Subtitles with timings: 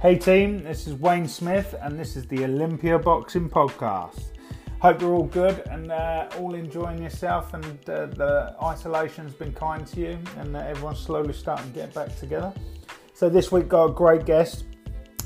[0.00, 4.26] Hey team, this is Wayne Smith, and this is the Olympia Boxing Podcast.
[4.78, 9.84] Hope you're all good and uh, all enjoying yourself, and uh, the isolation's been kind
[9.88, 12.54] to you, and uh, everyone's slowly starting to get back together.
[13.12, 14.66] So this week got a great guest.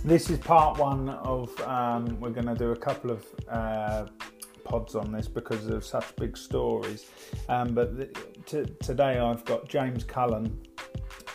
[0.06, 1.50] This is part one of.
[1.60, 4.06] Um, we're going to do a couple of uh,
[4.64, 7.10] pods on this because of such big stories.
[7.50, 8.06] Um, but the,
[8.46, 10.58] t- today I've got James Cullen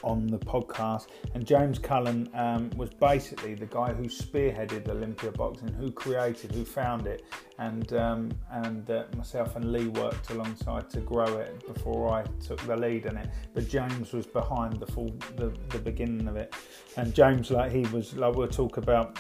[0.04, 5.74] on the podcast, and James Cullen um, was basically the guy who spearheaded Olympia Boxing,
[5.74, 7.24] who created, who found it,
[7.60, 12.60] and um, and uh, myself and Lee worked alongside to grow it before I took
[12.62, 13.30] the lead in it.
[13.54, 16.54] But James was behind the full the, the beginning of it,
[16.96, 19.20] and James like he was like we'll talk about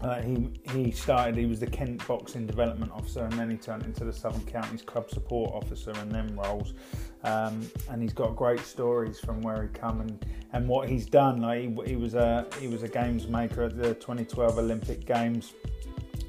[0.00, 1.36] uh, he he started.
[1.36, 4.82] He was the Kent Boxing Development Officer, and then he turned into the Southern Counties
[4.82, 6.74] Club Support Officer, and then roles.
[7.24, 11.40] Um, and he's got great stories from where he come and, and what he's done.
[11.40, 15.54] Like he, he was a he was a games maker at the 2012 Olympic Games,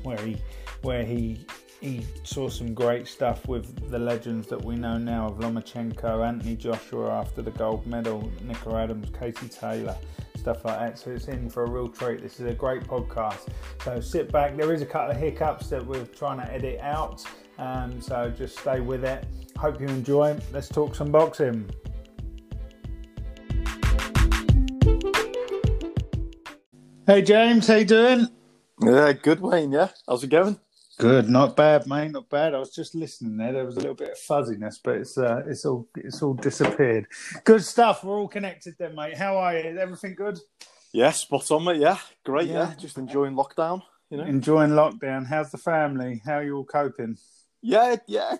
[0.03, 0.37] where he
[0.81, 1.45] where he
[1.79, 6.55] he saw some great stuff with the legends that we know now of Lomachenko, Anthony
[6.55, 9.95] Joshua after the gold medal, Nicola Adams, Katie Taylor
[10.39, 10.97] stuff like that.
[10.97, 12.21] So it's in for a real treat.
[12.21, 13.47] This is a great podcast.
[13.83, 14.55] So sit back.
[14.55, 17.23] There is a couple of hiccups that we're trying to edit out.
[17.57, 19.25] Um, so just stay with it.
[19.57, 20.37] Hope you enjoy.
[20.53, 21.69] Let's talk some boxing.
[27.05, 28.27] Hey James, how you doing?
[28.81, 29.71] Yeah, good Wayne.
[29.71, 30.59] Yeah, how's it going?
[30.99, 32.53] Good, not bad, mate, not bad.
[32.53, 33.53] I was just listening there.
[33.53, 37.07] There was a little bit of fuzziness, but it's uh, it's all it's all disappeared.
[37.45, 38.03] Good stuff.
[38.03, 39.17] We're all connected then, mate.
[39.17, 39.63] How are you?
[39.63, 40.39] Is everything good?
[40.91, 41.79] Yeah, spot on, mate.
[41.79, 42.49] Yeah, great.
[42.49, 42.75] Yeah, yeah.
[42.75, 43.81] just enjoying lockdown.
[44.09, 45.25] You know, enjoying lockdown.
[45.25, 46.21] How's the family?
[46.25, 47.17] How are you all coping?
[47.61, 48.35] Yeah, yeah.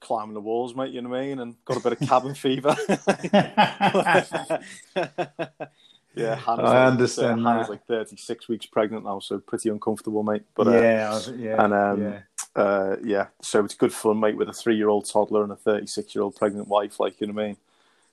[0.00, 0.94] Climbing the walls, mate.
[0.94, 1.38] You know what I mean?
[1.38, 2.74] And got a bit of cabin fever.
[6.14, 7.46] Yeah, Hannah's I understand.
[7.46, 10.42] Hannah's like 36 weeks pregnant now, so pretty uncomfortable, mate.
[10.54, 12.20] But uh, yeah, yeah, and um, yeah.
[12.54, 16.68] Uh, yeah, so it's good fun, mate, with a three-year-old toddler and a 36-year-old pregnant
[16.68, 17.00] wife.
[17.00, 17.56] Like you know what I mean?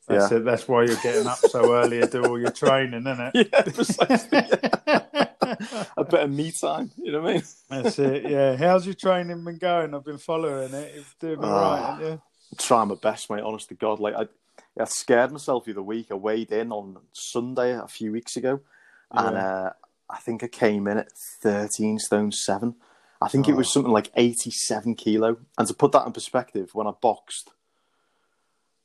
[0.07, 0.38] That's yeah.
[0.38, 0.46] it.
[0.46, 3.50] That's why you're getting up so early to do all your training, isn't it?
[3.53, 4.40] Yeah, precisely.
[5.97, 7.44] a bit of me time, you know what I mean?
[7.69, 8.29] That's it.
[8.29, 8.56] Yeah.
[8.56, 9.94] How's your training been going?
[9.94, 10.94] I've been following it.
[10.96, 12.22] It's doing all uh, right, haven't you?
[12.57, 13.41] Trying my best, mate.
[13.41, 14.28] Honest to God, like I
[14.79, 16.07] I scared myself the other week.
[16.12, 18.62] I weighed in on Sunday a few weeks ago,
[19.13, 19.28] yeah.
[19.28, 19.69] and uh,
[20.09, 22.75] I think I came in at 13 stone seven.
[23.22, 23.51] I think oh.
[23.51, 23.72] it was oh.
[23.72, 25.38] something like 87 kilo.
[25.57, 27.51] And to put that in perspective, when I boxed,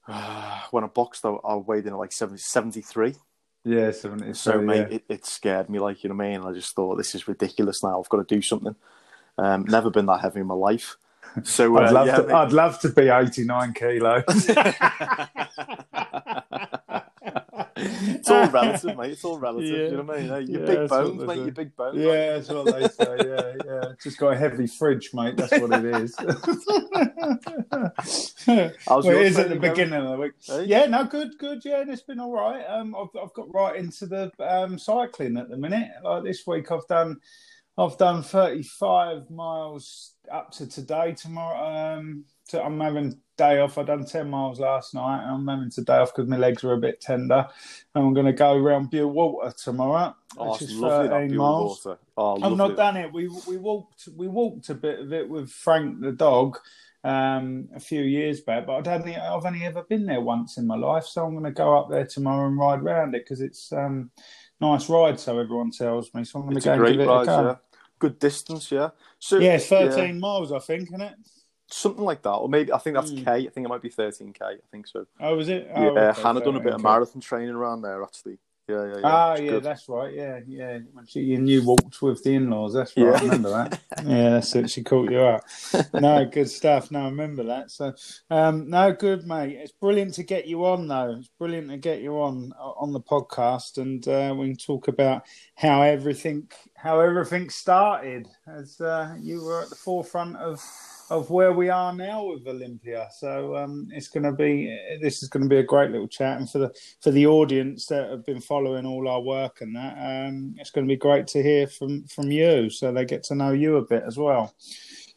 [0.09, 3.15] uh, when I boxed, I, I weighed in at like 70, 73.
[3.67, 4.35] Yeah, 70.
[4.35, 4.97] So, mate, yeah.
[4.97, 6.43] it, it, scared me, like, you know what I mean?
[6.43, 7.99] I just thought, this is ridiculous now.
[7.99, 8.77] I've got to do something.
[9.39, 10.97] Um, never been that heavy in my life.
[11.43, 14.25] So I'd, uh, love yeah, to, I'd love to be 89 kilos.
[17.77, 19.11] it's all relative, mate.
[19.11, 19.69] It's all relative.
[19.69, 19.87] Yeah.
[19.87, 20.29] You know what I mean?
[20.49, 21.39] Your yeah, big bones, mate.
[21.39, 21.99] Your big bones.
[21.99, 22.31] Yeah, mate.
[22.31, 23.17] that's what they say.
[23.27, 23.85] Yeah, yeah.
[24.03, 25.37] Just got a heavy fridge, mate.
[25.37, 26.17] That's what it is.
[28.47, 28.73] well,
[29.07, 30.33] it is at the beginning of the week.
[30.45, 30.65] Hey?
[30.65, 31.65] Yeah, no, good, good.
[31.65, 32.65] Yeah, it's been all right.
[32.65, 35.89] Um, I've I've got right into the um cycling at the minute.
[36.03, 37.21] Like this week, I've done.
[37.77, 41.13] I've done 35 miles up to today.
[41.13, 43.79] Tomorrow, um, to, I'm having day off.
[43.79, 45.25] I done 10 miles last night.
[45.25, 47.49] I'm having today off because my legs were a bit tender.
[47.95, 51.85] And I'm going to go around Bewl Water tomorrow, oh, which is 13 miles.
[52.17, 53.13] Oh, I've not done it.
[53.13, 56.59] We we walked we walked a bit of it with Frank the dog.
[57.03, 60.67] Um, a few years back, but I'd only, I've only ever been there once in
[60.67, 63.43] my life, so I'm going to go up there tomorrow and ride around it because
[63.43, 64.11] it's um,
[64.59, 66.25] nice ride, so everyone tells me.
[66.25, 67.43] So I'm going to go and give it ride, a go.
[67.43, 67.57] Yeah.
[68.05, 68.91] Good distance, yeah.
[69.19, 70.13] So yeah, it's 13 yeah.
[70.13, 71.15] miles, I think, isn't it?
[71.69, 73.25] Something like that, or maybe I think that's mm.
[73.25, 73.31] K.
[73.31, 74.43] I think it might be 13K.
[74.43, 75.07] I think so.
[75.19, 75.71] Oh, was it?
[75.75, 78.37] Oh, yeah, okay, Hannah done a bit of marathon training around there actually.
[78.67, 79.01] Yeah, yeah, yeah.
[79.05, 79.63] Ah, yeah, good.
[79.63, 80.15] that's right.
[80.15, 80.79] Yeah, yeah.
[80.93, 83.07] When she and you walked with the in-laws, that's right.
[83.07, 83.13] Yeah.
[83.13, 83.81] I remember that.
[84.05, 84.71] yeah, that's it.
[84.71, 85.45] She caught you up.
[85.93, 86.91] No, good stuff.
[86.91, 87.71] No, I remember that.
[87.71, 87.93] So,
[88.31, 89.59] um, no, good, mate.
[89.61, 91.17] It's brilliant to get you on, though.
[91.19, 95.25] It's brilliant to get you on on the podcast, and uh, we can talk about
[95.57, 100.63] how everything how everything started, as uh, you were at the forefront of
[101.15, 103.09] of where we are now with Olympia.
[103.19, 106.39] So um, it's going to be this is going to be a great little chat,
[106.39, 109.95] and for the for the audience that have been following all our work and that,
[109.99, 113.35] um, it's going to be great to hear from from you, so they get to
[113.35, 114.55] know you a bit as well.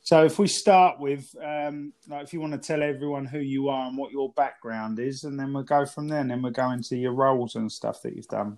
[0.03, 3.67] So if we start with, um, like, if you want to tell everyone who you
[3.67, 6.53] are and what your background is, and then we'll go from there, and then we'll
[6.53, 8.57] go into your roles and stuff that you've done.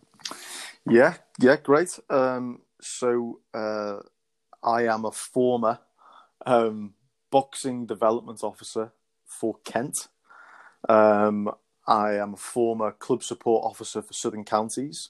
[0.87, 1.97] Yeah, yeah, great.
[2.07, 3.97] Um, so uh,
[4.61, 5.79] I am a former
[6.45, 6.93] um,
[7.31, 8.91] boxing development officer
[9.25, 10.07] for Kent.
[10.87, 11.51] Um,
[11.87, 15.09] I am a former club support officer for Southern Counties.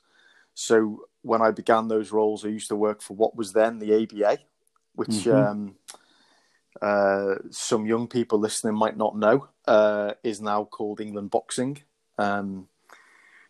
[0.53, 3.93] So when I began those roles, I used to work for what was then the
[4.03, 4.39] ABA,
[4.95, 5.31] which mm-hmm.
[5.31, 5.75] um,
[6.81, 11.81] uh, some young people listening might not know, uh, is now called England Boxing.
[12.17, 12.67] Um,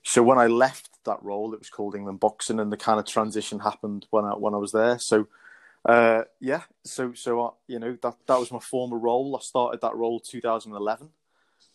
[0.04, 3.06] so when I left that role, it was called England Boxing, and the kind of
[3.06, 4.98] transition happened when I when I was there.
[4.98, 5.28] So
[5.86, 9.36] uh, yeah, so so uh, you know that that was my former role.
[9.36, 11.10] I started that role 2011.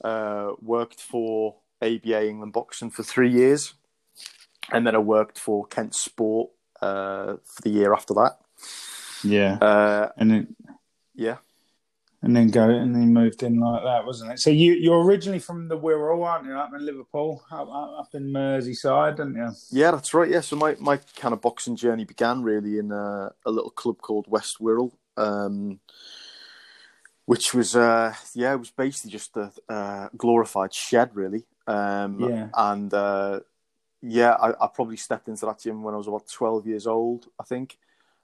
[0.03, 3.75] Uh, worked for ABA England Boxing for three years,
[4.73, 6.51] and then I worked for Kent Sport
[6.83, 8.39] uh, for the year after that.
[9.23, 10.57] Yeah, uh, and then
[11.15, 11.37] yeah,
[12.25, 14.41] and then go and then moved in like that, wasn't it?
[14.41, 16.55] So you you're originally from the Wirral, aren't you?
[16.55, 19.51] Up in Liverpool, up, up in Merseyside, didn't you?
[19.71, 20.31] Yeah, that's right.
[20.31, 23.99] Yeah, so my, my kind of boxing journey began really in a, a little club
[24.01, 25.81] called West Wirral, um,
[27.27, 31.45] which was uh, yeah, it was basically just a, a glorified shed, really.
[31.67, 33.41] Um, yeah, and uh,
[34.01, 37.27] yeah, I, I probably stepped into that gym when I was about twelve years old,
[37.39, 37.77] I think.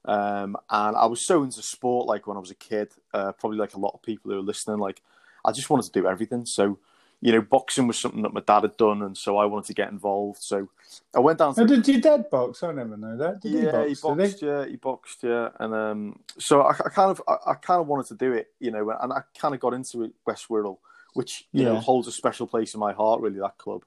[0.05, 3.57] Um, and I was so into sport, like when I was a kid, uh, probably
[3.57, 5.01] like a lot of people who are listening, like
[5.45, 6.45] I just wanted to do everything.
[6.45, 6.79] So,
[7.21, 9.73] you know, boxing was something that my dad had done, and so I wanted to
[9.75, 10.41] get involved.
[10.41, 10.69] So
[11.15, 11.53] I went down.
[11.53, 11.61] To...
[11.61, 12.63] Oh, did your dad box?
[12.63, 13.41] I never know that.
[13.41, 14.39] Did yeah, he, box, he boxed.
[14.39, 14.45] He?
[14.47, 15.23] Yeah, he boxed.
[15.23, 18.33] Yeah, and um, so I, I kind of, I, I, kind of wanted to do
[18.33, 20.79] it, you know, and I kind of got into it, West Wirral,
[21.13, 21.73] which you yeah.
[21.73, 23.21] know holds a special place in my heart.
[23.21, 23.83] Really, that club.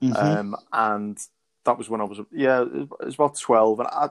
[0.00, 0.16] Mm-hmm.
[0.16, 1.18] Um, and
[1.64, 4.10] that was when I was, yeah, it was about twelve, and I,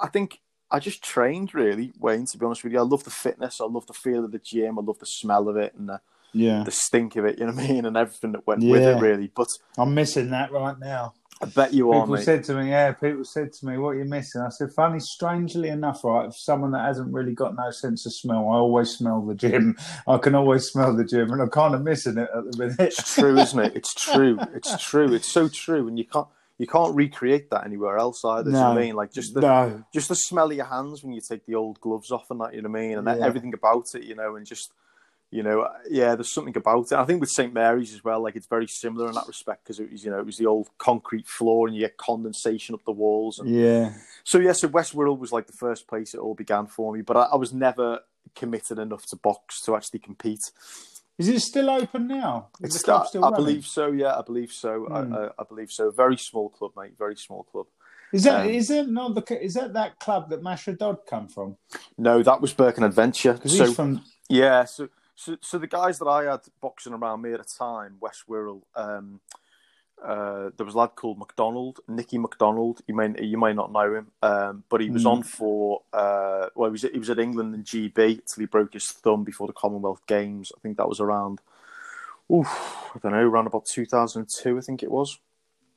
[0.00, 0.40] I think
[0.70, 2.26] I just trained really, Wayne.
[2.26, 3.60] To be honest with you, I love the fitness.
[3.60, 4.78] I love the feel of the gym.
[4.78, 6.00] I love the smell of it and the
[6.32, 7.38] yeah the stink of it.
[7.38, 8.72] You know what I mean, and everything that went yeah.
[8.72, 9.30] with it really.
[9.34, 11.14] But I'm missing that right now.
[11.40, 12.02] I bet you are.
[12.02, 14.72] People said to me, "Yeah." People said to me, "What are you missing?" I said,
[14.72, 16.26] "Funny, strangely enough, right?
[16.26, 19.76] If someone that hasn't really got no sense of smell, I always smell the gym.
[20.08, 22.80] I can always smell the gym, and I'm kind of missing it at the minute."
[22.80, 23.76] It's true, isn't it?
[23.76, 24.38] It's true.
[24.52, 25.12] It's true.
[25.14, 26.26] It's so true, and you can't
[26.58, 28.50] you can't recreate that anywhere else either.
[28.50, 28.58] No.
[28.58, 28.96] You know I mean?
[28.96, 29.84] Like just the no.
[29.94, 32.54] just the smell of your hands when you take the old gloves off and that,
[32.54, 32.98] you know what I mean?
[32.98, 33.24] And yeah.
[33.24, 34.72] everything about it, you know, and just
[35.30, 36.92] you know, yeah, there's something about it.
[36.92, 39.78] I think with St Mary's as well, like it's very similar in that respect because
[39.78, 42.84] it was, you know, it was the old concrete floor and you get condensation up
[42.84, 43.38] the walls.
[43.38, 43.48] And...
[43.48, 43.92] Yeah.
[44.24, 47.02] So yeah, so West Wirral was like the first place it all began for me,
[47.02, 48.00] but I, I was never
[48.34, 50.50] committed enough to box to actually compete.
[51.18, 52.48] Is it still open now?
[52.60, 53.90] Is it's still, still I believe so.
[53.90, 54.86] Yeah, I believe so.
[54.88, 55.14] Mm.
[55.14, 55.90] I, I, I, believe so.
[55.90, 56.92] Very small club, mate.
[56.96, 57.66] Very small club.
[58.12, 61.28] Is that um, is it not the is that that club that Masha Dodd come
[61.28, 61.56] from?
[61.98, 63.38] No, that was Burke and Adventure.
[63.44, 64.64] So, he's from yeah.
[64.64, 68.24] So so so the guys that I had boxing around me at the time, West
[68.28, 68.62] Wirral.
[68.74, 69.20] Um,
[70.04, 72.80] uh, there was a lad called McDonald, Nicky McDonald.
[72.86, 75.10] You may you may not know him, um, but he was mm.
[75.10, 78.74] on for uh, well, he was he was at England and GB till he broke
[78.74, 80.52] his thumb before the Commonwealth Games.
[80.56, 81.40] I think that was around,
[82.32, 82.48] oof,
[82.94, 85.18] I don't know, around about 2002, I think it was.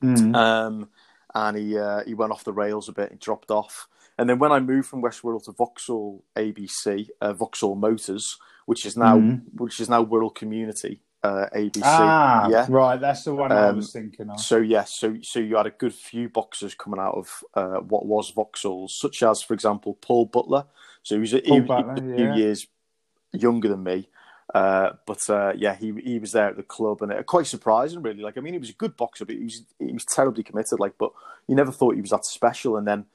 [0.03, 0.35] Mm.
[0.35, 0.89] Um,
[1.33, 3.11] and he uh, he went off the rails a bit.
[3.11, 3.87] He dropped off,
[4.17, 8.85] and then when I moved from West Wirral to Vauxhall ABC, uh, Vauxhall Motors, which
[8.85, 9.41] is now mm.
[9.55, 11.81] which is now Wirral Community uh, ABC.
[11.83, 12.99] Ah, yeah, right.
[12.99, 14.39] That's the one um, I was thinking of.
[14.39, 17.79] So yes, yeah, so so you had a good few boxers coming out of uh,
[17.79, 20.65] what was Vauxhall, such as, for example, Paul Butler.
[21.03, 22.35] So he was, a, he, Butler, he a few yeah.
[22.35, 22.67] years
[23.33, 24.07] younger than me.
[24.53, 28.01] Uh, but uh, yeah, he he was there at the club, and it, quite surprising,
[28.01, 28.21] really.
[28.21, 30.79] Like, I mean, he was a good boxer, but he was he was terribly committed.
[30.79, 31.11] Like, but
[31.47, 32.77] you never thought he was that special.
[32.77, 33.05] And then,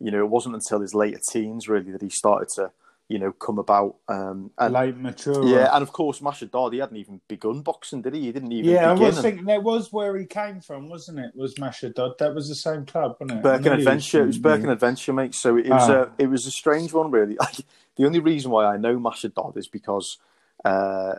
[0.00, 2.70] you know, it wasn't until his later teens really that he started to
[3.08, 3.96] you know, come about.
[4.06, 5.44] Um, and, Late mature.
[5.46, 8.20] Yeah, and of course, Masha Dodd, he hadn't even begun boxing, did he?
[8.22, 8.70] He didn't even.
[8.70, 9.24] Yeah, I was and...
[9.24, 11.34] thinking that was where he came from, wasn't it?
[11.34, 12.18] Was Masha Dodd?
[12.18, 13.42] That was the same club, wasn't it?
[13.42, 14.22] Burke and Adventure.
[14.22, 15.34] It was Burke and Adventure, mate.
[15.34, 16.02] So it was ah.
[16.02, 17.38] a it was a strange one, really.
[17.96, 20.18] the only reason why I know Masha Dodd is because.
[20.64, 21.14] Uh,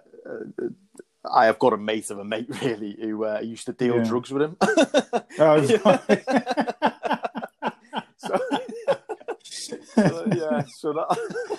[1.29, 4.03] I have got a mate of a mate, really, who uh, used to deal yeah.
[4.03, 4.57] drugs with him.
[5.39, 5.65] oh,
[8.15, 8.39] so,
[10.27, 11.57] yeah, so that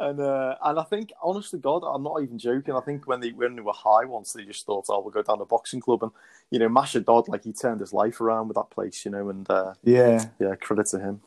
[0.00, 2.74] and uh, and I think, honestly, God, I'm not even joking.
[2.74, 5.22] I think when they when they were high once, they just thought, "Oh, we'll go
[5.22, 6.12] down to boxing club." And
[6.50, 9.28] you know, Masha Dodd, like he turned his life around with that place, you know.
[9.28, 11.20] And uh, yeah, yeah, credit to him.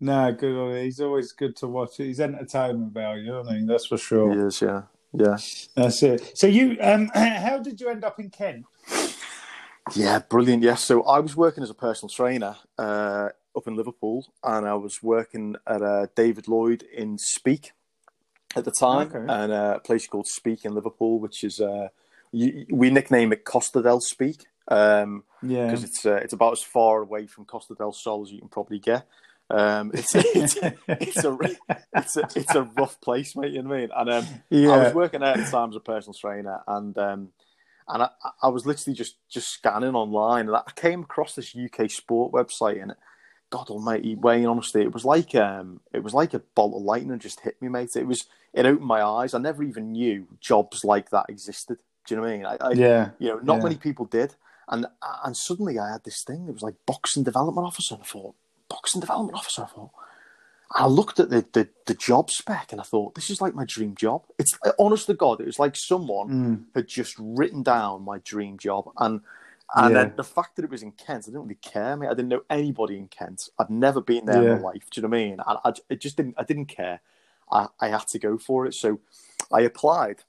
[0.00, 0.56] No, good.
[0.56, 1.96] On He's always good to watch.
[1.96, 3.38] He's entertainment value.
[3.38, 4.32] I mean, that's for sure.
[4.32, 4.60] He is.
[4.60, 4.82] Yeah,
[5.12, 5.38] yeah.
[5.76, 6.36] That's it.
[6.36, 8.66] So you, um, how did you end up in Kent?
[9.94, 10.62] Yeah, brilliant.
[10.62, 14.74] Yes, so I was working as a personal trainer uh, up in Liverpool, and I
[14.74, 17.72] was working at uh, David Lloyd in Speke
[18.56, 19.18] at the time, okay.
[19.18, 21.88] and uh, a place called Speke in Liverpool, which is uh,
[22.32, 24.44] you, we nickname it Costa del Speke.
[24.68, 28.32] Um, yeah, because it's uh, it's about as far away from Costa del Sol as
[28.32, 29.06] you can probably get.
[29.50, 30.56] Um, it's, it's,
[30.88, 31.38] it's, a
[31.94, 33.52] it's a it's a rough place, mate.
[33.52, 33.90] You know what I mean?
[33.94, 34.70] And um, yeah.
[34.70, 37.28] I was working there at the time as a personal trainer, and um,
[37.88, 38.08] and I,
[38.42, 42.80] I was literally just just scanning online, and I came across this UK sport website,
[42.82, 42.94] and
[43.54, 44.46] God Almighty, Wayne.
[44.46, 47.68] Honestly, it was like um, it was like a bolt of lightning just hit me,
[47.68, 47.94] mate.
[47.94, 49.32] It was it opened my eyes.
[49.32, 51.78] I never even knew jobs like that existed.
[52.04, 52.46] Do you know what I mean?
[52.46, 53.10] I, I Yeah.
[53.20, 53.62] you know, not Yeah.
[53.64, 54.34] many people did,
[54.68, 54.86] and
[55.24, 56.46] and suddenly I had this thing.
[56.48, 57.94] It was like boxing development officer.
[57.94, 58.34] And I thought
[58.68, 59.62] boxing development officer.
[59.62, 59.90] I thought.
[60.76, 63.64] I looked at the, the, the job spec and I thought, this is like my
[63.64, 64.22] dream job.
[64.38, 66.64] It's honest to God, it was like someone Mm.
[66.74, 68.90] had just written down my dream job.
[68.98, 69.20] And
[69.74, 70.02] and Yeah.
[70.02, 72.08] then the fact that it was in Kent, I didn't really care, mate.
[72.08, 73.48] I didn't know anybody in Kent.
[73.58, 74.88] I'd never been there in my life.
[74.90, 75.32] Do you know what I mean?
[75.46, 76.34] And I, it just didn't.
[76.38, 77.00] I didn't care.
[77.50, 78.74] I, I had to go for it.
[78.74, 79.00] So
[79.52, 80.22] I applied,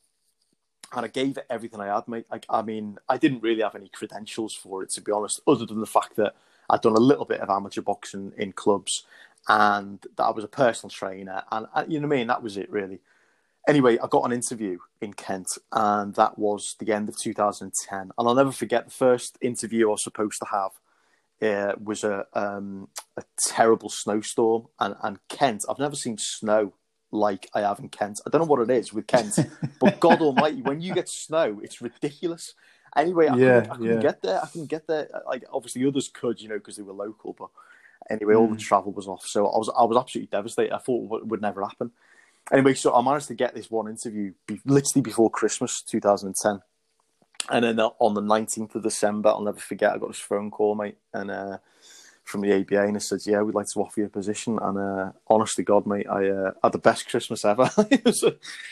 [0.95, 2.25] and I gave it everything I had, mate.
[2.31, 5.65] I, I mean, I didn't really have any credentials for it, to be honest, other
[5.65, 6.35] than the fact that
[6.69, 9.03] I'd done a little bit of amateur boxing in clubs,
[9.47, 12.27] and that I was a personal trainer, and uh, you know what I mean.
[12.27, 12.99] That was it, really.
[13.67, 17.99] Anyway, I got an interview in Kent, and that was the end of 2010.
[17.99, 20.71] And I'll never forget the first interview I was supposed to have.
[21.41, 25.65] Uh, was a um, a terrible snowstorm, and, and Kent.
[25.69, 26.73] I've never seen snow
[27.11, 28.21] like I have in Kent.
[28.25, 29.37] I don't know what it is with Kent,
[29.79, 32.53] but God Almighty, when you get snow, it's ridiculous.
[32.95, 33.99] Anyway, I, Yeah, couldn't, I couldn't yeah.
[33.99, 34.41] get there.
[34.41, 35.09] I couldn't get there.
[35.27, 37.33] Like obviously others could, you know, because they were local.
[37.33, 37.49] But
[38.09, 38.59] anyway, all the Mm.
[38.59, 40.73] travel was off, so I was I was absolutely devastated.
[40.73, 41.91] I thought it would never happen.
[42.51, 46.61] Anyway, so I managed to get this one interview be, literally before Christmas 2010.
[47.49, 50.75] And then on the 19th of December, I'll never forget, I got this phone call,
[50.75, 51.57] mate, and uh,
[52.25, 54.77] from the ABA, and it said, "Yeah, we'd like to offer you a position." And
[54.77, 57.69] uh, honest to God, mate, I uh, had the best Christmas ever.
[57.91, 58.23] it was,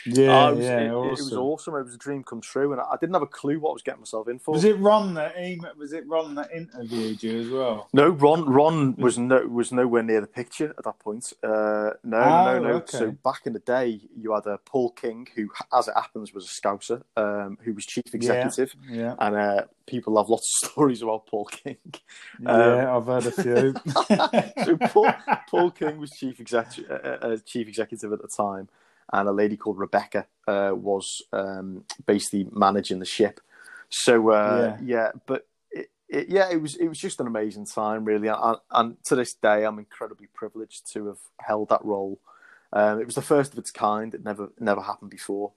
[0.04, 1.38] Yeah, oh, was, yeah, it, it was awesome.
[1.38, 1.74] awesome.
[1.76, 3.82] It was a dream come true, and I, didn't have a clue what I was
[3.82, 4.52] getting myself in for.
[4.54, 5.34] Was it Ron that
[5.78, 7.88] was it Ron that interviewed you as well?
[7.92, 8.44] No, Ron.
[8.50, 11.32] Ron was no was nowhere near the picture at that point.
[11.42, 12.68] Uh, no, Oh, no, no.
[12.78, 12.98] okay.
[12.98, 16.44] So back in the day, you had uh, Paul King, who, as it happens, was
[16.44, 21.02] a Scouser, um, who was chief executive, Yeah, and uh, people have lots of stories
[21.02, 21.76] about Paul King.
[22.40, 23.74] yeah, I've heard a few.
[24.64, 25.14] so Paul,
[25.48, 28.68] Paul King was chief executive, uh, uh, chief executive at the time,
[29.12, 33.40] and a lady called Rebecca uh, was um, basically managing the ship.
[33.88, 35.12] So uh, yeah.
[35.26, 38.96] but it, it, yeah, it was it was just an amazing time, really, and, and
[39.04, 42.20] to this day, I'm incredibly privileged to have held that role.
[42.72, 45.52] Um, it was the first of its kind; it never never happened before.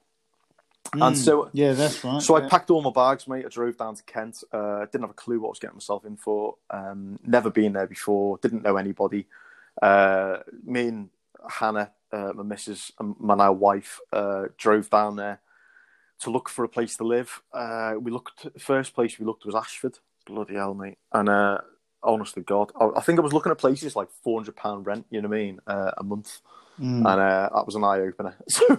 [1.00, 2.24] And Mm, so yeah, that's right.
[2.24, 2.40] so yeah.
[2.46, 3.46] I packed all my bags, mate.
[3.46, 4.44] I drove down to Kent.
[4.52, 6.56] Uh, didn't have a clue what I was getting myself in for.
[6.70, 8.38] Um, never been there before.
[8.42, 9.26] Didn't know anybody.
[9.82, 11.10] Uh, me and
[11.50, 15.40] Hannah, uh, my missus, my now wife, uh, drove down there
[16.20, 17.42] to look for a place to live.
[17.52, 18.46] Uh, we looked.
[18.58, 19.98] First place we looked was Ashford.
[20.26, 20.98] Bloody hell, mate!
[21.12, 21.58] And uh,
[22.02, 25.06] honest God, I, I think I was looking at places like four hundred pound rent.
[25.10, 25.60] You know what I mean?
[25.66, 26.40] Uh, a month,
[26.80, 26.98] Mm.
[26.98, 28.36] and uh, that was an eye opener.
[28.48, 28.78] So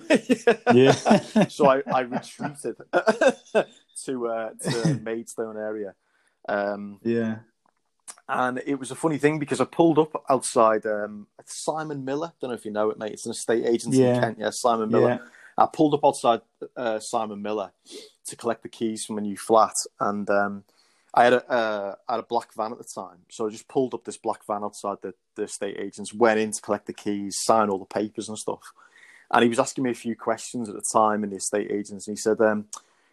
[0.73, 0.91] yeah.
[1.49, 2.77] so I, I retreated
[4.05, 5.93] to uh, to Maidstone area,
[6.47, 7.39] um, yeah.
[8.27, 12.31] and it was a funny thing because I pulled up outside um, Simon Miller.
[12.39, 13.11] Don't know if you know it, mate.
[13.13, 14.15] It's an estate agency Yeah.
[14.15, 14.37] in Kent.
[14.39, 15.19] Yeah, Simon Miller.
[15.21, 15.27] Yeah.
[15.57, 16.41] I pulled up outside
[16.77, 17.71] uh, Simon Miller
[18.27, 20.63] to collect the keys from a new flat, and um,
[21.13, 23.67] I had a uh, I had a black van at the time, so I just
[23.67, 26.93] pulled up this black van outside the, the estate agents, went in to collect the
[26.93, 28.61] keys, sign all the papers and stuff,
[29.31, 32.07] and he was asking me a few questions at the time in the estate agents,
[32.07, 32.65] and he said, um,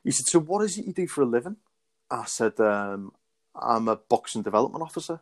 [0.04, 1.56] he said, so what is it you do for a living?
[2.10, 3.12] I said, um,
[3.54, 5.20] I'm a boxing development officer.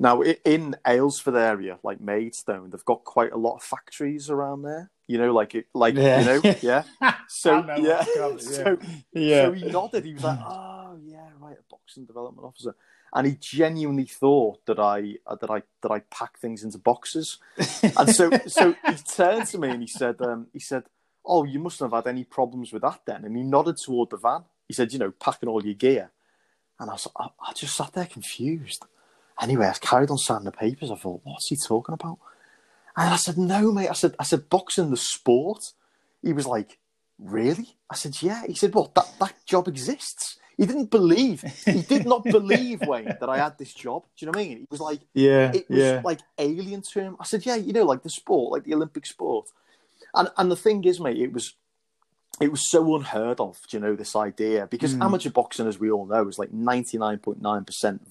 [0.00, 4.90] Now, in Aylesford area, like Maidstone, they've got quite a lot of factories around there.
[5.06, 6.20] You know, like it, like Yeah.
[6.20, 6.82] you know, yeah.
[7.28, 8.36] So know yeah, yeah.
[8.38, 8.78] so
[9.12, 9.42] Yeah.
[9.44, 10.04] so he nodded.
[10.04, 10.81] He was like, "Oh
[11.52, 12.74] a boxing development officer,"
[13.12, 17.38] and he genuinely thought that I uh, that I that I pack things into boxes.
[17.96, 20.84] And so so he turned to me and he said, um, he said,
[21.24, 24.16] "Oh, you mustn't have had any problems with that then." And he nodded toward the
[24.16, 24.44] van.
[24.68, 26.10] He said, "You know, packing all your gear."
[26.82, 28.84] And I was, I, I just sat there confused.
[29.40, 30.90] Anyway, I carried on signing the papers.
[30.90, 32.18] I thought, what's he talking about?
[32.96, 33.88] And I said, no, mate.
[33.88, 35.72] I said, I said, boxing the sport.
[36.22, 36.78] He was like,
[37.18, 37.76] really?
[37.88, 38.44] I said, yeah.
[38.46, 40.38] He said, well, that, that job exists.
[40.56, 44.04] He didn't believe, he did not believe, Wayne, that I had this job.
[44.16, 44.58] Do you know what I mean?
[44.58, 45.50] He was like, yeah.
[45.54, 46.00] it was Yeah.
[46.04, 47.16] like alien to him.
[47.18, 49.48] I said, yeah, you know, like the sport, like the Olympic sport.
[50.14, 51.54] And and the thing is, mate, it was
[52.40, 55.04] it was so unheard of, do you know, this idea because Mm.
[55.04, 58.02] amateur boxing, as we all know, is like ninety nine point nine percent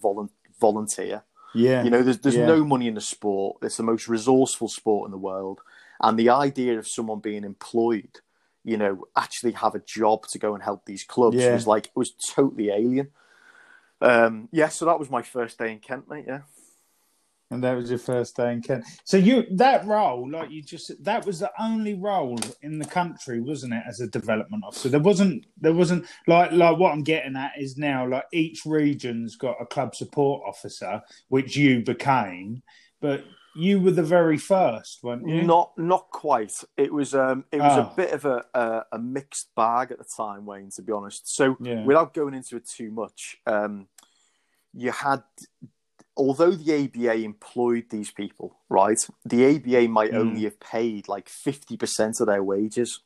[0.60, 1.24] volunteer.
[1.54, 1.84] Yeah.
[1.84, 2.46] You know, there's there's Yeah.
[2.46, 3.58] no money in the sport.
[3.62, 5.60] It's the most resourceful sport in the world,
[6.02, 8.22] and the idea of someone being employed,
[8.64, 11.54] you know, actually have a job to go and help these clubs Yeah.
[11.54, 13.10] was like it was totally alien.
[14.02, 16.26] Um, yeah, so that was my first day in Kent, mate.
[16.28, 16.42] Yeah.
[17.52, 18.86] And that was your first day in Kent.
[19.04, 23.42] So you that role, like you just that was the only role in the country,
[23.42, 24.88] wasn't it, as a development officer?
[24.88, 29.36] There wasn't there wasn't like like what I'm getting at is now like each region's
[29.36, 32.64] got a club support officer, which you became,
[33.02, 35.44] but you were the very first, weren't you?
[35.44, 36.64] Not not quite.
[36.78, 37.82] It was um it was Oh.
[37.82, 40.70] a bit of a, a a mixed bag at the time, Wayne.
[40.76, 41.84] To be honest, so Yeah.
[41.86, 43.88] without going into it too much, um,
[44.74, 45.24] you had
[46.18, 49.00] although the ABA employed these people, right?
[49.26, 50.20] The ABA might Mm.
[50.20, 53.02] only have paid like fifty percent of their wages,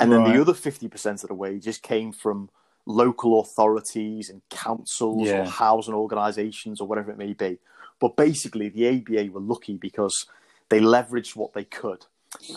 [0.00, 2.50] and then the other fifty percent of the wages came from
[2.86, 5.40] local authorities and councils Yeah.
[5.40, 7.58] or housing organisations or whatever it may be.
[8.00, 10.26] But basically, the ABA were lucky because
[10.68, 12.06] they leveraged what they could,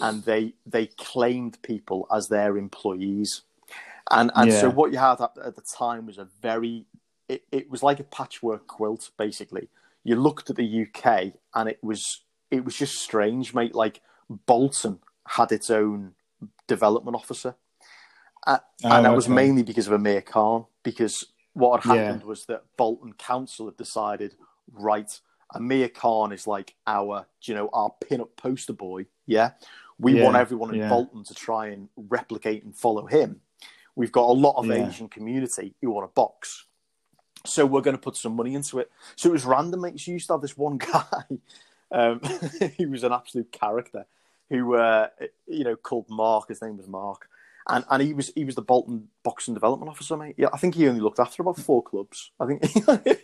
[0.02, 3.44] and they they claimed people as their employees.
[4.10, 6.86] And and so what you had at, at the time was a very
[7.28, 9.70] it, it was like a patchwork quilt basically.
[10.04, 13.76] You looked at the UK and it was it was just strange, mate.
[13.76, 16.14] Like Bolton had its own
[16.68, 17.56] development officer,
[18.46, 19.34] uh, Oh, and that was okay.
[19.34, 20.66] mainly because of Amir Khan.
[20.84, 22.04] Because what had Yeah.
[22.04, 24.36] happened was that Bolton Council had decided,
[24.74, 25.20] right,
[25.54, 29.06] Amir Khan is like our, you know, our pin-up poster boy.
[29.26, 29.52] Yeah,
[30.00, 30.90] we Yeah, want everyone in yeah.
[30.90, 33.42] Bolton to try and replicate and follow him.
[33.96, 34.88] We've got a lot of Yeah.
[34.88, 36.66] Asian community who want a box.
[37.46, 38.92] So we're going to put some money into it.
[39.16, 40.00] So it was random, mate.
[40.00, 41.24] So you used to have this one guy,
[41.92, 42.22] um,
[42.78, 44.06] he was an absolute character,
[44.50, 45.08] who uh,
[45.48, 46.50] you know called Mark.
[46.50, 47.30] His name was Mark,
[47.70, 50.36] and and he was he was the Bolton boxing development officer, mate.
[50.38, 52.32] Yeah, I think he only looked after about four clubs.
[52.40, 52.64] I think.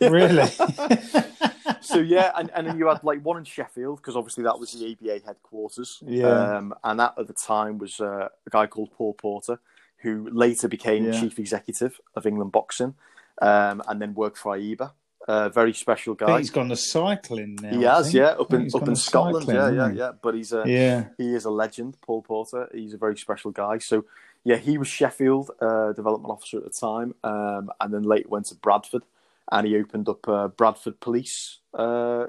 [0.00, 0.46] Really?
[1.80, 4.72] so yeah, and, and then you had like one in Sheffield because obviously that was
[4.72, 6.02] the ABA headquarters.
[6.06, 6.56] Yeah.
[6.56, 9.60] Um, and that at the time was uh, a guy called Paul Porter,
[9.98, 11.20] who later became Yeah.
[11.20, 12.94] chief executive of England Boxing,
[13.40, 14.92] um, and then worked for AIBA.
[15.26, 16.38] A very special guy.
[16.38, 17.70] he's gone to cycling now.
[17.70, 20.12] He has, yeah, up in up in Scotland, cycling, yeah, yeah, yeah.
[20.20, 21.06] But he's a Yeah.
[21.16, 22.68] he is a legend, Paul Porter.
[22.74, 23.78] He's a very special guy.
[23.78, 24.04] So
[24.44, 28.46] yeah, he was Sheffield uh, development officer at the time, um, and then later went
[28.46, 29.02] to Bradford,
[29.50, 32.26] and he opened up uh, Bradford Police uh,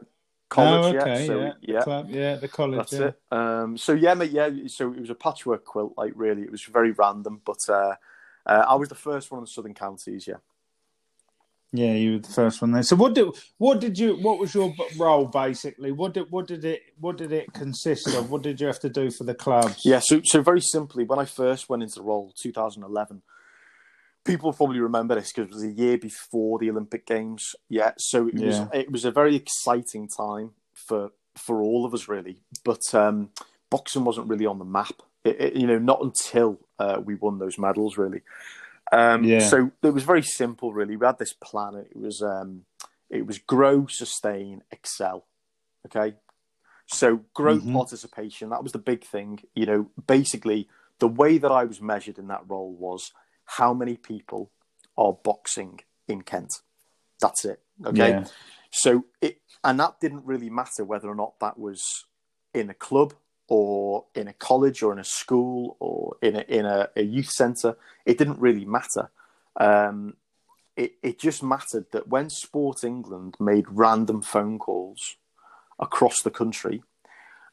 [0.48, 0.96] College.
[0.96, 1.20] oh, okay.
[1.22, 1.54] yeah, so yeah.
[1.62, 2.78] yeah, The club, yeah, the college.
[2.78, 3.08] that's yeah.
[3.08, 3.20] it.
[3.32, 4.50] Um, so yeah, mate, yeah.
[4.68, 6.44] So it was a patchwork quilt, like really.
[6.44, 7.96] It was very random, but uh,
[8.46, 10.26] uh, I was the first one in the Southern Counties.
[10.28, 10.36] Yeah.
[11.78, 12.84] Yeah, you were the first one there.
[12.84, 15.92] So what did what did you what was your role basically?
[15.92, 18.30] What did what did it what did it consist of?
[18.32, 19.74] What did you have to do for the club?
[19.84, 23.22] Yeah, so so very simply, when I first went into the role, 2011,
[24.24, 27.56] people probably remember this because it was a year before the Olympic Games.
[27.70, 28.48] Yeah, so it Yeah.
[28.48, 32.42] was it was a very exciting time for for all of us, really.
[32.64, 33.30] But um,
[33.70, 35.02] boxing wasn't really on the map.
[35.24, 38.22] It, it- you know, not until uh, we won those medals, really.
[38.92, 39.40] Um, Yeah.
[39.40, 40.96] So it was very simple, really.
[40.96, 41.76] We had this plan.
[41.76, 42.66] It was um,
[43.10, 45.26] it was grow, sustain, excel.
[45.86, 46.16] Okay,
[46.88, 47.74] so growth Mhm.
[47.74, 49.42] participation, that was the big thing.
[49.54, 50.68] You know, basically,
[51.00, 53.12] the way that I was measured in that role was
[53.46, 54.52] how many people
[54.98, 56.62] are boxing in Kent.
[57.20, 57.62] That's it.
[57.86, 58.10] Okay.
[58.10, 58.26] Yeah.
[58.72, 62.06] So it, and that didn't really matter whether or not that was
[62.54, 63.14] in a club
[63.48, 67.30] or in a college or in a school or in a, in a, a youth
[67.30, 67.78] centre.
[68.06, 69.10] It didn't really matter.
[69.58, 70.16] Um,
[70.76, 75.16] it, it just mattered that when Sport England made random phone calls
[75.80, 76.84] across the country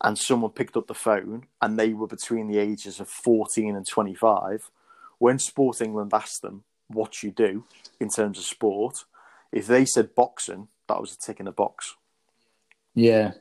[0.02, 3.86] and someone picked up the phone and they were between the ages of 14 and
[3.86, 4.70] 25,
[5.18, 7.64] when Sport England asked them what you do
[8.00, 9.04] in terms of sport,
[9.52, 11.94] if they said boxing, that was a tick in a box.
[12.94, 13.32] Yeah.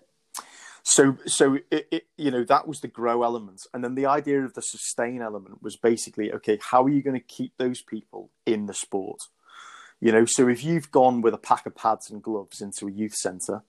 [0.84, 4.44] So, so it, it, you know that was the grow element, and then the idea
[4.44, 6.58] of the sustain element was basically okay.
[6.62, 9.20] How are you going to keep those people in the sport?
[10.00, 12.92] You know, so if you've gone with a pack of pads and gloves into a
[12.92, 13.62] youth centre,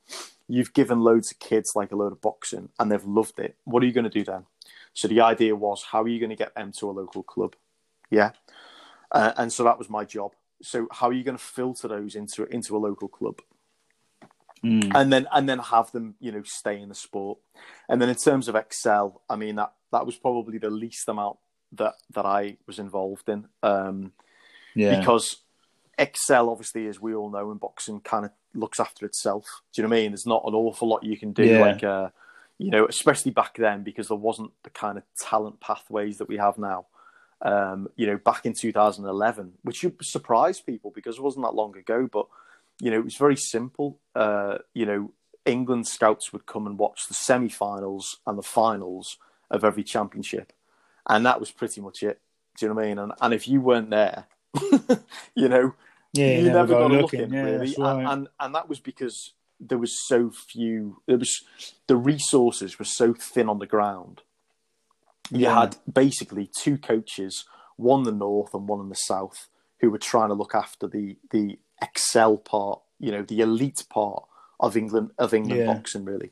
[0.49, 3.57] you've given loads of kids like a load of boxing, and they've loved it.
[3.65, 4.47] What are you going to do then?
[4.95, 7.57] So the idea was, how are you going to get them to a local club?
[8.11, 8.31] Yeah,
[9.11, 10.33] uh, and so that was my job.
[10.63, 13.43] So how are you going to filter those into into a local club?
[14.65, 14.93] Mm.
[14.95, 17.39] and then and then have them you know stay in the sport
[17.89, 21.39] and then in terms of excel i mean that that was probably the least amount
[21.73, 24.13] that that i was involved in um
[24.77, 24.99] Yeah.
[25.01, 25.39] because
[25.99, 29.83] excel obviously as we all know in boxing kind of looks after itself do you
[29.83, 31.61] know what i mean there's not an awful lot you can do Yeah.
[31.61, 32.11] like uh
[32.59, 36.37] you know especially back then because there wasn't the kind of talent pathways that we
[36.37, 36.87] have now
[37.41, 41.77] um you know back in 2011 which should surprise people because it wasn't that long
[41.77, 42.27] ago but
[42.83, 44.01] you know, it was very simple.
[44.15, 45.13] Uh, you know,
[45.47, 49.19] England scouts would come and watch the semi-finals and the finals
[49.53, 50.53] of every championship,
[51.09, 52.21] and that was pretty much it.
[52.59, 52.99] Do you know what I mean?
[52.99, 54.27] And, and if you weren't there,
[55.37, 55.75] you know,
[56.13, 56.39] yeah.
[56.39, 57.21] you never, go got look looking.
[57.21, 57.99] in Yeah, really, right.
[58.01, 61.03] and, and and that was because there was so few.
[61.07, 61.45] There was
[61.87, 64.23] the resources were so thin on the ground.
[65.31, 65.61] You Yeah.
[65.61, 67.45] had basically two coaches,
[67.77, 69.49] one in the north and one in the south,
[69.81, 74.25] who were trying to look after the the excel part, you know, the elite part
[74.61, 75.67] of England of England Yeah.
[75.75, 76.31] boxing, really.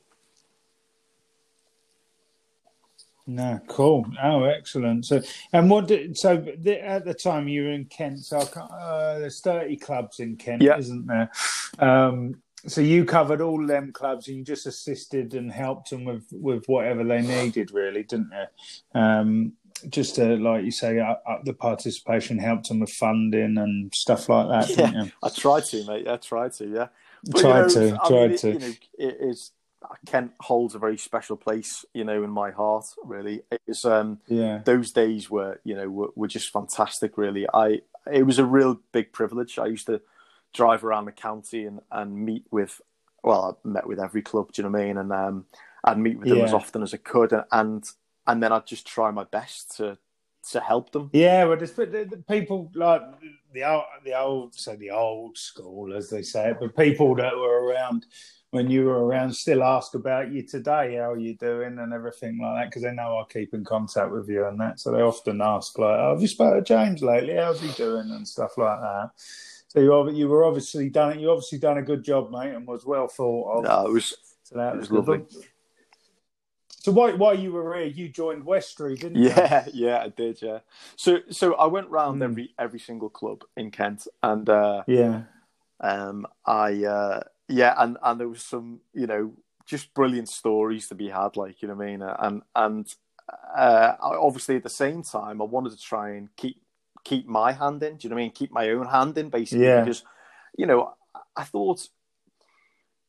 [3.26, 4.06] No, cool.
[4.22, 5.06] Oh, excellent.
[5.06, 5.86] So, and what?
[5.86, 9.40] Did, so, the, at the time you were in Kent, so I can't, uh, there's
[9.40, 10.78] 30 clubs in Kent, Yeah.
[10.78, 11.30] isn't there?
[11.78, 16.26] Um, so you covered all them clubs, and you just assisted and helped them with
[16.32, 19.00] with whatever they needed, really, didn't you?
[19.00, 19.52] Um,
[19.88, 24.28] just to, like you say, up, up the participation, helped them with funding and stuff
[24.28, 25.12] like that, you?
[25.22, 26.08] I tried to, mate.
[26.08, 26.88] I tried to, yeah.
[27.40, 28.52] Tried you to, know, I tried mean, it- to.
[28.52, 29.52] You know, it is
[30.06, 32.84] Kent holds a very special place, you know, in my heart.
[33.02, 37.16] Really, it was um, Yeah, those days were, you know, were, were just fantastic.
[37.16, 39.58] Really, I it was a real big privilege.
[39.58, 40.02] I used to
[40.52, 42.80] drive around the county and, and meet with,
[43.24, 44.52] well, I met with every club.
[44.52, 44.96] Do you know what I mean?
[44.98, 45.46] And um,
[45.82, 46.44] I'd meet with them Yeah.
[46.44, 47.90] as often as I could, and and
[48.38, 49.98] then I'd just try my best to
[50.52, 51.10] to help them.
[51.12, 53.02] Yeah, well, there's, the, the people like
[53.52, 57.36] the old, the old, so the old school, as they say it, but people that
[57.36, 58.06] were around
[58.52, 62.40] when you were around still ask about you today, how are you doing, and everything
[62.40, 64.80] like that, because they know I keep in contact with you and that.
[64.80, 67.36] So they often ask, like, oh, "Have you spoken to James lately?
[67.36, 69.10] How's he doing?" and stuff like that.
[69.68, 72.84] So you you were obviously done you obviously done a good job, mate, and was
[72.84, 73.64] well thought of.
[73.64, 75.26] No, it was so that it was, was good.
[76.80, 79.28] So while while you were here, you joined Westry, didn't you?
[79.28, 80.40] Yeah, yeah, I did.
[80.40, 80.60] Yeah.
[80.96, 82.24] So, so I went round Mm.
[82.24, 85.22] every every single club in Kent, and uh, Yeah.
[85.80, 89.34] um, I uh, yeah, and and there was some you know
[89.66, 92.94] just brilliant stories to be had, like you know what I mean, and and
[93.56, 96.62] uh, obviously at the same time I wanted to try and keep
[97.04, 97.96] keep my hand in.
[97.96, 98.32] Do you know what I mean?
[98.32, 99.84] Keep my own hand in, basically, Yeah.
[99.84, 100.02] because
[100.56, 100.94] you know
[101.36, 101.86] I thought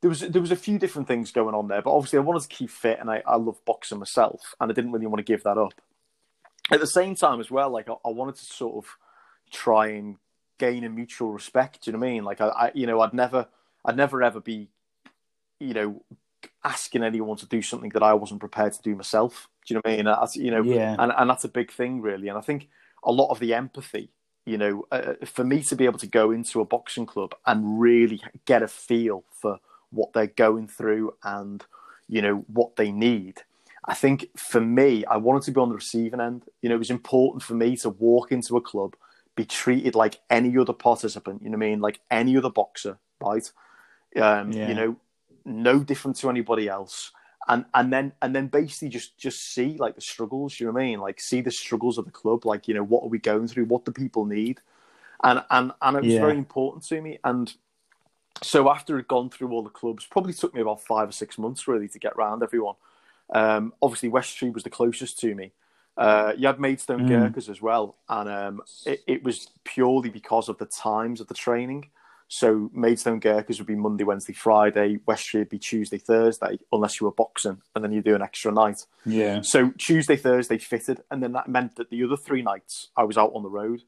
[0.02, 2.42] there was there was a few different things going on there, but obviously I wanted
[2.44, 5.32] to keep fit, and I, I love boxing myself, and I didn't really want to
[5.32, 5.74] give that up.
[6.72, 8.98] At the same time, as well, like I, I wanted to sort of
[9.52, 10.18] try and
[10.58, 11.84] gain a mutual respect.
[11.84, 12.24] Do you know what I mean?
[12.24, 13.48] Like I, I, you know, I'd never,
[13.86, 14.70] I'd never ever be,
[15.60, 16.04] you know,
[16.64, 19.50] asking anyone to do something that I wasn't prepared to do myself.
[19.66, 20.06] Do you know what I mean?
[20.06, 20.96] That's, you know, Yeah.
[20.98, 22.28] and and that's a big thing, really.
[22.28, 22.70] And I think
[23.04, 24.10] a lot of the empathy,
[24.46, 27.80] you know, uh, for me to be able to go into a boxing club and
[27.80, 29.60] really get a feel for
[29.92, 31.64] what they're going through and
[32.08, 33.42] you know what they need.
[33.86, 36.44] I think for me, I wanted to be on the receiving end.
[36.62, 38.96] You know, it was important for me to walk into a club,
[39.36, 41.42] be treated like any other participant.
[41.42, 41.80] You know what I mean?
[41.80, 43.50] Like any other boxer, right?
[44.16, 44.68] Um, Yeah.
[44.70, 44.96] You know,
[45.46, 47.12] no different to anybody else.
[47.48, 50.60] And and then and then basically just just see like the struggles.
[50.60, 51.00] You know what I mean?
[51.00, 52.46] Like see the struggles of the club.
[52.46, 53.66] Like you know what are we going through?
[53.66, 54.62] What do people need?
[55.24, 56.20] And and and it was Yeah.
[56.20, 57.18] very important to me.
[57.24, 57.52] And
[58.42, 61.38] so after I'd gone through all the clubs, probably took me about five or six
[61.38, 62.76] months really to get round everyone.
[63.34, 65.52] Um, obviously, West Street was the closest to me.
[65.98, 67.10] Uh, you had Maidstone Mm.
[67.10, 71.34] Gurkhas as well, and um, it, it was purely because of the times of the
[71.34, 71.90] training.
[72.30, 75.00] So Maidstone Gurkhas would be Monday, Wednesday, Friday.
[75.06, 78.22] West Street would be Tuesday, Thursday, unless you were boxing, and then you do an
[78.22, 78.86] extra night.
[79.06, 79.42] Yeah.
[79.42, 83.18] So Tuesday, Thursday fitted, and then that meant that the other three nights I was
[83.18, 83.82] out on the road.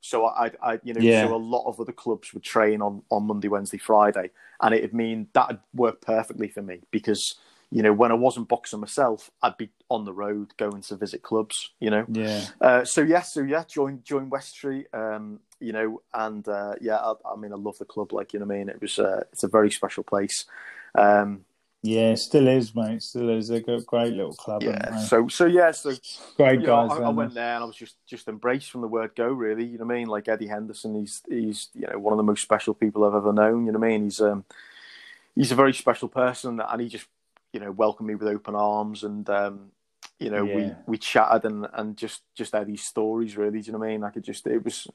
[0.00, 1.22] So I, I you know, Yeah.
[1.22, 4.94] so a lot of other clubs would train on on Monday, Wednesday, Friday, and it'd
[4.94, 7.36] mean that'd work perfectly for me because
[7.70, 11.22] you know when I wasn't boxing myself, I'd be on the road going to visit
[11.22, 11.70] clubs.
[11.80, 12.46] You know, Yeah.
[12.60, 14.86] uh, so yeah, so yeah, join join West Street.
[14.92, 18.12] Um, you know, and uh, yeah, I, I mean, I love the club.
[18.12, 20.46] Like you know, what I mean, it was uh, it's a very special place.
[20.94, 21.44] Um,
[21.82, 23.02] Yeah, still is, mate.
[23.02, 23.48] Still is.
[23.48, 24.62] They've got a great little club.
[24.62, 25.94] yeah, so so yeah, so
[26.36, 26.98] great you know, guys.
[26.98, 29.28] I, I went there and I was just just embraced from the word go.
[29.28, 30.08] Really, you know what I mean?
[30.08, 33.32] Like Eddie Henderson, he's he's you know one of the most special people I've ever
[33.32, 33.64] known.
[33.64, 34.04] You know what I mean?
[34.04, 34.44] He's um
[35.34, 37.06] he's a very special person, and he just
[37.52, 39.72] you know welcomed me with open arms, and um
[40.18, 40.54] you know Yeah.
[40.54, 43.38] we we chatted and and just just Eddie's stories.
[43.38, 44.04] Really, do you know what I mean?
[44.04, 44.86] I could just it was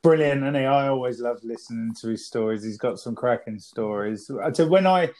[0.00, 2.62] Brilliant, and I always love listening to his stories.
[2.62, 4.28] He's got some cracking stories.
[4.28, 5.10] So when I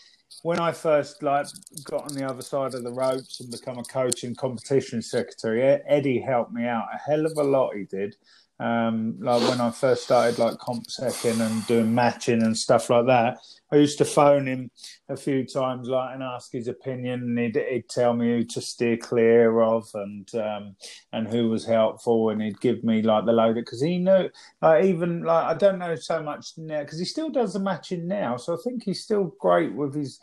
[0.42, 1.46] when I first like
[1.84, 5.62] got on the other side of the ropes and become a coach and competition secretary,
[5.86, 7.74] Eddie helped me out a hell of a lot.
[7.76, 8.16] He did.
[8.60, 13.06] Um, like when I first started like comp second and doing matching and stuff like
[13.06, 13.38] that,
[13.70, 14.70] I used to phone him
[15.08, 18.60] a few times, like and ask his opinion, and he'd, he'd tell me who to
[18.60, 20.76] steer clear of and um,
[21.12, 24.28] and who was helpful, and he'd give me like the load because he knew
[24.60, 28.08] like even like I don't know so much now because he still does the matching
[28.08, 30.18] now, so I think he's still great with his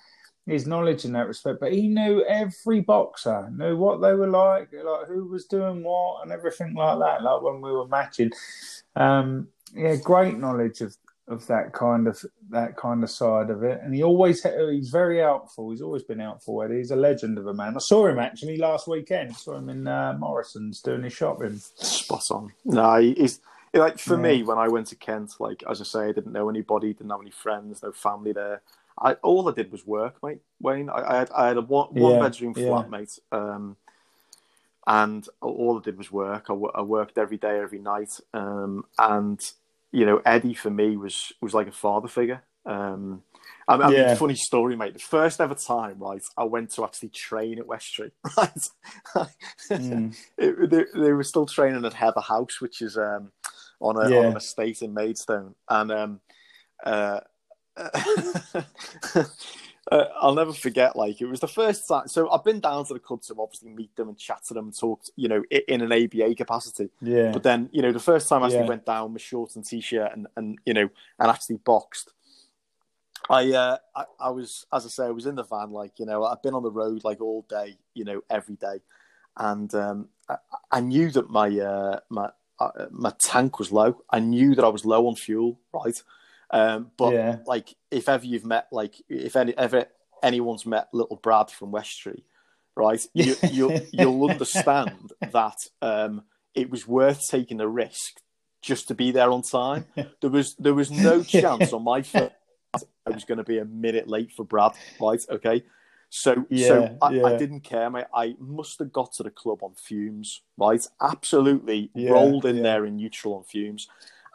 [0.45, 1.59] his knowledge in that respect.
[1.59, 6.23] But he knew every boxer, knew what they were like, like who was doing what,
[6.23, 7.23] and everything like that.
[7.23, 8.31] Like when we were matching,
[8.95, 10.95] um, yeah, great knowledge of
[11.27, 15.19] of that kind of that kind of side of it, and he always he's very
[15.19, 15.71] helpful.
[15.71, 16.61] He's always been helpful.
[16.61, 16.77] Eddie.
[16.77, 17.75] He's a legend of a man.
[17.75, 19.31] I saw him actually last weekend.
[19.31, 21.57] I saw him in uh, Morrison's doing his shopping.
[21.57, 22.53] Spot on.
[22.63, 23.41] No, he's
[23.73, 24.21] like for yeah.
[24.21, 25.33] me when I went to Kent.
[25.39, 28.61] Like as I say, I didn't know anybody, didn't have any friends, no family there.
[28.97, 30.39] I all I did was work, mate.
[30.61, 32.89] Wayne, I, I had I had a one, one bedroom flat, yeah.
[32.89, 33.19] mate.
[33.31, 33.77] Um,
[34.87, 36.45] and all I did was work.
[36.49, 39.39] I, I worked every day, every night, um, and
[39.91, 42.43] you know, Eddie for me was was like a father figure.
[42.65, 43.23] Um,
[43.67, 44.15] I mean, yeah.
[44.15, 44.93] funny story, mate.
[44.93, 48.13] The first ever time, right, I went to actually train at West Street.
[48.37, 48.69] right?
[49.69, 50.15] mm.
[50.37, 53.31] it, they, they, were still training at Heather House, which is um,
[53.79, 54.17] on, a, yeah.
[54.19, 56.19] on an estate in Maidstone, and um,
[56.85, 57.21] uh,
[59.91, 60.95] uh, I'll never forget.
[60.95, 62.07] Like it was the first time.
[62.07, 64.65] So I've been down to the club to obviously meet them and chat to them
[64.65, 65.01] and talk.
[65.15, 66.89] You know, in an ABA capacity.
[67.01, 67.31] Yeah.
[67.31, 68.69] But then you know, the first time I actually yeah.
[68.69, 72.11] went down with shorts and t-shirt and and you know and actually boxed.
[73.29, 76.05] I, uh, I I was as I say I was in the van like you
[76.05, 78.81] know I've been on the road like all day you know every day,
[79.37, 80.37] and um, I,
[80.71, 84.01] I knew that my uh, my uh, my tank was low.
[84.09, 86.01] I knew that I was low on fuel, right?
[86.51, 87.37] Um, but yeah.
[87.45, 89.85] like, if ever you've met, like, if any ever
[90.23, 92.23] anyone's met little Brad from Westbury,
[92.75, 93.03] right?
[93.13, 98.21] You, you'll you'll understand that um, it was worth taking the risk
[98.61, 99.85] just to be there on time.
[100.21, 102.33] There was there was no chance on my first
[103.05, 105.21] I was going to be a minute late for Brad, right?
[105.29, 105.63] Okay.
[106.09, 107.25] So, yeah, so I, yeah.
[107.25, 108.05] I, didn't care, mate.
[108.13, 110.85] I must have got to the club on fumes, right?
[111.01, 113.87] Absolutely yeah, rolled in there in neutral on fumes.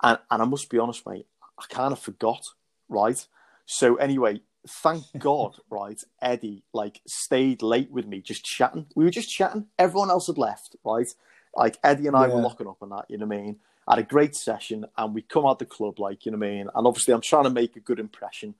[0.02, 1.26] And, and I must be honest, mate,
[1.60, 2.42] I kind of forgot,
[2.88, 3.26] right?
[3.66, 6.00] So anyway, thank God, right?
[6.20, 8.86] Eddie like stayed late with me, just chatting.
[8.94, 9.66] We were just chatting.
[9.78, 11.08] Everyone else had left, right?
[11.54, 12.34] Like Eddie and I yeah.
[12.34, 13.06] were locking up on that.
[13.08, 13.56] You know what I mean?
[13.88, 16.46] I had a great session, and we come out the club, like you know what
[16.46, 16.68] I mean.
[16.74, 18.54] And obviously, I'm trying to make a good impression.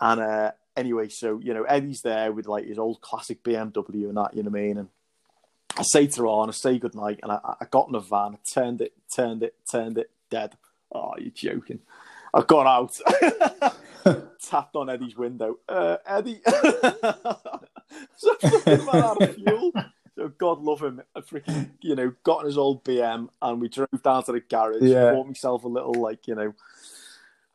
[0.00, 4.16] And uh, anyway, so you know, Eddie's there with like his old classic BMW and
[4.16, 4.78] that, you know what I mean.
[4.78, 4.88] And
[5.76, 8.34] I say to her, I say good night, and I, I got in the van,
[8.34, 10.56] I turned it, turned it, turned it, dead.
[10.92, 11.80] Oh, you're joking.
[12.34, 12.98] I got out,
[14.42, 15.58] tapped on Eddie's window.
[15.68, 16.40] Uh, Eddie,
[18.16, 18.36] so
[18.92, 19.72] out of fuel.
[20.16, 21.02] So God love him.
[21.14, 24.40] I freaking, you know, got in his old BM and we drove down to the
[24.40, 24.82] garage.
[24.82, 25.12] Yeah.
[25.12, 26.54] Bought myself a little, like, you know,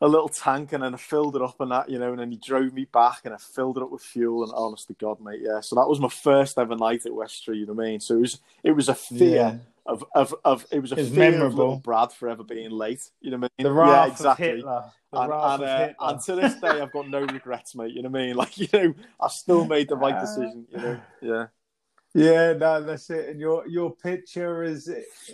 [0.02, 2.32] a little tank and then I filled it up and that, you know, and then
[2.32, 5.20] he drove me back and I filled it up with fuel and honest to God,
[5.20, 5.60] mate, yeah.
[5.60, 8.00] So that was my first ever night at Westbury, you know what I mean?
[8.00, 9.58] So it was it was a fear yeah
[9.90, 11.48] of, of, of it was a it's fear memorable.
[11.48, 13.10] of little Brad forever being late.
[13.22, 13.72] You know what I mean?
[13.72, 14.50] The wrath yeah, exactly.
[14.50, 14.84] of Hitler.
[15.12, 17.94] And, and, uh, and to this day, I've got no regrets, mate.
[17.94, 18.36] You know what I mean?
[18.40, 20.66] Like you know, I still made the right decision.
[20.72, 21.46] You know, yeah.
[22.16, 23.30] Yeah, no, that's it.
[23.30, 24.90] And your your picture is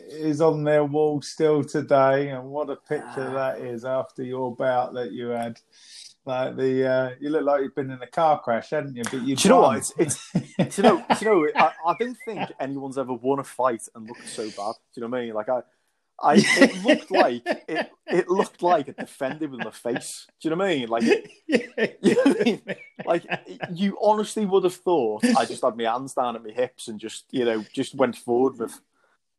[0.09, 4.93] is on their wall still today, and what a picture that is after your bout
[4.95, 5.59] that you had.
[6.25, 9.03] Like the uh, you look like you've been in a car crash, hadn't you?
[9.03, 9.35] But you.
[9.35, 9.77] Do you know what?
[9.77, 9.93] It's,
[10.59, 11.47] it's you know, you know.
[11.55, 14.73] I, I don't think anyone's ever won a fight and looked so bad.
[14.93, 15.33] Do you know what I mean?
[15.33, 15.61] Like I,
[16.21, 17.91] I it looked like it.
[18.07, 20.27] It looked like it defended with my face.
[20.39, 20.87] Do you know what I mean?
[20.87, 21.03] Like,
[21.47, 22.61] you know I mean?
[23.05, 23.25] like
[23.73, 26.99] you honestly would have thought I just had my hands down at my hips and
[26.99, 28.79] just you know just went forward with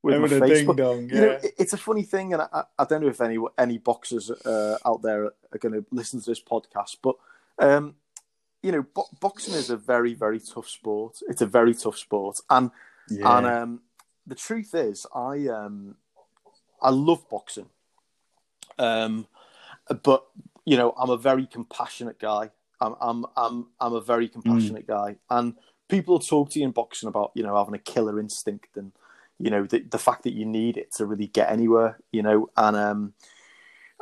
[0.03, 0.67] with my face.
[0.67, 1.15] But, dong, yeah.
[1.15, 4.31] you know, it's a funny thing, and I, I, don't know if any any boxers
[4.31, 7.17] uh, out there are going to listen to this podcast, but
[7.59, 7.95] um,
[8.63, 11.19] you know, bo- boxing is a very very tough sport.
[11.29, 12.71] It's a very tough sport, and
[13.09, 13.39] yeah.
[13.39, 13.81] and um,
[14.27, 15.97] the truth is, I um,
[16.81, 17.69] I love boxing,
[18.79, 19.27] um,
[20.03, 20.27] but
[20.65, 22.51] you know, I'm a very compassionate guy.
[22.81, 24.89] I'm I'm I'm I'm a very compassionate mm.
[24.89, 25.55] guy, and
[25.89, 28.93] people talk to you in boxing about you know having a killer instinct and
[29.39, 32.49] you know the, the fact that you need it to really get anywhere you know
[32.57, 33.15] and um,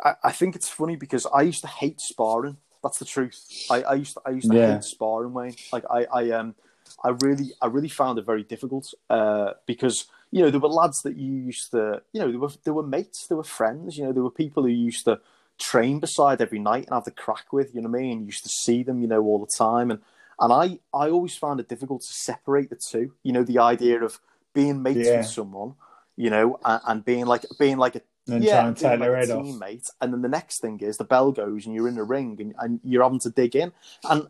[0.02, 3.38] I, I, think it's funny because i used to hate sparring that's the truth
[3.70, 4.74] i, I used to i used to yeah.
[4.74, 6.54] hate sparring way like i i um
[7.02, 11.00] i really i really found it very difficult uh, because you know there were lads
[11.02, 14.04] that you used to you know there were there were mates there were friends you
[14.04, 15.20] know there were people who used to
[15.58, 18.26] train beside every night and have the crack with you know what i mean you
[18.26, 20.00] used to see them you know all the time and
[20.40, 24.02] and i i always found it difficult to separate the two you know the idea
[24.02, 24.18] of
[24.54, 25.18] being mates yeah.
[25.18, 25.74] with someone,
[26.16, 29.88] you know, and, and, being like being like a and yeah, being like a teammate,
[29.88, 29.96] off.
[30.00, 32.54] and then the next thing is the bell goes and you're in the ring and,
[32.58, 33.72] and you're having to dig in,
[34.08, 34.28] and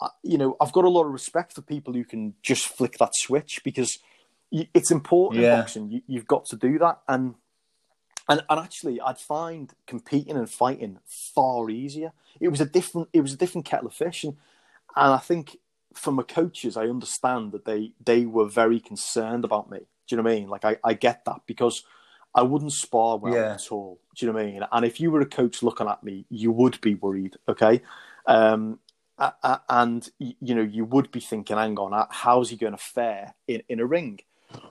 [0.00, 2.98] uh, you know I've got a lot of respect for people who can just flick
[2.98, 3.98] that switch because
[4.52, 5.54] it's important yeah.
[5.54, 5.90] in boxing.
[5.90, 7.34] You, you've got to do that, and
[8.28, 12.12] and and actually, I'd find competing and fighting far easier.
[12.40, 14.36] It was a different, it was a different kettle of fish, and
[14.94, 15.56] and I think
[15.94, 19.78] from the coaches, I understand that they they were very concerned about me.
[19.78, 20.48] Do you know what I mean?
[20.48, 21.84] Like I, I get that because
[22.34, 23.54] I wouldn't spar well Yeah.
[23.54, 24.00] at all.
[24.16, 24.62] Do you know what I mean?
[24.70, 27.36] And if you were a coach looking at me, you would be worried.
[27.48, 27.82] Okay.
[28.26, 28.78] Um,
[29.68, 33.62] and you know you would be thinking, "Hang on, how's he going to fare in,
[33.68, 34.20] in a ring?"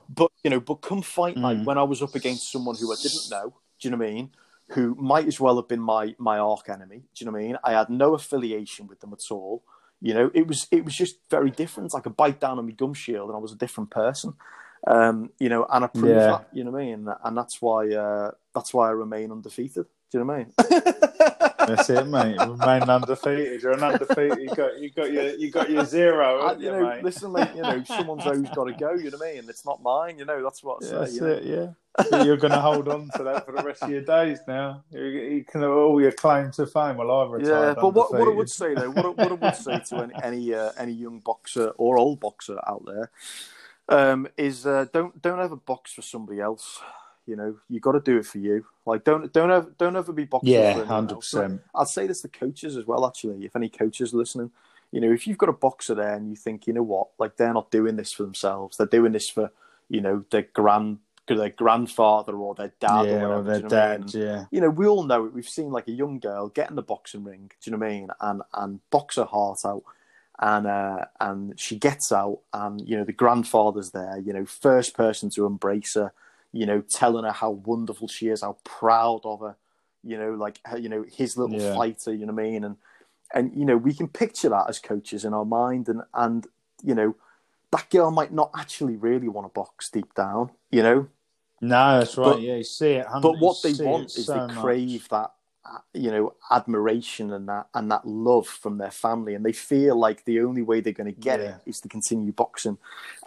[0.08, 1.64] But you know, but come fight night Mm.
[1.64, 3.54] when I was up against someone who I didn't know.
[3.80, 4.30] Do you know what I mean?
[4.70, 6.98] Who might as well have been my my arch enemy.
[7.14, 7.56] Do you know what I mean?
[7.64, 9.62] I had no affiliation with them at all.
[10.00, 11.94] You know, it was it was just very different.
[11.94, 14.34] I could bite down on my gum shield, and I was a different person.
[14.86, 16.26] Um, you know, and I proved Yeah.
[16.32, 16.48] that.
[16.52, 17.08] You know what I mean?
[17.24, 19.86] And that's why uh, that's why I remain undefeated.
[20.10, 21.31] Do you know what I mean?
[21.66, 22.38] That's it, mate.
[22.42, 23.62] Remain undefeated.
[23.62, 24.38] You're an undefeated.
[24.40, 27.02] You got you got your you got your zero, I, you you, know, mate?
[27.04, 27.52] listen, mate.
[27.54, 28.94] You know, someone's always got to go.
[28.94, 29.48] You know what I mean?
[29.48, 30.18] It's not mine.
[30.18, 30.98] You know, that's what I Yeah, say.
[31.00, 31.26] that's you know?
[31.28, 31.44] it.
[31.44, 31.66] Yeah,
[32.10, 34.84] But you're going to hold on to that for the rest of your days now.
[34.90, 36.96] You, you can have all your claim to fame.
[36.98, 37.68] Well, I've retired.
[37.68, 40.02] Yeah, but what, what I would say though, what, I- what I would say to
[40.02, 43.10] any any, uh, any young boxer or old boxer out there
[43.88, 46.80] um, is uh, don't don't ever box for somebody else.
[47.26, 48.64] You know, you got to do it for you.
[48.84, 50.52] Like don't don't ever don't ever be boxing.
[50.52, 51.60] Yeah, hundred percent.
[51.74, 53.06] I'd say this to coaches as well.
[53.06, 54.50] Actually, if any coaches are listening,
[54.90, 57.36] you know, if you've got a boxer there and you think, you know what, like
[57.36, 59.50] they're not doing this for themselves, they're doing this for
[59.88, 63.68] you know their grand their grandfather or their dad Yeah, or or their you know
[63.68, 64.06] what I mean?
[64.06, 64.14] dad.
[64.14, 65.32] Yeah, you know, we all know it.
[65.32, 67.52] We've seen like a young girl get in the boxing ring.
[67.60, 68.08] Do you know what I mean?
[68.20, 69.84] And and box her heart out,
[70.40, 74.18] and uh, and she gets out, and you know the grandfather's there.
[74.18, 76.12] You know, first person to embrace her.
[76.52, 79.56] You know, telling her how wonderful she is, how proud of her.
[80.04, 81.74] You know, like you know his little Yeah.
[81.74, 82.12] fighter.
[82.12, 82.64] You know what I mean?
[82.64, 82.76] And
[83.34, 86.46] and you know we can picture that as coaches in our mind, and and
[86.82, 87.14] you know
[87.70, 90.50] that girl might not actually really want to box deep down.
[90.70, 91.08] You know,
[91.60, 92.32] no, that's right.
[92.34, 93.06] But- yeah, you see it.
[93.22, 94.56] but what they want is so they much.
[94.62, 95.32] crave that
[95.94, 100.24] you know admiration and that and that love from their family and they feel like
[100.24, 101.46] the only way they're going to get Yeah.
[101.46, 102.78] it is to continue boxing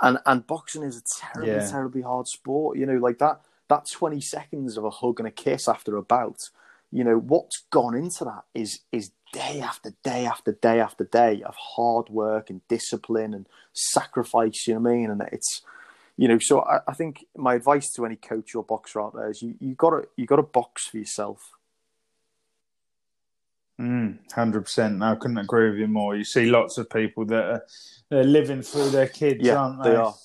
[0.01, 1.67] and and boxing is a terribly Yeah.
[1.71, 5.31] terribly hard sport you know like that that 20 seconds of a hug and a
[5.31, 6.49] kiss after a bout
[6.91, 11.41] you know what's gone into that is is day after day after day after day
[11.43, 15.61] of hard work and discipline and sacrifice you know what i mean and it's
[16.17, 19.29] you know so I, I think my advice to any coach or boxer out there
[19.29, 21.51] is you, you gotta you gotta box for yourself
[23.77, 25.03] Hundred percent.
[25.03, 26.15] I couldn't agree with you more.
[26.15, 27.63] You see lots of people that are
[28.09, 29.89] they're living through their kids, yeah aren't they?
[29.91, 30.15] they are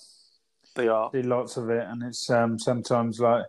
[0.76, 3.44] they are See lots of it, and it's um, sometimes like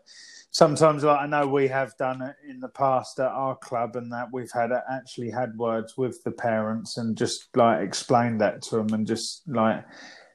[0.50, 4.12] sometimes like I know we have done it in the past at our club, and
[4.12, 8.78] that we've had actually had words with the parents and just like explained that to
[8.78, 9.86] them, and just like.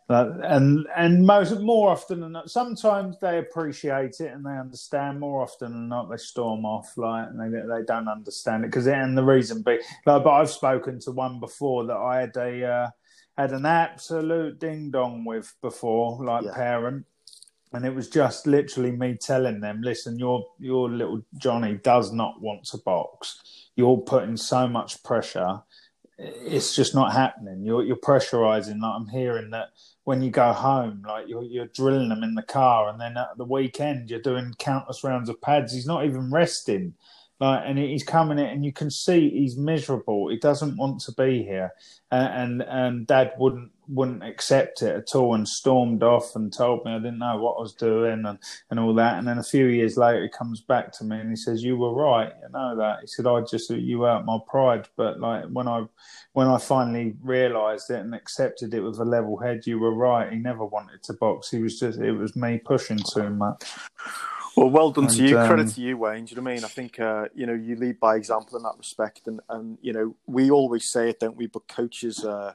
[0.09, 5.19] And and most more often than not, sometimes they appreciate it and they understand.
[5.19, 8.87] More often than not, they storm off like and they they don't understand it because
[8.87, 10.23] and the reason be like.
[10.23, 12.91] But I've spoken to one before that I had a uh,
[13.37, 16.55] had an absolute ding dong with before, like Yeah.
[16.55, 17.05] parent,
[17.73, 22.41] and it was just literally me telling them, "Listen, your your little Johnny does not
[22.41, 23.71] want to box.
[23.75, 25.63] You're putting so much pressure.
[26.19, 27.65] It's just not happening.
[27.65, 28.81] You're you're pressurizing.
[28.81, 29.71] Like I'm hearing that
[30.07, 33.37] when you go home, like you're you're drilling them in the car, and then at
[33.37, 35.73] the weekend you're doing countless rounds of pads.
[35.73, 36.95] He's not even resting."
[37.41, 40.29] Like, and he's coming in, and you can see he's miserable.
[40.29, 41.73] He doesn't want to be here,
[42.13, 46.85] uh, and and Dad wouldn't wouldn't accept it at all, and stormed off and told
[46.85, 48.39] me I didn't know what I was doing, and,
[48.71, 49.19] and all that.
[49.19, 51.77] And then a few years later, he comes back to me and he says, "You
[51.77, 55.45] were right, you know that." He said, "I just you hurt my pride, but like
[55.47, 55.85] when I
[56.33, 60.33] when I finally realised it and accepted it with a level head, you were right.
[60.33, 61.51] He never wanted to box.
[61.51, 63.65] He was just it was me pushing too much."
[64.57, 65.39] Well, well done to you.
[65.39, 66.25] um, Credit to you, Wayne.
[66.25, 66.65] Do you know what I mean?
[66.65, 69.93] I think uh, you know you lead by example in that respect, and and you
[69.93, 71.47] know we always say it, don't we?
[71.47, 72.55] But coaches, uh,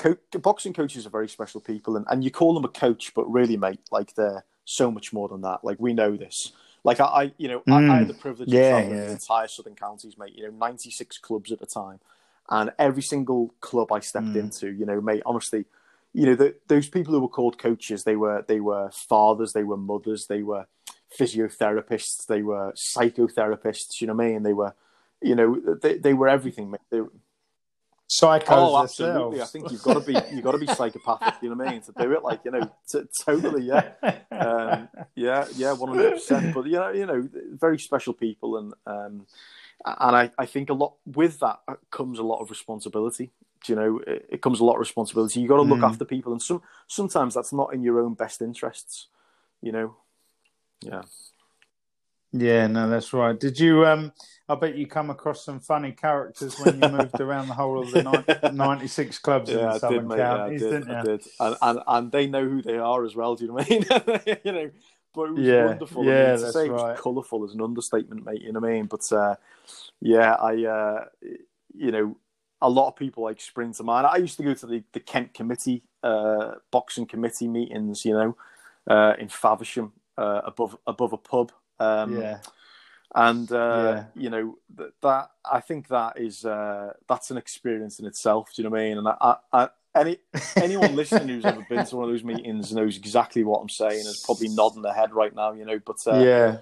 [0.00, 3.30] co- boxing coaches are very special people, and, and you call them a coach, but
[3.30, 5.62] really, mate, like they're so much more than that.
[5.62, 6.52] Like we know this.
[6.82, 8.54] Like I, I you know, I, I had the privilege Mm.
[8.54, 9.06] Yeah, of traveling yeah.
[9.06, 10.34] the entire southern counties, mate.
[10.34, 12.00] You know, ninety six clubs at the time,
[12.48, 14.40] and every single club I stepped Mm.
[14.44, 15.66] into, you know, mate, honestly,
[16.12, 19.64] you know, the, those people who were called coaches, they were they were fathers, they
[19.64, 20.66] were mothers, they were
[21.18, 24.00] physiotherapists, they were psychotherapists.
[24.00, 24.42] You know what I mean?
[24.42, 24.74] They were,
[25.20, 26.70] you know, they they were everything.
[26.70, 26.80] Mate.
[26.90, 27.02] They,
[28.10, 29.38] Psychos oh, absolutely.
[29.38, 29.40] themselves.
[29.40, 31.34] I think you've got to be you've got to be psychopathic.
[31.42, 31.82] You know what I mean?
[31.82, 33.92] To do it, like you know, t- totally, yeah,
[34.32, 36.52] um, yeah, yeah, one hundred percent.
[36.52, 39.26] But you know, you know, very special people, and um,
[39.86, 41.60] and I, I think a lot with that
[41.92, 43.30] comes a lot of responsibility.
[43.64, 45.38] Do you know, it, it comes a lot of responsibility.
[45.40, 45.88] You got to look Mm.
[45.88, 49.06] after people, and some sometimes that's not in your own best interests.
[49.62, 49.96] You know,
[50.80, 51.02] yeah.
[52.32, 53.38] Yeah, no, that's right.
[53.38, 53.86] Did you?
[53.86, 54.12] Um,
[54.48, 57.90] I bet you come across some funny characters when you moved around the whole of
[57.90, 60.28] the ni- ninety-six clubs in Yeah, the southern did, mate.
[60.28, 60.70] Yeah, I counties, did.
[60.70, 60.96] didn't you?
[60.96, 61.24] I did.
[61.40, 63.34] And, and and they know who they are as well.
[63.34, 64.38] Do you know what I mean?
[64.44, 64.70] you know,
[65.14, 66.02] but it was Yeah, wonderful.
[66.04, 66.96] yeah, I mean, to that's say it right.
[66.96, 68.42] was colourful is an understatement, mate.
[68.42, 68.86] You know what I mean?
[68.86, 69.34] But uh,
[70.00, 71.04] yeah, I, uh,
[71.74, 72.16] you know,
[72.62, 74.06] a lot of people like spring to mind.
[74.06, 78.36] I used to go to the, the Kent committee, uh, boxing committee meetings, you know,
[78.86, 81.52] uh, in Faversham, uh, above above a pub.
[81.80, 82.38] Um, yeah,
[83.14, 84.22] and uh, Yeah.
[84.22, 88.50] you know th- that I think that is uh, that's an experience in itself.
[88.54, 88.98] Do you know what I mean?
[88.98, 90.18] And I, I, I, any
[90.56, 94.00] anyone listening who's ever been to one of those meetings knows exactly what I'm saying.
[94.06, 95.52] Is probably nodding their head right now.
[95.52, 96.58] You know, but uh, yeah,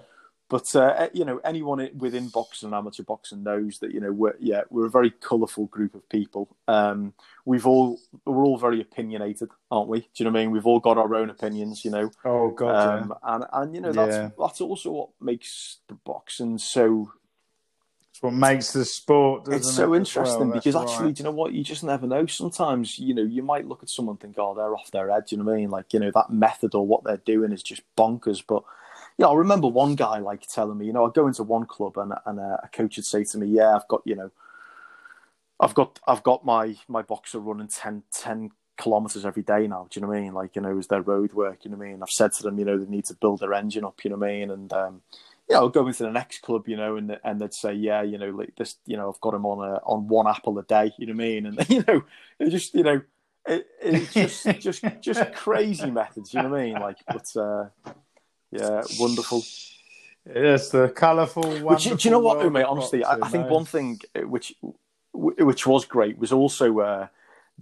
[0.49, 4.35] but uh, you know anyone within boxing and amateur boxing knows that you know we're
[4.41, 6.57] yeah we're a very colourful group of people.
[6.67, 7.13] Um,
[7.45, 10.01] we've all we're all very opinionated, aren't we?
[10.01, 10.51] Do you know what I mean?
[10.53, 11.85] We've all got our own opinions.
[11.85, 12.11] You know.
[12.25, 14.31] Oh god, Um, and and you know that's Yeah.
[14.39, 17.13] that's also what makes the boxing so
[18.11, 19.49] It's what makes the sport.
[19.49, 20.53] It's so as interesting well?
[20.59, 21.15] because actually, right.
[21.15, 21.53] do you know what?
[21.53, 22.27] You just never know.
[22.27, 25.27] Sometimes, you know, you might look at someone and think, oh, they're off their head.
[25.27, 25.71] Do you know what I mean?
[25.71, 28.43] Like, you know, that method or what they're doing is just bonkers.
[28.47, 28.65] But,
[29.19, 31.99] yeah, I remember one guy like telling me, you know, I'd go into one club
[31.99, 34.31] and, and uh, a coach would say to me, yeah, I've got, you know,
[35.59, 39.89] I've got, I've got my, my boxer running 10, 10 kilometers every day now.
[39.91, 40.35] Do you know what I mean?
[40.35, 42.03] Like, you know, is their road work, you know what I mean?
[42.03, 44.17] I've said to them, you know, they need to build their engine up, you know
[44.17, 44.51] what I mean?
[44.53, 45.03] And, um,
[45.49, 48.19] you know, go into the next club, you know, and and they'd say, yeah, you
[48.19, 50.93] know, like this, you know, I've got him on a, on one apple a day,
[50.99, 51.47] you know what I mean?
[51.47, 52.05] And you know,
[52.39, 53.01] it just, you know,
[53.47, 56.75] it, it's just just just crazy methods, you know what I mean?
[56.75, 57.69] Like, but uh,
[58.51, 59.43] yeah, wonderful.
[60.27, 61.61] It's the colourful.
[61.61, 62.65] Which, do you know what, mate?
[62.65, 63.55] Honestly, I, I think no?
[63.55, 64.55] one thing uh, which
[65.13, 67.07] which was great was also uh,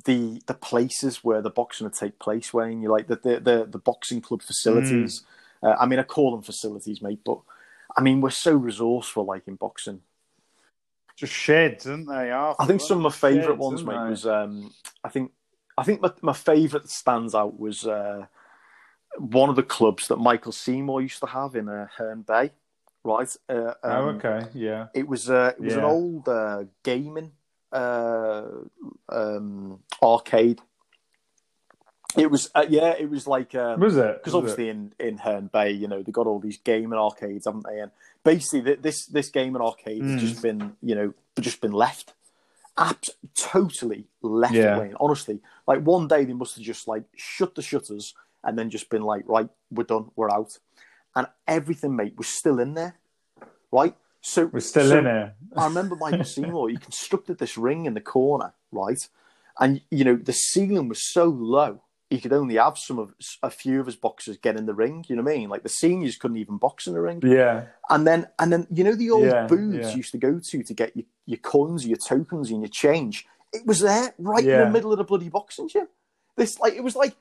[0.04, 2.52] the the places where the boxing would take place.
[2.52, 5.22] Wayne, you like the the the, the boxing club facilities.
[5.62, 5.68] Mm.
[5.68, 7.38] Uh, I mean, I call them facilities, mate, but
[7.96, 10.02] I mean we're so resourceful, like in boxing.
[11.16, 12.30] just sheds, aren't they?
[12.30, 14.10] After I think some of my favourite ones, mate, they?
[14.10, 14.72] was um,
[15.02, 15.32] I think
[15.78, 18.26] I think my, my favourite that stands out was uh,
[19.18, 22.50] one of the clubs that Michael Seymour used to have in uh, Herne Bay,
[23.04, 23.34] right?
[23.48, 27.32] Uh, oh, um, okay, yeah, It was uh, it was an old uh, gaming
[27.72, 28.44] uh,
[29.08, 30.60] um, arcade.
[32.16, 34.16] It was uh, yeah, it was like um, was it?
[34.16, 37.66] because obviously in in Herne Bay, you know, they got all these gaming arcades, haven't
[37.68, 37.80] they?
[37.80, 37.90] And
[38.24, 40.18] basically, th- this this gaming arcade has Mm.
[40.20, 42.14] just been, you know, just been left,
[42.78, 44.54] Abs- totally left.
[44.54, 44.78] Yeah.
[44.78, 48.14] Wayne, honestly, like one day they must have just like shut the shutters
[48.46, 50.58] and then just been like, right, we're done, we're out,
[51.14, 52.96] and everything, mate, was still in there,
[53.70, 53.94] right?
[54.22, 55.34] So We're still so in there.
[55.56, 56.70] I remember Michael Seymour.
[56.70, 58.98] He constructed this ring in the corner, right?
[59.58, 63.50] And you know the ceiling was so low, he could only have some of a
[63.50, 65.04] few of his boxers get in the ring.
[65.08, 65.48] You know what I mean?
[65.48, 67.20] Like the seniors couldn't even box in the ring.
[67.24, 69.90] Yeah, And then, and then you know the old Yeah, booths yeah.
[69.90, 73.26] you used to go to to get your, your coins, your tokens, and your change.
[73.52, 75.88] It was there, right in the middle of the bloody boxing gym.
[76.36, 77.16] This like it was like.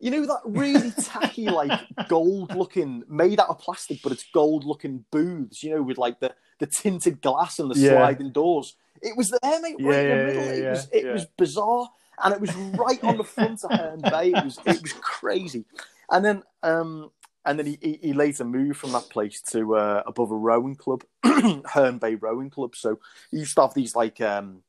[0.00, 1.74] You know that really tacky, like
[2.08, 5.62] gold-looking, made out of plastic, but it's gold-looking booths.
[5.62, 7.90] You know, with like the, the tinted glass and the Yeah.
[7.90, 8.76] sliding doors.
[9.02, 10.44] It was there, mate, right Yeah, in the middle.
[10.44, 11.88] yeah, it was it was bizarre,
[12.24, 14.30] and it was right on the front of Herne Bay.
[14.32, 15.64] It was it was crazy,
[16.10, 17.10] and then um
[17.46, 20.76] and then he, he, he later moved from that place to uh, above a rowing
[20.76, 22.76] club, Herne Bay Rowing Club.
[22.76, 22.98] So
[23.30, 24.62] he used to have these like um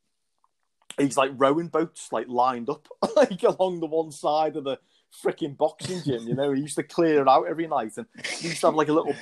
[0.97, 4.77] these like rowing boats like lined up like along the one side of the
[5.23, 6.27] freaking boxing gym.
[6.27, 8.05] You know, he used to clear it out every night, and
[8.39, 9.15] he used to have like a little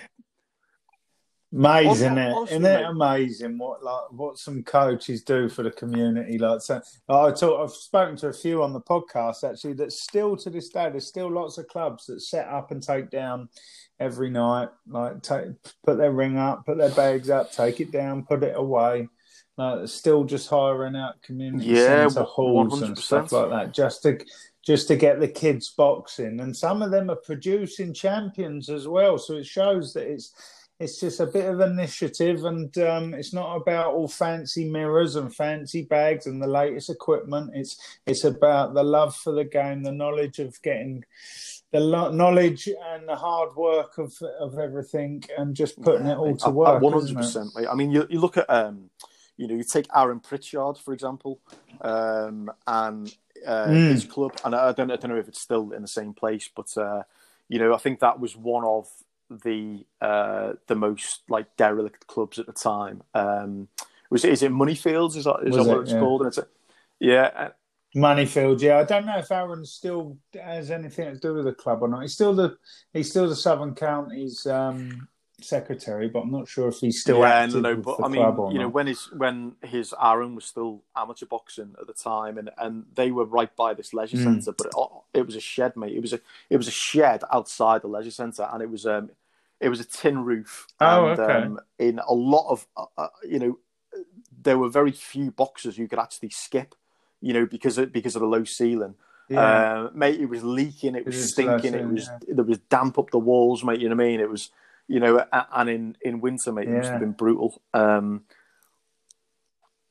[1.51, 2.31] amazing, Hon- it?
[2.33, 6.37] honestly, Isn't it amazing what like what some coaches do for the community?
[6.37, 9.73] Like, so I talk, I've spoken to a few on the podcast actually.
[9.73, 13.09] That still to this day, there's still lots of clubs that set up and take
[13.09, 13.49] down
[13.99, 14.69] every night.
[14.87, 15.47] Like, take
[15.83, 19.07] put their ring up, put their bags up, take it down, put it away.
[19.57, 22.97] Like, still just hiring out community Yeah, centre halls and 100%.
[22.97, 24.17] stuff like that, just to
[24.65, 26.39] just to get the kids boxing.
[26.39, 29.17] And some of them are producing champions as well.
[29.17, 30.33] So it shows that it's
[30.79, 35.35] it's just a bit of initiative and um, it's not about all fancy mirrors and
[35.35, 39.91] fancy bags and the latest equipment it's it's about the love for the game the
[39.91, 41.03] knowledge of getting
[41.71, 46.35] the lo- knowledge and the hard work of of everything and just putting it all
[46.35, 47.23] to work One isn't hundred it?
[47.23, 47.67] percent, mate.
[47.69, 48.89] I mean, you, you look at um,
[49.37, 51.39] you know, you take Aaron Pritchard for example,
[51.81, 53.13] um, and
[53.45, 53.91] uh, Mm.
[53.91, 56.49] his club, and I don't, I don't know if it's still in the same place,
[56.53, 57.03] but uh,
[57.47, 58.89] you know, I think that was one of
[59.29, 63.03] the uh, the most like derelict clubs at the time.
[63.13, 63.67] Um,
[64.09, 65.15] was it, is it Moneyfields?
[65.15, 65.99] Is that is that what it's Yeah.
[65.99, 66.21] called?
[66.21, 66.47] And it's a,
[66.99, 67.49] yeah, uh,
[67.95, 68.77] Moneyfield, yeah.
[68.77, 72.01] I don't know if Aaron still has anything to do with the club or not.
[72.03, 72.57] He's still the
[72.93, 75.07] he's still the Southern Counties um,
[75.43, 78.21] secretary, but I'm not sure if he's still yeah, active no, but I mean,
[78.51, 78.73] you know, not.
[78.73, 83.11] when his when his Aaron was still amateur boxing at the time, and, and they
[83.11, 84.23] were right by this leisure Mm.
[84.23, 85.95] centre, but it, it was a shed, mate.
[85.95, 86.19] It was a
[86.49, 89.11] it was a shed outside the leisure centre, and it was um
[89.59, 90.67] it was a tin roof.
[90.79, 91.33] Oh, and, okay.
[91.33, 93.59] Um, in a lot of uh, uh, you know,
[94.41, 96.75] there were very few boxes you could actually skip,
[97.21, 98.95] you know, because of, because of the low ceiling.
[99.29, 99.41] yeah.
[99.41, 102.97] Uh, mate, it was leaking, it was It stinking, it was ceiling, there was damp
[102.97, 103.79] up the walls, mate.
[103.79, 104.19] You know what I mean?
[104.19, 104.49] It was,
[104.89, 107.61] you know, and in in winter, mate, it must have been brutal.
[107.73, 108.25] Um,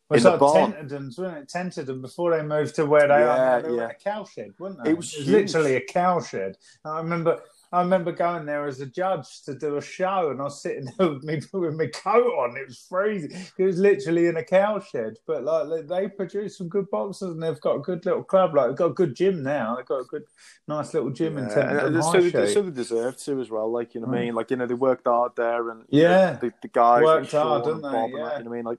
[0.09, 0.73] Well, it's in like the barn.
[0.73, 1.49] Tenterden's, wasn't it?
[1.49, 3.63] Tenterden before they moved to where they Yeah, are.
[3.63, 3.85] They were yeah.
[3.85, 4.91] in a cowshed, weren't they?
[4.91, 5.29] It was huge.
[5.29, 6.57] literally a cow cowshed.
[6.85, 7.41] I remember.
[7.71, 10.89] I remember going there as a judge to do a show, and I was sitting
[10.99, 12.57] there with me with my coat on.
[12.57, 13.33] It was freezing.
[13.59, 15.19] It was literally in a cowshed.
[15.27, 18.55] But like they- produce some good boxers, and they've got a good little club.
[18.55, 19.77] Like they've got a good gym now.
[19.77, 20.25] They've got a good,
[20.67, 22.49] nice little gym in yeah, Tenterden and so, they, Street.
[22.55, 23.71] so they deserve to as well.
[23.71, 24.25] Like you know what I Mm.
[24.25, 24.35] mean?
[24.35, 26.33] Like you know they worked hard there, and you know, Yeah.
[26.41, 27.91] the, the guys Worked like hard, didn't they?
[27.91, 28.39] Bob and that, Yeah.
[28.39, 28.65] you know what I mean?
[28.65, 28.79] Like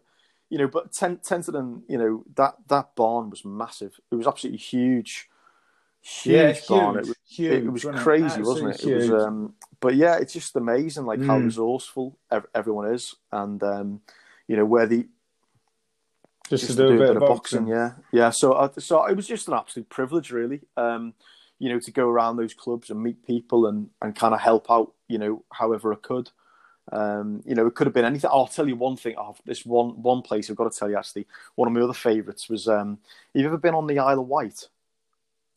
[0.50, 4.00] you know, but Ten, Tenterden, you know that that barn was massive.
[4.12, 5.30] It was absolutely huge,
[6.02, 6.96] huge yeah, barn.
[6.96, 7.64] huge, It was huge.
[7.66, 8.74] it, was crazy, wasn't it?
[8.74, 11.46] Absolutely It was, um, but yeah, it's just amazing, like how Mm.
[11.46, 14.02] resourceful ev- everyone is, and um,
[14.48, 15.08] you know where the
[16.50, 17.68] just, just to do a bit, of of boxing.
[17.68, 18.30] yeah, yeah.
[18.32, 20.62] So, uh, so it was just an absolute privilege, really.
[20.78, 21.14] Um,
[21.60, 24.72] you know, to go around those clubs and meet people and and kind of help
[24.72, 26.32] out, you know, however I could.
[26.92, 28.32] Um, you know, it could have been anything.
[28.34, 29.16] I'll tell you one thing.
[29.18, 31.28] Oh, this one one place I've got to tell you actually.
[31.56, 32.68] One of my other favourites was.
[32.68, 32.98] Um,
[33.36, 34.68] have you ever been on the Isle of Wight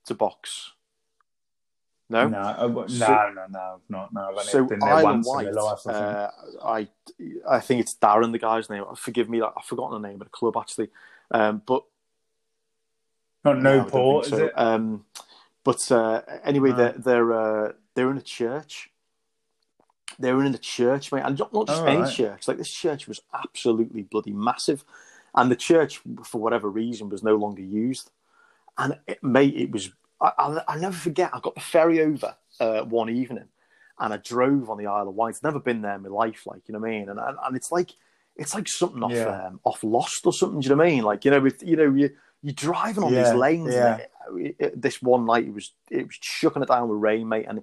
[0.07, 0.73] to box?
[2.11, 2.29] No.
[2.29, 4.37] No, uh, no, So- no, no, not no.
[4.39, 5.79] I've So been there Isle of once Wight, in my life.
[5.87, 6.05] I think.
[6.05, 6.31] uh,
[6.67, 6.89] I
[7.57, 8.85] I think it's Darren, the guy's name.
[8.97, 10.91] Forgive me, I've forgotten the name of the club actually.
[11.31, 11.85] Um, but
[13.45, 14.53] not no, Newport, think is it?
[14.59, 15.07] Um,
[15.65, 16.77] but uh, anyway, No.
[16.77, 18.91] they're they're uh, they're in a church.
[20.19, 22.13] They were in a church, mate, and not, not just All any right.
[22.13, 22.47] church.
[22.47, 24.85] Like this church was absolutely bloody massive,
[25.35, 28.11] and the church, for whatever reason, was no longer used.
[28.79, 29.91] And it, mate, it was.
[30.21, 31.31] I, I'll, I'll never forget.
[31.35, 33.49] I got the ferry over uh, one evening,
[33.99, 35.35] and I drove on the Isle of Wight.
[35.37, 37.09] I'd never been there in my life, like you know what I mean.
[37.09, 37.91] And and, and it's like
[38.37, 39.47] it's like something off Yeah.
[39.49, 40.61] um, off Lost or something.
[40.61, 41.03] Do you know what I mean?
[41.05, 42.11] Like you know, with you know you
[42.43, 43.75] you're driving on Yeah, these lanes.
[43.75, 43.93] yeah.
[44.29, 47.29] and it- it- this one night it was it was chucking it down with rain,
[47.29, 47.63] mate, and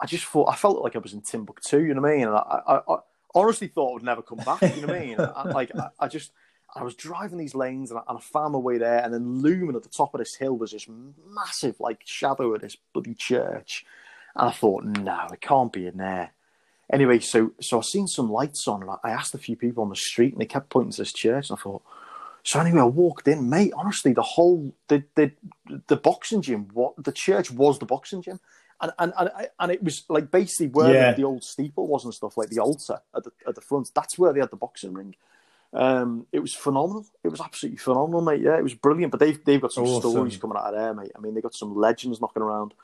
[0.00, 1.78] I just thought I felt like I was in Timbuktu.
[1.78, 2.26] You know what I mean?
[2.26, 2.96] And I, I, I
[3.34, 4.60] honestly thought I would never come back.
[4.62, 5.16] You know what I mean?
[5.20, 6.32] I, like I, I just.
[6.74, 9.40] I was driving these lanes and I, and I found my way there, and then
[9.40, 10.86] looming at the top of this hill was this
[11.28, 13.84] massive, like, shadow of this bloody church.
[14.34, 16.32] And I thought, no, it can't be in there.
[16.90, 19.82] Anyway, so so I seen some lights on, and I- I asked a few people
[19.82, 21.82] on the street, and they kept pointing to this church, and I thought.
[22.44, 23.72] So anyway, I walked in, mate.
[23.76, 25.32] Honestly, the whole the the
[25.86, 28.40] the boxing gym, what the church was the boxing gym,
[28.80, 31.10] and and and, and it was like basically where Yeah.
[31.12, 33.90] the, the old steeple was and stuff, like the altar at the at the front.
[33.94, 35.14] That's where they had the boxing ring.
[35.74, 37.06] Um, it was phenomenal.
[37.24, 38.40] It was absolutely phenomenal, mate.
[38.42, 39.10] Yeah, it was brilliant.
[39.10, 40.10] But they've they've got some Awesome.
[40.10, 41.12] stories coming out of there, mate.
[41.16, 42.74] I mean, they've got some legends knocking around.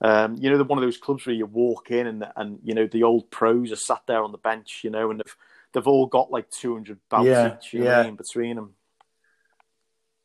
[0.00, 2.74] Um, you know, they're one of those clubs where you walk in and and you
[2.74, 5.36] know the old pros are sat there on the bench, you know, and they've
[5.72, 8.02] they've all got like two hundred bouts Yeah, each, you know what I yeah.
[8.04, 8.74] mean, between them.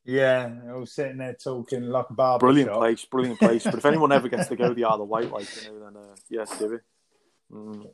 [0.06, 2.80] Yeah, I was sitting there talking like a barber Brilliant shop.
[2.80, 3.64] place, brilliant place.
[3.64, 5.96] but if anyone ever gets to go the Isle of Wight, like you know, then
[5.98, 6.82] uh, yeah, do it.
[7.52, 7.88] Mm.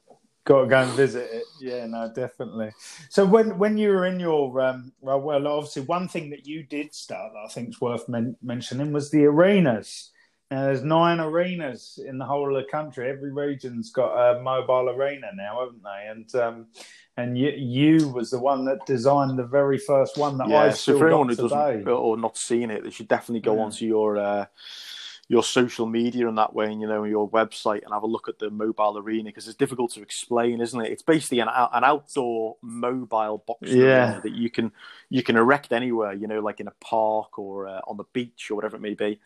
[0.46, 1.44] Got to go and visit it.
[1.60, 2.72] Yeah, no, definitely.
[3.10, 6.62] So when when you were in your um, well, well, obviously one thing that you
[6.62, 10.12] did start that I think is worth men- mentioning was the arenas.
[10.52, 13.10] Now, there's nine arenas in the whole of the country.
[13.10, 16.08] Every region's got a mobile arena now, haven't they?
[16.10, 16.68] And um,
[17.18, 20.70] and you, you was the one that designed the very first one that Yeah, I
[20.70, 21.48] so still for anyone who today.
[21.50, 23.64] doesn't or not seen it, they should definitely go Yeah.
[23.64, 24.46] onto your uh,
[25.28, 28.30] your social media and that way, and you know your website, and have a look
[28.30, 30.92] at the mobile arena because it's difficult to explain, isn't it?
[30.92, 34.20] It's basically an an outdoor mobile boxing Yeah.
[34.20, 34.72] that you can
[35.10, 38.52] you can erect anywhere, you know, like in a park or uh, on the beach
[38.52, 39.20] or whatever it may be.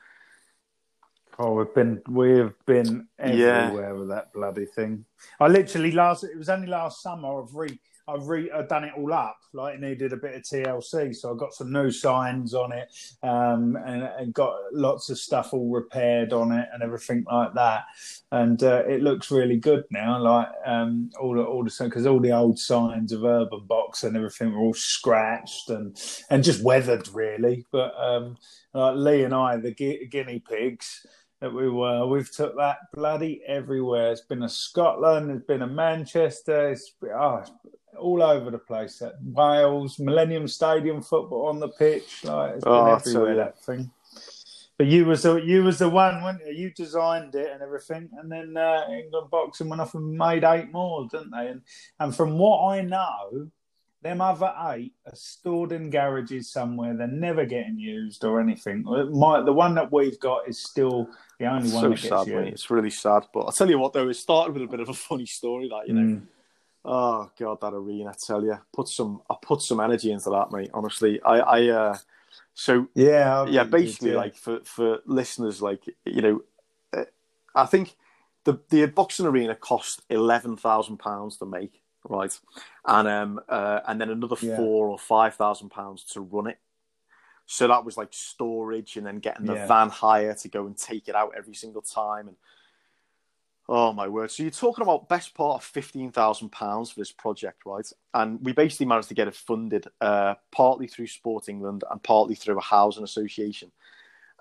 [1.38, 3.26] Oh, we've been we've been Yeah.
[3.68, 5.06] everywhere with that bloody thing.
[5.40, 7.80] I literally last it was only last summer I've re
[8.10, 9.38] I've re I've done it all up.
[9.54, 12.88] Like it needed a bit of TLC, so I got some new signs on it,
[13.24, 17.86] um, and, and got lots of stuff all repaired on it and everything like that.
[18.32, 20.20] And uh, it looks really good now.
[20.20, 24.16] Like um, all the all the because all the old signs of Urban Box and
[24.16, 25.98] everything were all scratched and
[26.30, 27.66] and just weathered really.
[27.72, 28.38] But um,
[28.74, 31.06] like Lee and I, the gu- guinea pigs
[31.40, 32.06] that we were.
[32.06, 34.12] We've took that bloody everywhere.
[34.12, 37.44] It's been a Scotland, it's been a Manchester, it's oh,
[37.98, 39.02] all over the place.
[39.02, 43.36] At Wales, Millennium Stadium football on the pitch, like it's been Oh, everywhere.
[43.36, 43.92] That thing.
[44.78, 46.54] But you was the you was the one, weren't you?
[46.54, 50.72] You designed it and everything, and then uh, England Boxing went off and made eight
[50.72, 51.48] more, didn't they?
[51.48, 51.62] And
[52.00, 53.50] and from what I know,
[54.02, 56.96] them other eight are stored in garages somewhere.
[56.96, 58.84] They're never getting used or anything.
[59.12, 61.10] My the one that we've got is still
[61.40, 62.40] the only one so that gets sad, used.
[62.40, 62.54] mate.
[62.54, 63.24] It's really sad.
[63.34, 65.68] But I'll tell you what, though, it started with a bit of a funny story.
[65.68, 66.22] Like you know, Mm.
[66.90, 68.10] Oh god, that arena.
[68.10, 70.72] I tell you, put some, I put some energy into that, mate.
[70.74, 71.98] Honestly, I, I, uh,
[72.54, 76.42] so Yeah, yeah, basically, like for for listeners, like you know,
[76.94, 77.06] uh,
[77.56, 77.96] I think
[78.46, 82.38] the the boxing arena cost eleven thousand pounds to make, right,
[82.86, 84.56] and um uh, and then another Yeah.
[84.56, 86.60] four or five thousand pounds to run it.
[87.46, 89.68] So that was like storage, and then getting the Yeah.
[89.68, 92.38] van hire to go and take it out every single time, and
[93.70, 94.32] oh my word!
[94.32, 97.90] So you're talking about best part of fifteen thousand pounds for this project, right?
[98.14, 102.36] And we basically managed to get it funded uh, partly through Sport England and partly
[102.36, 103.72] through a housing association.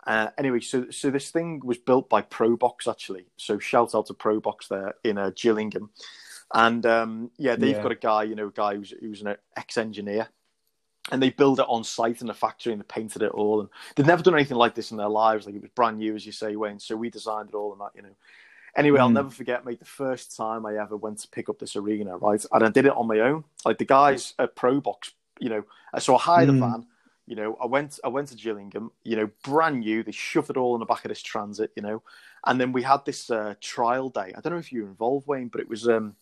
[0.06, 3.26] Uh, anyway, so so this thing was built by Probox actually.
[3.36, 5.90] So shout out to Probox there in uh, Gillingham,
[6.54, 7.82] and um, yeah, they've Yeah.
[7.82, 10.28] got a guy, you know, a guy who's who's an ex-engineer,
[11.12, 13.68] and they build it on site in the factory and they painted it all, and
[13.94, 15.44] they've never done anything like this in their lives.
[15.44, 16.80] Like it was brand new, as you say, Wayne.
[16.80, 18.16] So we designed it all and that, you know.
[18.76, 19.14] Anyway, I'll Mm.
[19.14, 22.44] never forget, mate, the first time I ever went to pick up this arena, right?
[22.52, 23.44] And I did it on my own.
[23.64, 25.64] Like the guys at Pro Box, you know,
[25.98, 26.56] so I hired Mm.
[26.56, 26.86] a van.
[27.26, 30.02] You know, I went I went to Gillingham, you know, brand new.
[30.02, 32.02] They shoved it all in the back of this transit, you know.
[32.46, 34.32] And then we had this uh, trial day.
[34.34, 36.16] I don't know if you were involved, Wayne, but it was um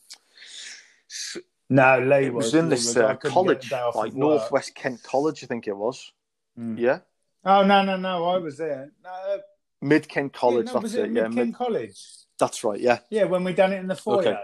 [1.68, 4.14] no, Lee it was in this uh, college, the day off like.
[4.14, 6.12] Northwest Kent College, I think it was.
[6.58, 6.78] Mm.
[6.78, 7.00] Yeah,
[7.44, 8.24] Oh no, no, no!
[8.24, 8.90] I was there.
[9.04, 9.38] No, uh,
[9.82, 10.66] Mid Kent College.
[10.66, 11.04] yeah, no, that's was it.
[11.06, 12.00] it Yeah, Mid Mid- College?
[12.38, 12.80] That's right.
[12.80, 14.18] Yeah, Yeah, when we done it in the foyer.
[14.20, 14.36] Okay.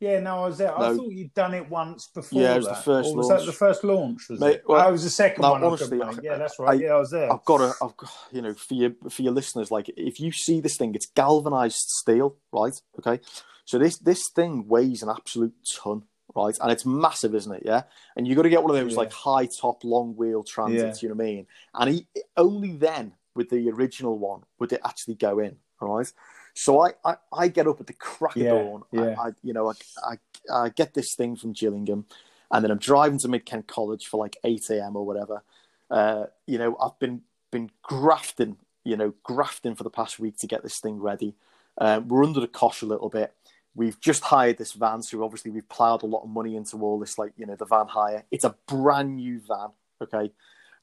[0.00, 0.72] Yeah, no, I was there.
[0.78, 0.96] I No.
[0.96, 2.40] thought you'd done it once before.
[2.40, 3.40] Yeah, it was the first Or was launch.
[3.40, 4.28] that the first launch?
[4.30, 4.64] Was Mate, it?
[4.68, 5.64] well, oh, it was the second no, one.
[5.64, 6.08] honestly, I.
[6.10, 6.70] I- yeah, that's right.
[6.78, 7.32] I- yeah, I was there.
[7.32, 10.30] I've got to, I've got, you know, for your for your listeners, like if you
[10.30, 12.80] see this thing, it's galvanized steel, right?
[13.00, 13.20] Okay,
[13.64, 16.04] so this this thing weighs an absolute ton,
[16.36, 16.56] right?
[16.62, 17.62] And it's massive, isn't it?
[17.66, 17.82] Yeah,
[18.16, 18.98] and you got to get one of those Yeah.
[18.98, 21.02] like high top, long wheel transits.
[21.02, 21.46] You know what I mean?
[21.74, 26.12] And he, only then with the original one would it actually go in, all right?
[26.58, 28.82] So I, I, I get up at the crack of Yeah, dawn.
[28.90, 29.14] yeah.
[29.16, 30.16] I, I, you know, I, I,
[30.52, 32.06] I get this thing from Gillingham,
[32.50, 34.96] and then I'm driving to Mid Kent College for like eight a.m.
[34.96, 35.44] or whatever.
[35.88, 40.48] Uh, you know, I've been been grafting, you know, grafting for the past week to
[40.48, 41.36] get this thing ready.
[41.80, 43.32] Uh, we're under the cosh a little bit.
[43.76, 46.98] We've just hired this van, so obviously we've ploughed a lot of money into all
[46.98, 48.24] this, like you know, the van hire.
[48.32, 49.68] It's a brand new van,
[50.02, 50.32] okay.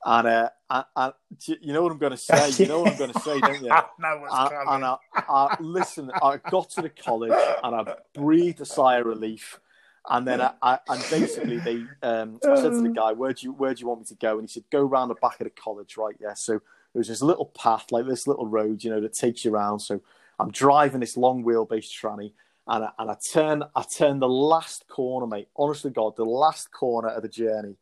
[0.08, 1.14] And uh, I, I,
[1.48, 2.52] you know what I'm going to say.
[2.52, 3.72] You know what I'm going to say, don't you?
[3.72, 4.74] I know what's I, coming.
[4.76, 4.98] and I,
[5.28, 6.12] I listen.
[6.22, 7.34] I got to the college
[7.64, 9.60] and I breathed a sigh of relief.
[10.08, 13.48] And then I, I and basically they, um, I said to the guy, "Where do
[13.48, 15.40] you where do you want me to go?" And he said, "Go round the back
[15.40, 16.36] of the college, right?" Yeah.
[16.36, 19.52] So there was this little path, like this little road, you know, that takes you
[19.52, 19.80] around.
[19.80, 20.02] So
[20.40, 22.34] I'm driving this long wheelbase tranny,
[22.68, 25.48] and I, and I turn I turn the last corner, mate.
[25.58, 27.76] Honestly, God, the last corner of the journey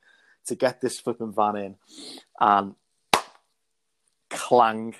[0.46, 1.76] to get this flipping van in,
[2.39, 2.76] and
[4.30, 4.96] clang.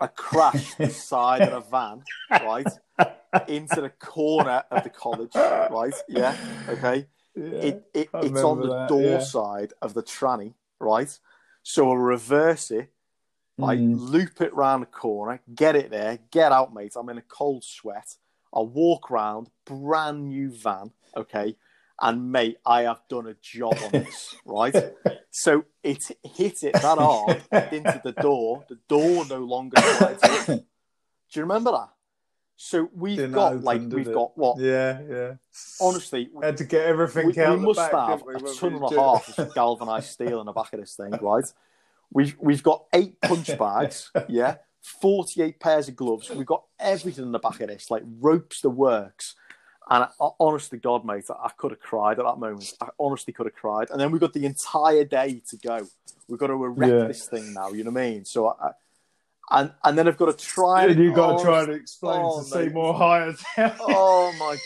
[0.00, 2.02] I crashed the side of a van,
[2.42, 2.68] right,
[3.48, 5.34] into the corner of the college,
[5.70, 5.94] right?
[6.08, 6.36] Yeah,
[6.68, 7.06] okay.
[7.36, 7.42] Yeah.
[7.42, 9.18] It, it it's on the that, door yeah.
[9.18, 11.18] side of the tranny, right?
[11.62, 12.90] So I reverse it,
[13.62, 13.96] I Mm.
[13.98, 16.94] loop it round the corner, get it there, get out, mate.
[16.96, 18.16] I'm in a cold sweat.
[18.52, 21.56] I walk round, brand new van, okay,
[22.04, 24.76] and mate, I have done a job on this, right?
[25.30, 27.42] So it hit it that hard
[27.72, 28.62] into the door.
[28.68, 30.46] The door no longer slides.
[30.46, 30.60] Do
[31.32, 31.88] you remember that?
[32.56, 34.14] So we've Didn't got open, like we've it?
[34.14, 34.60] got what?
[34.60, 35.32] Yeah, yeah.
[35.80, 38.74] Honestly, had to get everything we, out we the must back, have we, a ton
[38.74, 41.44] and a half of galvanized steel in the back of this thing, right?
[42.12, 46.30] We've we've got eight punch bags, yeah, forty-eight pairs of gloves.
[46.30, 49.34] We've got everything in the back of this, like ropes, the works.
[49.90, 52.72] And I, honest to God, mate, I, I could have cried at that moment.
[52.80, 53.90] I honestly could have cried.
[53.90, 55.86] And then we've got the entire day to go.
[56.28, 57.06] We've got to erect Yeah.
[57.06, 57.68] this thing now.
[57.70, 58.24] You know what I mean?
[58.24, 58.70] So, I,
[59.50, 60.86] and and then I've got to try.
[60.86, 62.68] And you've got to try to explain oh, to mate.
[62.68, 64.56] Seymour Hires Oh my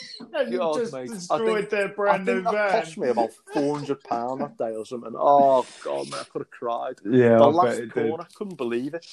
[0.44, 1.10] you God, just mate.
[1.32, 2.70] I think- their brand I new that van.
[2.70, 5.14] cost me about four hundred pound that day or something.
[5.16, 6.94] Oh god, man, I could have cried.
[7.04, 7.94] Yeah, the I last it did.
[7.94, 9.04] corner, I couldn't believe it.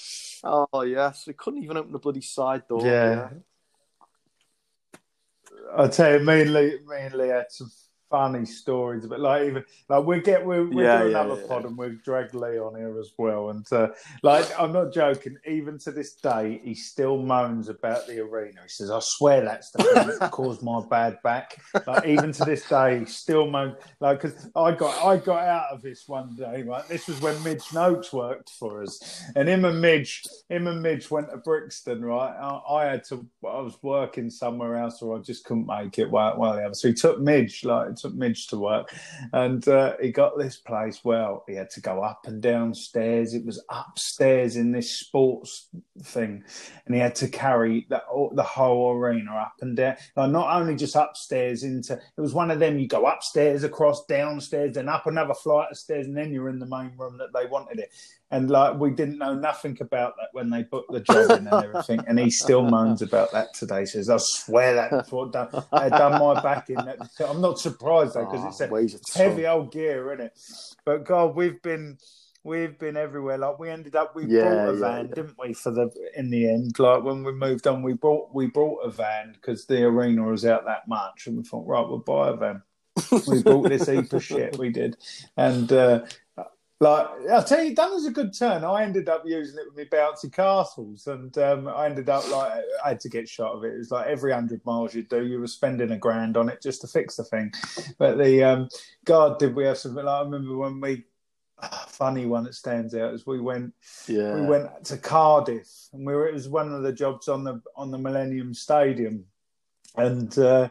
[0.44, 2.86] Oh yes, we couldn't even open the bloody side door.
[2.86, 3.30] Yeah.
[3.32, 3.34] I
[5.90, 6.26] tell you, and
[7.14, 7.70] Lee had some
[8.16, 11.48] funny stories, but like even like we get we we Yeah, do yeah, another yeah,
[11.48, 13.50] pod and we drag Lee on here as well.
[13.50, 13.90] And uh,
[14.24, 15.38] like I'm not joking.
[15.48, 18.62] Even to this day, he still moans about the arena.
[18.64, 21.58] He says, "I swear that's the thing that caused my bad back."
[21.88, 23.76] Like even to this day, he still moans.
[24.00, 26.64] Like because I got I got out of this one day.
[26.64, 29.02] Right, this was when Midge Noakes worked for us,
[29.36, 32.04] and him and Midge, him and Midge went to Brixton.
[32.06, 33.28] Right, I, I had to.
[33.46, 36.12] I was working somewhere else, or I just couldn't make it.
[36.12, 36.72] Well, well, yeah.
[36.74, 38.94] So he took Midge, like he Midge to work,
[39.34, 41.02] and uh, he got this place.
[41.04, 43.34] Well, he had to go up and down stairs.
[43.34, 45.70] It was upstairs in this sports
[46.04, 46.44] thing,
[46.86, 48.02] and he had to carry the
[48.34, 49.96] the whole arena up and down.
[50.16, 51.94] Like not only just upstairs into.
[51.94, 52.80] It was one of them.
[52.80, 56.60] You go upstairs, across, downstairs, then up another flight of stairs, and then you're in
[56.60, 57.90] the main room that they wanted it.
[58.32, 61.64] And like we didn't know nothing about that when they booked the job in and
[61.64, 62.04] everything.
[62.08, 63.82] And he still moans about that today.
[63.82, 66.98] He says, "I swear that what done, had done my back in." That.
[67.20, 70.40] I'm not surprised though because Oh, it's a heavy old gear, isn't it?
[70.86, 72.00] But God, we've been
[72.44, 73.38] we've been everywhere.
[73.38, 75.16] Like we ended up, we Yeah, brought a yeah, van, yeah.
[75.16, 75.54] didn't we?
[75.54, 78.90] For the in the end, like when we moved on, we bought we bought a
[78.90, 82.34] van because the arena was out that much, and we thought, right, we'll buy a
[82.36, 82.64] van.
[83.28, 84.58] we bought this heap of shit.
[84.58, 84.98] We did,
[85.38, 85.72] and.
[85.72, 86.06] uh
[86.82, 88.66] like I'll tell you, that was a good turn.
[88.66, 92.64] I ended up using it with my bouncy castles, and um, I ended up like
[92.84, 93.74] I had to get shot of it.
[93.74, 96.62] It was like every hundred miles you do, you were spending a grand on it
[96.62, 97.54] just to fix the thing.
[97.98, 98.70] But the um,
[99.06, 100.04] God, did we have something?
[100.04, 101.06] Like, I remember when we
[101.60, 103.74] ah, funny one that stands out is we went
[104.08, 104.36] Yeah.
[104.36, 107.62] we went to Cardiff, and we were, it was one of the jobs on the
[107.78, 109.24] on the Millennium Stadium,
[109.96, 110.68] and uh,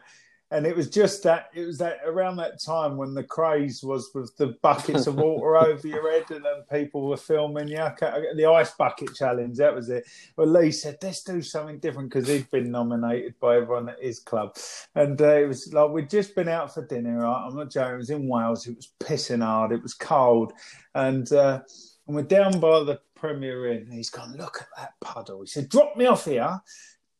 [0.55, 4.09] and it was just that it was that around that time when the craze was
[4.15, 7.75] with the buckets of water over your head, and then people were filming you.
[7.75, 10.05] The ice bucket challenge, that was it.
[10.37, 14.19] Well, Lee said, "Let's do something different" because he'd been nominated by everyone at his
[14.19, 14.55] club,
[14.95, 17.19] and uh, it was like we'd just been out for dinner.
[17.19, 17.45] Right?
[17.45, 17.95] I'm not joking.
[17.95, 18.65] It was in Wales.
[18.65, 19.71] It was pissing hard.
[19.71, 20.53] It was cold,
[20.93, 21.31] and.
[21.31, 21.61] Uh,
[22.07, 23.89] and we're down by the Premier Inn.
[23.91, 25.41] He's gone, look at that puddle.
[25.41, 26.61] He said, drop me off here,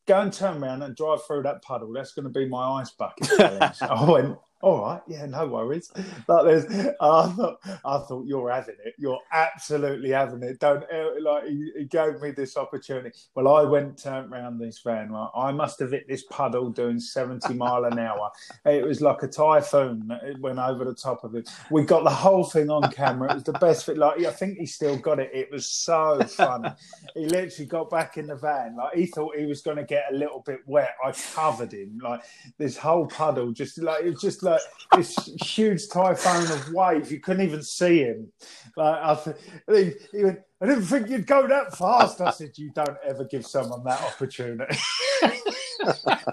[0.06, 1.92] go and turn around and drive through that puddle.
[1.92, 3.76] That's going to be my ice bucket challenge.
[3.82, 5.92] I went, all right, yeah, no worries.
[6.26, 6.64] Like there's,
[7.00, 8.94] I thought, I thought you're having it.
[8.98, 10.58] You're absolutely having it.
[10.58, 11.44] Don't uh, like.
[11.46, 13.12] He, he gave me this opportunity.
[13.36, 15.12] Well, I went turned round this van.
[15.12, 18.32] Right, I must have hit this puddle doing seventy mile an hour.
[18.64, 20.10] It was like a typhoon.
[20.24, 21.48] It went over the top of it.
[21.70, 23.30] We got the whole thing on camera.
[23.30, 23.98] It was the best thing.
[23.98, 25.30] Like I think he still got it.
[25.32, 26.70] It was so funny.
[27.14, 28.74] he literally got back in the van.
[28.76, 30.96] Like he thought he was going to get a little bit wet.
[31.04, 32.00] I covered him.
[32.02, 32.22] Like
[32.58, 34.55] this whole puddle, just like it was just like
[34.94, 37.10] this huge typhoon of wave.
[37.10, 38.32] You couldn't even see him.
[38.76, 39.36] Like I, th-
[39.68, 40.40] he, he went.
[40.60, 42.20] I didn't think you'd go that fast.
[42.20, 44.76] I said, "You don't ever give someone that opportunity."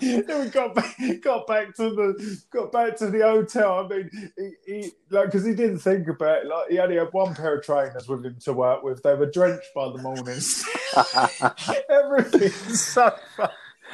[0.01, 3.85] then we got back, got back to the got back to the hotel.
[3.85, 6.47] I mean, he, he like because he didn't think about it.
[6.47, 9.03] Like he only had one pair of trainers with him to work with.
[9.03, 10.63] They were drenched by the mornings.
[11.89, 13.49] Everything's so fun.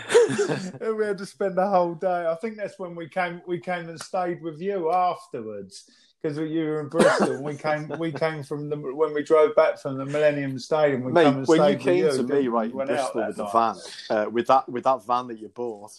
[0.81, 2.25] and we had to spend the whole day.
[2.27, 3.41] I think that's when we came.
[3.47, 5.89] We came and stayed with you afterwards
[6.21, 7.35] because you were in Bristol.
[7.35, 7.87] and we came.
[7.99, 11.03] We came from the when we drove back from the Millennium Stadium.
[11.03, 13.75] We Mate, when you came with to you, me right in Bristol with the van,
[14.09, 15.91] uh, with that with that van that you bought,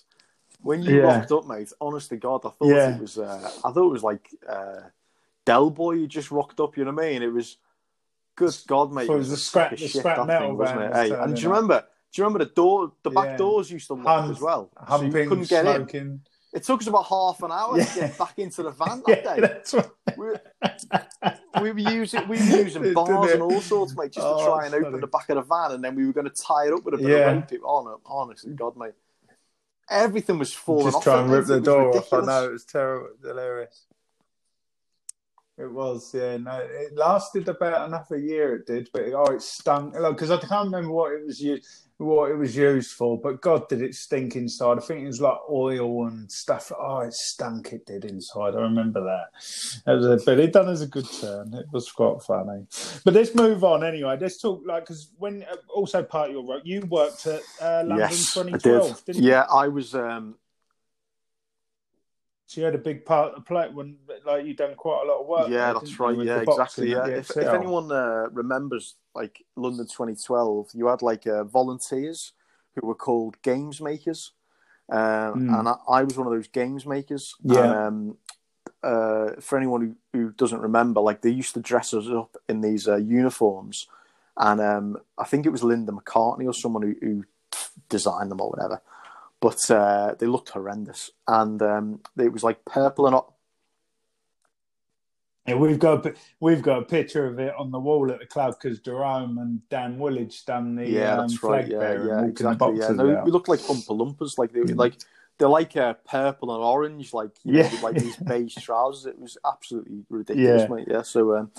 [0.62, 1.06] when you Yeah.
[1.18, 2.94] rocked up, mate, honest to God, I thought Yeah.
[2.96, 4.80] it was uh, I thought it was like uh,
[5.44, 5.92] Del Boy.
[5.92, 7.22] You just rocked up, you know what I mean?
[7.22, 7.56] It was
[8.36, 9.06] good God, mate.
[9.06, 10.92] So it was the a scrap- the shit, scrap that metal thing, wasn't it?
[10.94, 11.84] Hey, and do you remember?
[12.12, 12.92] Do you remember the door?
[13.02, 13.36] The back Yeah.
[13.36, 16.20] doors used to lock as well, so you couldn't get in.
[16.52, 17.84] It took us about half an hour Yeah.
[17.84, 19.62] to get back into the van that Yeah, day.
[19.78, 20.16] right.
[20.18, 20.40] We were,
[21.62, 23.34] we were using we were using bars it?
[23.34, 25.00] and all sorts, mate, just Oh, to try and open funny.
[25.00, 26.94] the back of the van, and then we were going to tie it up with
[26.94, 27.30] a bit Yeah.
[27.30, 27.61] of rope.
[27.64, 28.94] Oh no, honestly, God, mate,
[29.88, 31.04] everything was falling Just off.
[31.04, 32.12] Just try it, and rip the It door off.
[32.12, 33.86] I know it was terrible, hilarious.
[35.56, 36.36] It was, yeah.
[36.38, 38.56] No, it lasted about enough a year.
[38.56, 39.92] It did, but oh, it stunk.
[39.94, 43.20] Because I can't remember what it was used, what it was used for.
[43.20, 44.78] But God, did it stink inside?
[44.78, 46.72] I think it was like oil and stuff.
[46.76, 47.72] Oh, it stunk.
[47.72, 48.55] It did inside.
[48.55, 49.26] I remember that.
[49.86, 51.53] It was a, but it done as a good turn.
[51.55, 52.66] It was quite funny.
[53.05, 54.16] But let's move on anyway.
[54.20, 57.82] Let's talk like because when uh, also part of your work, you worked at uh,
[57.86, 59.05] London Yes, 2012, did.
[59.05, 59.30] didn't you?
[59.30, 59.94] Yeah, I was.
[59.94, 60.36] Um,
[62.51, 63.96] So you had a big part to play when,
[64.26, 65.51] like, you done quite a lot of work.
[65.51, 66.26] yeah, there, that's you, right.
[66.26, 66.90] Yeah, exactly.
[66.90, 72.32] Yeah, if, if anyone uh, remembers, like London 2012, you had like uh, volunteers
[72.74, 74.32] who were called games makers,
[74.90, 75.61] um, Mm.
[75.61, 77.36] and I, I was one of those games makers.
[77.40, 77.62] Yeah.
[77.62, 78.16] And, um,
[78.82, 82.62] uh, for anyone who, who doesn't remember, like they used to dress us up in
[82.62, 83.86] these uh, uniforms,
[84.36, 87.24] and um, I think it was Linda McCartney or someone who, who
[87.88, 88.82] designed them or whatever.
[89.41, 93.16] But uh, they looked horrendous, and um, it was like purple and
[95.47, 98.26] Yeah, we've got a, we've got a picture of it on the wall at the
[98.26, 101.99] club because Jerome and Dan Woolwich done the yeah, um, that's flag right.
[101.99, 102.78] Yeah, yeah, exactly.
[102.78, 104.36] Yeah, no, we look like Oompa Loompas.
[104.36, 104.95] Like they, like
[105.38, 107.70] they're like uh, purple and orange, like you know, Yeah.
[107.70, 109.07] with, like these beige trousers.
[109.07, 110.74] It was absolutely ridiculous, Yeah.
[110.74, 110.88] mate.
[110.88, 111.03] Yeah.
[111.03, 111.51] So, um,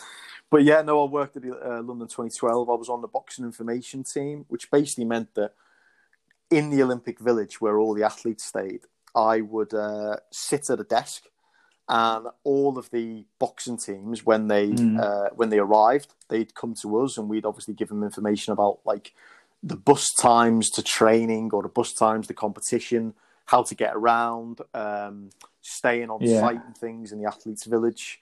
[0.52, 2.70] but yeah, no, I worked at the, uh, London 2012.
[2.70, 5.54] I was on the boxing information team, which basically meant that
[6.52, 8.82] in the Olympic Village, where all the athletes stayed,
[9.16, 11.24] I would uh, sit at a desk,
[11.90, 15.00] and all of the boxing teams, when they Mm.
[15.00, 18.80] uh, when they arrived, they'd come to us, and we'd obviously give them information about
[18.86, 19.14] like
[19.64, 23.14] the bus times to training or the bus times to competition,
[23.46, 25.30] how to get around, um,
[25.62, 26.42] staying on Yeah.
[26.42, 28.22] site and things in the athletes' village.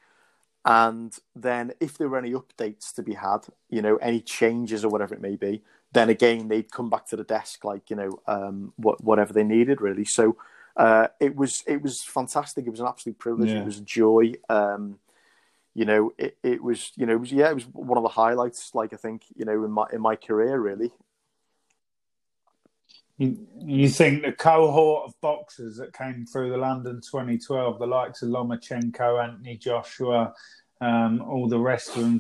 [0.66, 4.90] And then, if there were any updates to be had, you know, any changes or
[4.90, 8.20] whatever it may be, then again they'd come back to the desk, like you know,
[8.28, 10.06] um, what, whatever they needed, really.
[10.06, 10.38] So
[10.78, 12.66] uh, it was it was fantastic.
[12.66, 13.50] It was an absolute privilege.
[13.50, 13.62] Yeah.
[13.62, 14.34] It was a joy.
[14.50, 15.00] Um,
[15.74, 18.10] you know, it, it was you know, it was yeah, it was one of the
[18.10, 18.72] highlights.
[18.74, 20.92] Like I think you know, in my in my career, really.
[23.18, 28.22] You, you think the cohort of boxers that came through the London 2012, the likes
[28.22, 30.34] of Lomachenko, Anthony Joshua,
[30.82, 32.20] um, all the rest of them,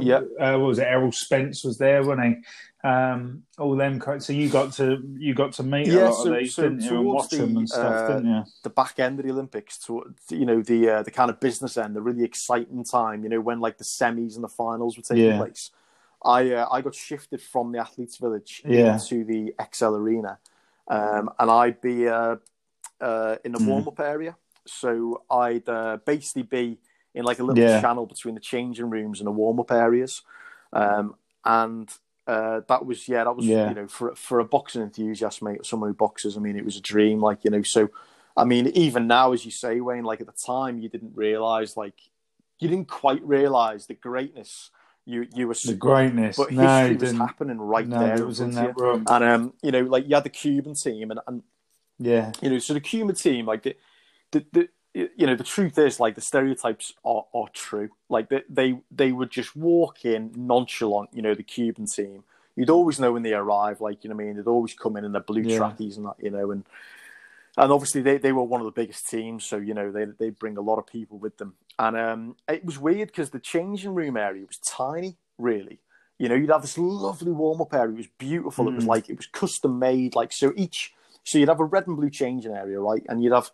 [0.00, 0.20] Yeah.
[0.38, 0.86] uh, what was it?
[0.86, 2.88] Errol Spence was there, wasn't he?
[2.88, 4.00] Um, all them.
[4.20, 6.62] So you got to you got to meet a Yeah, lot so- of these, so
[6.62, 8.44] didn't you, and watch them the, and stuff, uh, didn't you?
[8.64, 11.76] the back end of the Olympics, to you know the uh, the kind of business
[11.76, 13.22] end, the really exciting time.
[13.22, 15.36] You know when like the semis and the finals were taking Yeah.
[15.38, 15.70] place.
[16.24, 18.94] I uh, I got shifted from the athletes' village Yeah.
[18.94, 20.38] into the ExCeL Arena,
[20.88, 22.36] um, and I'd be uh,
[23.00, 23.66] uh, in the Mhm.
[23.66, 24.36] warm up area.
[24.66, 26.78] So I'd uh, basically be
[27.14, 27.80] in like a little Yeah.
[27.80, 30.22] channel between the changing rooms and the warm up areas,
[30.72, 31.90] um, and
[32.26, 33.68] uh, that was yeah that was Yeah.
[33.68, 36.76] you know for for a boxing enthusiast mate someone who boxes I mean it was
[36.76, 37.90] a dream like you know so
[38.36, 41.76] I mean even now as you say Wayne like at the time you didn't realize
[41.76, 41.94] like
[42.60, 44.70] you didn't quite realize the greatness
[45.04, 46.36] you you were The greatness.
[46.36, 47.18] but no, history was didn't.
[47.18, 48.82] happening right no, there it was in that you.
[48.84, 49.04] room.
[49.08, 51.42] and um you know like you had the Cuban team and, and
[51.98, 53.76] Yeah, you know, so the Cuban team, like the,
[54.30, 57.90] the, the you know, the truth is, like the stereotypes are, are true.
[58.08, 61.10] Like they, they, they would just walk in nonchalant.
[61.12, 62.24] You know, the Cuban team.
[62.56, 63.80] You'd always know when they arrive.
[63.80, 65.56] Like you know, what I mean, they'd always come in in their blue Yeah.
[65.56, 66.16] trackies and that.
[66.20, 66.64] You know, and
[67.56, 70.30] and obviously they, they were one of the biggest teams, so you know they they
[70.30, 71.54] bring a lot of people with them.
[71.78, 75.80] And um, it was weird because the changing room area was tiny, really.
[76.18, 77.94] You know, you'd have this lovely warm up area.
[77.94, 78.68] It was beautiful.
[78.68, 78.88] It was Mm.
[78.88, 80.14] like it was custom made.
[80.14, 80.92] Like so, each
[81.24, 83.02] so you'd have a red and blue changing area, right?
[83.08, 83.50] And you'd have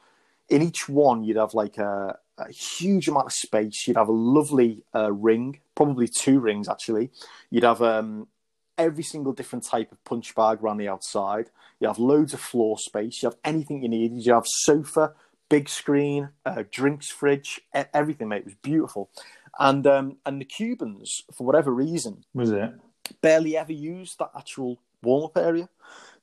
[0.48, 3.86] in each one you'd have like a, a huge amount of space.
[3.86, 7.10] You'd have a lovely uh, ring, probably two rings actually.
[7.50, 8.28] You'd have um,
[8.76, 11.50] every single different type of punch bag around the outside.
[11.80, 13.22] You have loads of floor space.
[13.22, 14.12] You have anything you need.
[14.24, 15.12] You have sofa,
[15.48, 18.38] big screen, uh, drinks fridge, everything, mate.
[18.38, 19.10] It was beautiful.
[19.58, 22.72] And um, and the Cubans, for whatever reason, was it?
[23.20, 25.68] barely ever used that actual warm up area.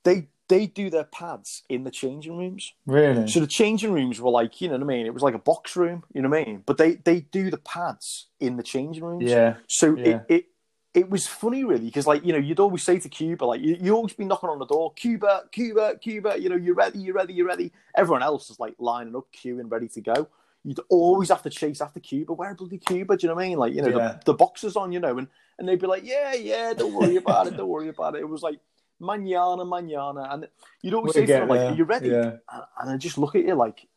[0.06, 2.72] They they do their pads in the changing rooms.
[2.86, 3.28] Really?
[3.28, 5.06] So the changing rooms were like, you know what I mean?
[5.08, 6.64] It was like a box room, you know what I mean?
[6.66, 9.30] But they they do the pads in the changing rooms.
[9.30, 10.06] yeah, So Yeah.
[10.06, 10.45] it, it
[10.93, 13.76] it was funny really because like you know you'd always say to Cuba like you
[13.82, 17.14] you always be knocking on the door Cuba Cuba Cuba you know you're ready you're
[17.16, 20.28] ready you're ready everyone else is like lining up queuing ready to go
[20.64, 23.47] you'd always have to chase after Cuba where bloody Cuba do you know what I
[23.49, 24.14] mean like you know Yeah.
[24.14, 25.28] the, the boxers on you know and
[25.60, 28.30] and they'd be like yeah yeah don't worry about it don't worry about it it
[28.30, 28.60] was like
[29.00, 30.48] manana manana and
[30.82, 31.72] you'd always We'll say get like there.
[31.72, 32.38] are you ready Yeah.
[32.80, 33.88] and, I just look at you like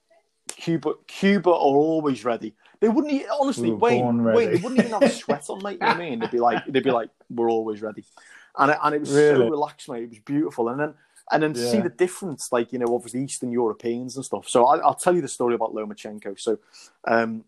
[0.48, 2.54] Cuba Cuba are always ready.
[2.80, 5.74] They wouldn't e- honestly We Wayne Wayne they wouldn't even have a sweat on, mate.
[5.74, 6.18] You know what I mean?
[6.20, 8.04] They'd be like they'd be like we're always ready,
[8.56, 9.46] and it, and it was Really?
[9.46, 10.04] so relaxed, mate.
[10.04, 10.94] It was beautiful, and then
[11.30, 14.48] and then to see the difference, like you know, obviously Eastern Europeans and stuff.
[14.48, 16.40] So I, I'll tell you the story about Lomachenko.
[16.40, 16.58] So,
[17.06, 17.44] um,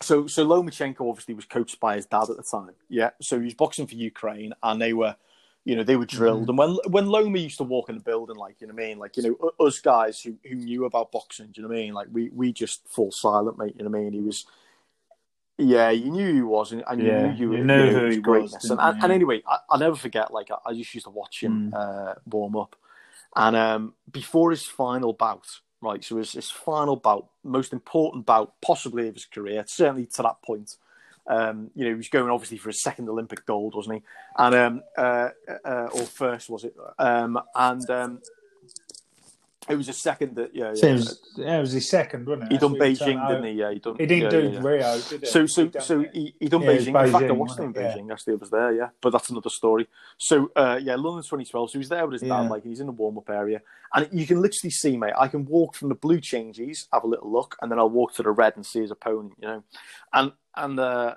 [0.00, 2.70] so so Lomachenko obviously was coached by his dad at the time.
[2.88, 5.16] Yeah, so he was boxing for Ukraine, and they were,
[5.64, 6.48] you know, they were drilled.
[6.48, 6.58] Mm-hmm.
[6.58, 8.86] And when when Loma used to walk in the building, like you know, what I
[8.86, 11.78] mean, like you know, us guys who who knew about boxing, do you know what
[11.78, 11.94] I mean?
[11.94, 13.74] Like we we just fall silent, mate.
[13.76, 14.12] You know what I mean?
[14.12, 14.46] He was.
[15.58, 18.18] Yeah, you knew he was, and and you knew you, you know, who he was,
[18.18, 18.62] greatness.
[18.62, 20.32] didn't and, and, and anyway, I, I'll never forget.
[20.32, 21.74] Like I, I just used to watch him Mm.
[21.74, 22.76] uh, warm up,
[23.36, 26.02] and um, before his final bout, right?
[26.02, 30.40] So his, his final bout, most important bout possibly of his career, certainly to that
[30.42, 30.76] point.
[31.26, 34.02] Um, you know, he was going obviously for his second Olympic gold, wasn't he?
[34.36, 35.28] And um, uh,
[35.64, 36.74] uh, or first was it?
[36.98, 38.20] Um, and um,
[39.70, 40.92] It was a second that yeah, So yeah.
[40.92, 42.52] it, was, yeah, it was his second, wasn't it?
[42.52, 43.52] He done Beijing, didn't he?
[43.52, 43.96] Yeah, he done.
[43.98, 44.60] He didn't yeah, do yeah.
[44.60, 45.26] Rio, did he?
[45.26, 46.10] So, He so, done so it.
[46.12, 47.04] he, he done it Beijing.
[47.06, 47.72] In fact, I watched him in?
[47.72, 48.12] Beijing.
[48.12, 48.72] Actually, I was there.
[48.72, 49.88] Yeah, but that's another story.
[50.18, 51.70] So, uh, yeah, London 2012.
[51.70, 53.60] So he was there with his dad, like, he's in the warm up area,
[53.94, 55.14] and you can literally see, mate.
[55.18, 58.14] I can walk from the blue changes, have a little look, and then I'll walk
[58.14, 59.34] to the red and see his opponent.
[59.40, 59.64] You know,
[60.12, 61.14] and and uh,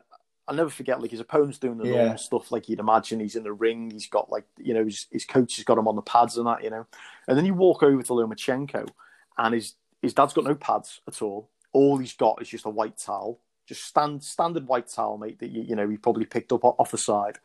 [0.48, 1.92] I'll never forget, like his opponent's doing the Yeah.
[2.02, 3.20] normal stuff, like you'd imagine.
[3.20, 3.92] He's in the ring.
[3.92, 6.46] He's got like, you know, his, his coach has got him on the pads and
[6.48, 6.86] that, you know.
[7.28, 8.90] And then you walk over to Lomachenko,
[9.38, 11.50] and his his dad's got no pads at all.
[11.72, 15.40] All he's got is just a white towel, just stand standard white towel, mate.
[15.40, 17.38] That you you know he probably picked up off the side,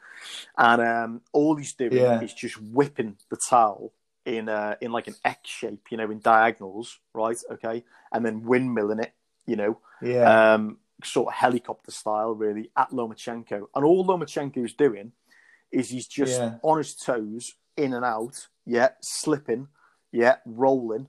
[0.57, 2.21] and um, all he's doing Yeah.
[2.21, 3.93] is just whipping the towel
[4.25, 7.39] in uh, in like an X shape, you know, in diagonals, right?
[7.53, 9.13] Okay, and then windmilling it,
[9.47, 10.55] you know, Yeah.
[10.55, 13.67] um, sort of helicopter style, really, at Lomachenko.
[13.75, 15.13] And all Lomachenko is doing
[15.71, 16.55] is he's just Yeah.
[16.63, 19.69] on his toes, in and out, yeah, slipping,
[20.11, 21.09] yeah, rolling,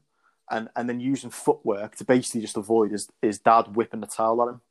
[0.51, 4.41] and, and then using footwork to basically just avoid his, his dad whipping the towel
[4.43, 4.61] at him.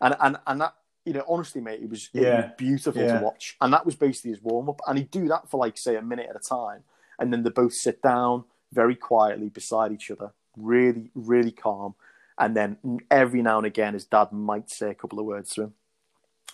[0.00, 0.74] And and and that,
[1.04, 3.18] you know, honestly, mate, it was, it was beautiful Yeah.
[3.18, 3.56] to watch.
[3.60, 4.80] And that was basically his warm up.
[4.86, 6.84] And he'd do that for like, say, a minute at a time.
[7.18, 11.94] And then they both sit down very quietly beside each other, really, really calm.
[12.38, 12.78] And then
[13.10, 15.74] every now and again, his dad might say a couple of words to him.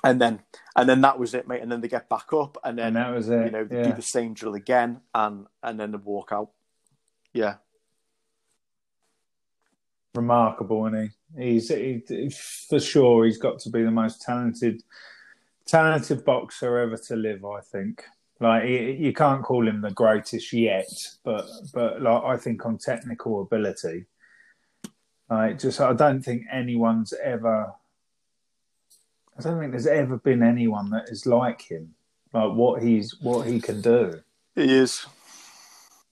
[0.03, 0.41] And then,
[0.77, 1.63] and then that was it, mate.
[1.63, 3.47] And then they get back up, and then and that was it.
[3.47, 3.89] you know they yeah.
[3.89, 6.51] do the same drill again, and and then they walk out.
[7.33, 7.55] Yeah,
[10.15, 11.43] remarkable, and he?
[11.43, 12.31] He's he,
[12.69, 13.25] for sure.
[13.25, 14.83] He's got to be the most talented,
[15.67, 17.45] talented boxer ever to live.
[17.45, 18.05] I think.
[18.41, 20.91] Like he, you can't call him the greatest yet,
[21.25, 24.07] but but like I think on technical ability,
[25.31, 27.73] like just I don't think anyone's ever.
[29.37, 31.95] I don't think there's ever been anyone that is like him.
[32.33, 34.21] Like what he's what he can do.
[34.55, 35.07] he is.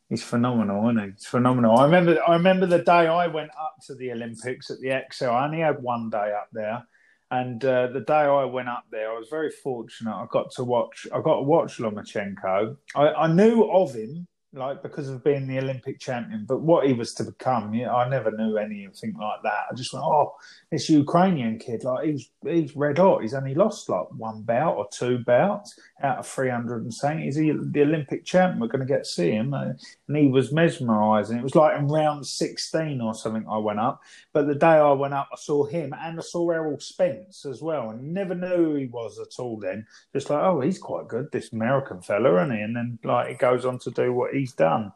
[0.09, 1.11] He's phenomenal, isn't he?
[1.13, 1.79] He's phenomenal.
[1.79, 2.19] I remember.
[2.27, 5.33] I remember the day I went up to the Olympics at the ExCeL.
[5.33, 6.87] I only had one day up there,
[7.31, 10.15] and uh, the day I went up there, I was very fortunate.
[10.15, 11.07] I got to watch.
[11.15, 12.77] I got to watch Lomachenko.
[12.95, 16.93] I, I knew of him, like because of being the Olympic champion, but what he
[16.93, 19.65] was to become, yeah, I never knew anything like that.
[19.71, 20.35] I just went, oh,
[20.71, 23.23] this Ukrainian kid, like he's he's red hot.
[23.23, 27.21] He's only lost like one bout or two bouts out of three hundred and saying
[27.21, 28.61] he's the, Olympic champ.
[28.61, 29.73] We're going to get to see him, Uh,
[30.15, 31.39] and he was mesmerising.
[31.39, 33.47] It was like in round sixteen or something.
[33.49, 34.03] I went up,
[34.35, 37.63] but the day I went up, I saw him and I saw Errol Spence as
[37.63, 39.59] well, and never knew who he was at all.
[39.59, 42.63] Then just like, oh, he's quite good, this American fella, isn't he?
[42.63, 44.93] And then like he goes on to do what he's done.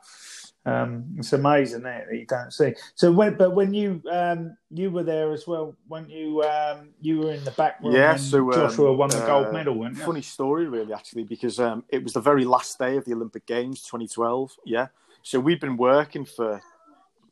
[0.66, 2.74] Um, it's amazing that you don't see.
[2.96, 7.20] So when, but when you um, you were there as well, when you um, you
[7.20, 9.96] were in the back room, Yeah, so, um, Joshua won the gold uh, medal, weren't
[9.96, 10.02] you?
[10.02, 13.46] Funny story, really, actually, because um, it was the very last day of the Olympic
[13.46, 14.56] Games, 2012.
[14.64, 14.88] Yeah,
[15.26, 16.60] so we've been working for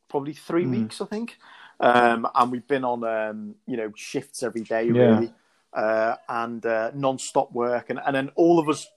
[0.09, 0.71] probably three Mm.
[0.71, 1.39] weeks, I think,
[1.79, 5.15] um, and we've been on um, you know shifts every day, Yeah.
[5.21, 5.33] really,
[5.73, 8.89] uh, and uh, non-stop work, and, and then all of us.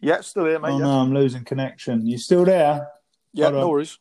[0.00, 0.70] Yeah, still here, mate.
[0.70, 2.06] Oh yeah, no, I'm losing connection.
[2.06, 2.88] You still there?
[3.34, 3.68] yeah hold no on.
[3.68, 3.98] worries.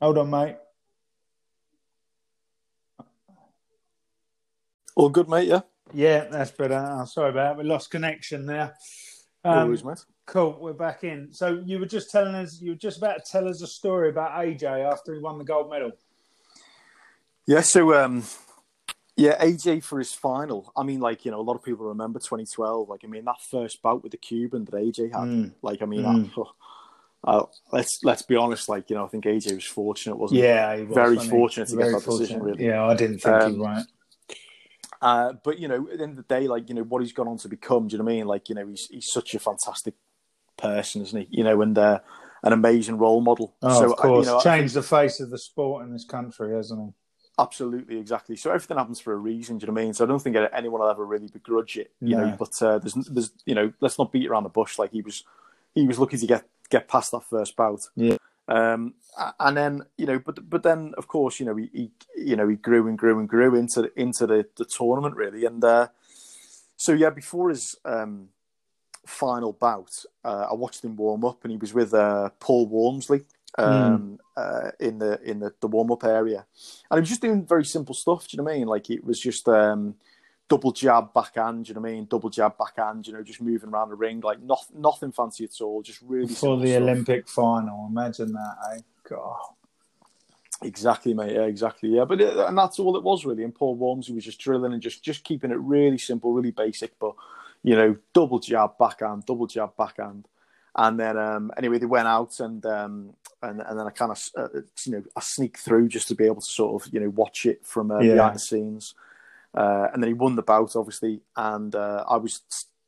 [0.00, 0.56] Hold on, mate.
[4.94, 5.48] All good, mate.
[5.48, 5.62] Yeah,
[5.92, 6.76] Yeah, that's better.
[6.76, 7.62] Oh, sorry about that.
[7.64, 8.72] We lost connection there.
[9.44, 10.04] no Um, worries, mate.
[10.26, 11.32] Cool, we're back in.
[11.32, 14.10] So you were just telling us, you were just about to tell us a story
[14.10, 15.92] about AJ after he won the gold medal.
[17.46, 18.24] Yeah, so um,
[19.16, 20.72] yeah, AJ for his final.
[20.76, 22.88] I mean, like you know, a lot of people remember 2012.
[22.88, 25.20] Like, I mean, that first bout with the Cuban that AJ had.
[25.28, 25.52] Mm.
[25.62, 26.34] Like, I mean, Mm.
[26.34, 26.44] that,
[27.24, 28.68] uh, let's let's be honest.
[28.68, 31.38] Like, you know, I think AJ was fortunate, wasn't Yeah, he was, Very wasn't he?
[31.38, 32.66] fortunate to get Very that decision, really.
[32.66, 33.84] Yeah, I didn't think Um, he right.
[35.02, 37.12] Uh, but you know, at the end of the day, like you know, what he's
[37.12, 37.86] gone on to become.
[37.86, 38.26] Do you know what I mean?
[38.26, 39.94] Like, you know, he's he's such a fantastic
[40.56, 41.28] person, isn't he?
[41.30, 42.00] You know, and uh,
[42.42, 43.54] an amazing role model.
[43.62, 44.26] Oh, so, of course.
[44.26, 46.92] You know, Changed the face of the sport in this country, hasn't he?
[47.38, 48.36] Absolutely, exactly.
[48.36, 49.58] So everything happens for a reason.
[49.58, 49.94] Do you know what I mean?
[49.94, 51.92] So I don't think anyone will ever really begrudge it.
[52.00, 52.24] You No.
[52.24, 54.78] know, but uh, there's, there's, you know, let's not beat around the bush.
[54.78, 55.22] Like he was,
[55.74, 57.88] he was lucky to get get past that first bout.
[57.94, 58.16] Yeah.
[58.48, 58.94] Um,
[59.40, 62.48] and then you know, but but then of course you know he, he you know
[62.48, 65.44] he grew and grew and grew into into the the tournament really.
[65.44, 65.88] And uh,
[66.76, 68.28] so yeah, before his um,
[69.06, 73.24] final bout, uh, I watched him warm up, and he was with uh, Paul Walmsley
[73.58, 76.44] um, uh, in the in the, the warm up area,
[76.90, 78.28] and he was just doing very simple stuff.
[78.28, 78.66] Do you know what I mean?
[78.66, 79.94] Like it was just um,
[80.48, 81.64] double jab backhand.
[81.64, 82.06] Do you know what I mean?
[82.06, 83.06] Double jab backhand.
[83.06, 85.82] You know, just moving around the ring like not, nothing fancy at all.
[85.82, 86.82] Just really For the stuff.
[86.82, 87.86] Olympic final.
[87.90, 88.80] Imagine that, eh?
[89.08, 89.36] God.
[90.62, 91.34] Exactly, mate.
[91.34, 91.90] Yeah, exactly.
[91.90, 93.44] Yeah, but uh, and that's all it was really.
[93.44, 96.98] And Paul Walmsley was just drilling and just just keeping it really simple, really basic.
[96.98, 97.14] But
[97.66, 100.28] you know, double jab backhand, double jab backhand,
[100.76, 104.30] And then um, anyway, they went out and um, and and then I kind of
[104.38, 104.48] uh,
[104.86, 107.46] you know I sneaked through just to be able to sort of you know watch
[107.46, 108.14] it from uh, Yeah.
[108.14, 108.94] behind the scenes.
[109.54, 112.42] Uh, and then he won the bout, obviously, and uh, I was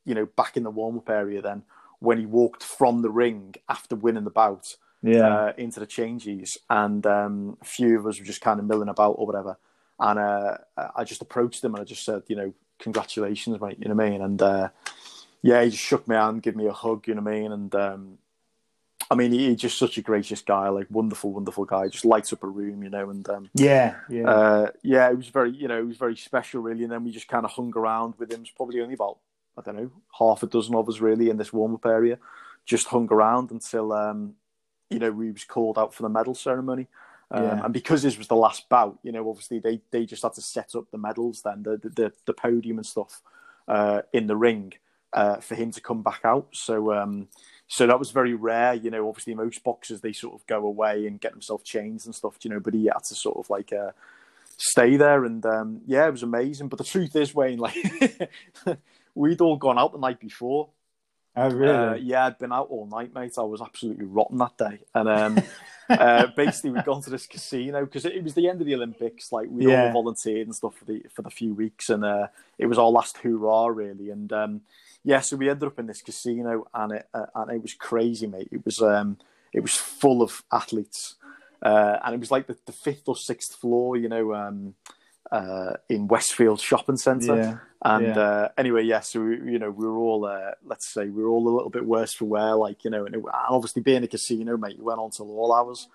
[0.05, 1.63] you know back in the warm up area then
[1.99, 5.39] when he walked from the ring after winning the bout Yeah.
[5.39, 8.89] uh, into the changes, and um, a few of us were just kind of milling
[8.89, 9.57] about or whatever.
[9.99, 10.57] And uh,
[10.95, 13.77] I just approached him and I just said, you know, congratulations, mate.
[13.79, 14.21] You know what I mean?
[14.21, 14.69] And uh,
[15.41, 17.07] yeah, he just shook my hand, gave me a hug.
[17.07, 17.51] You know what I mean?
[17.51, 18.17] And um,
[19.11, 21.87] I mean, he, he's just such a gracious guy, like wonderful, wonderful guy.
[21.87, 23.09] Just lights up a room, you know.
[23.09, 23.95] And um, yeah.
[24.09, 24.29] Yeah.
[24.29, 26.83] uh, yeah, it was very, you know, it was very special, really.
[26.83, 28.41] And then we just kind of hung around with him.
[28.41, 29.17] It's probably only about,
[29.57, 32.19] I don't know, half a dozen of us really in this warm up area.
[32.65, 34.35] Just hung around until, um,
[34.89, 36.87] you know, we was called out for the medal ceremony.
[37.31, 37.63] Um, Yeah.
[37.65, 40.41] And because this was the last bout, you know, obviously they, they just had to
[40.41, 43.21] set up the medals then, the the, the podium and stuff
[43.67, 44.73] uh, in the ring
[45.13, 46.47] uh, for him to come back out.
[46.53, 47.27] So um,
[47.67, 48.73] so that was very rare.
[48.73, 52.15] You know, obviously most boxers they sort of go away and get themselves changed and
[52.15, 52.37] stuff.
[52.41, 53.91] You know, but he had to sort of like uh,
[54.57, 56.67] stay there, and um, yeah, it was amazing.
[56.67, 57.75] But the truth is, Wayne, like
[59.15, 60.69] we'd all gone out the night before.
[61.35, 61.91] Oh, really?
[61.91, 63.33] Uh, yeah, I'd been out all night, mate.
[63.37, 65.43] I was absolutely rotten that day, and um,
[65.89, 68.75] uh, basically we'd gone to this casino because it, it was the end of the
[68.75, 69.31] Olympics.
[69.31, 69.85] Like we Yeah.
[69.87, 72.27] all volunteered and stuff for the for the few weeks, and uh,
[72.57, 74.09] it was our last hurrah, really.
[74.09, 74.61] And um,
[75.03, 78.27] yeah, so we ended up in this casino, and it uh, and it was crazy,
[78.27, 78.49] mate.
[78.51, 79.17] It was um,
[79.53, 81.15] it was full of athletes,
[81.61, 84.75] uh, and it was like the, the fifth or sixth floor, you know, um,
[85.31, 87.35] uh, in Westfield Shopping Centre.
[87.35, 87.57] yeah.
[87.81, 88.19] And Yeah.
[88.19, 91.29] uh, anyway, yeah, so we, you know, we were all, uh, let's say, we were
[91.29, 94.03] all a little bit worse for wear, like you know, and, it, and obviously being
[94.03, 95.87] a casino, mate, you went on till all hours.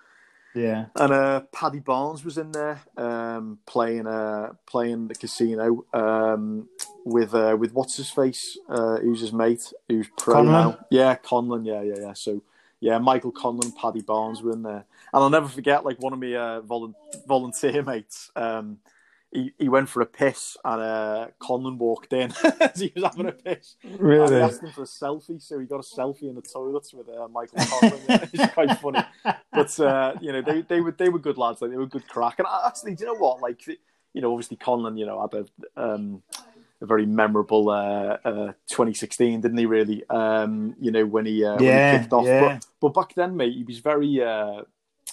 [0.55, 0.85] Yeah.
[0.95, 6.69] And uh, Paddy Barnes was in there um, playing, uh, playing the casino um,
[7.03, 10.51] with uh, with what's his face, uh, who's his mate, who's pro Conlan?
[10.51, 10.79] now.
[10.89, 11.65] Yeah, Conlan.
[11.65, 12.13] Yeah, yeah, yeah.
[12.13, 12.41] So
[12.79, 16.19] yeah, Michael Conlan, Paddy Barnes were in there, and I'll never forget like one of
[16.19, 16.95] my uh, volun-
[17.27, 18.31] volunteer mates.
[18.35, 18.79] Um,
[19.35, 22.31] he, he went for a piss and uh, Conlan walked in
[22.61, 23.75] as he was having a piss.
[23.83, 24.35] And Really?
[24.37, 27.07] he asked him for a selfie, so he got a selfie in the toilets with
[27.09, 28.29] uh, Michael Conlan.
[28.33, 29.03] it's quite funny,
[29.53, 31.61] but uh, you know they they were they were good lads.
[31.61, 32.39] Like they were good crack.
[32.39, 33.41] And actually, do you know what?
[33.41, 35.45] Like you know, obviously Conlan, you know, had a
[35.81, 36.23] um,
[36.81, 39.65] a very memorable uh, uh, 2016, didn't he?
[39.65, 42.25] Really, um, you know, when he uh, when Yeah, he kicked off.
[42.25, 42.39] yeah.
[42.39, 44.61] But, but back then, mate, he was very uh,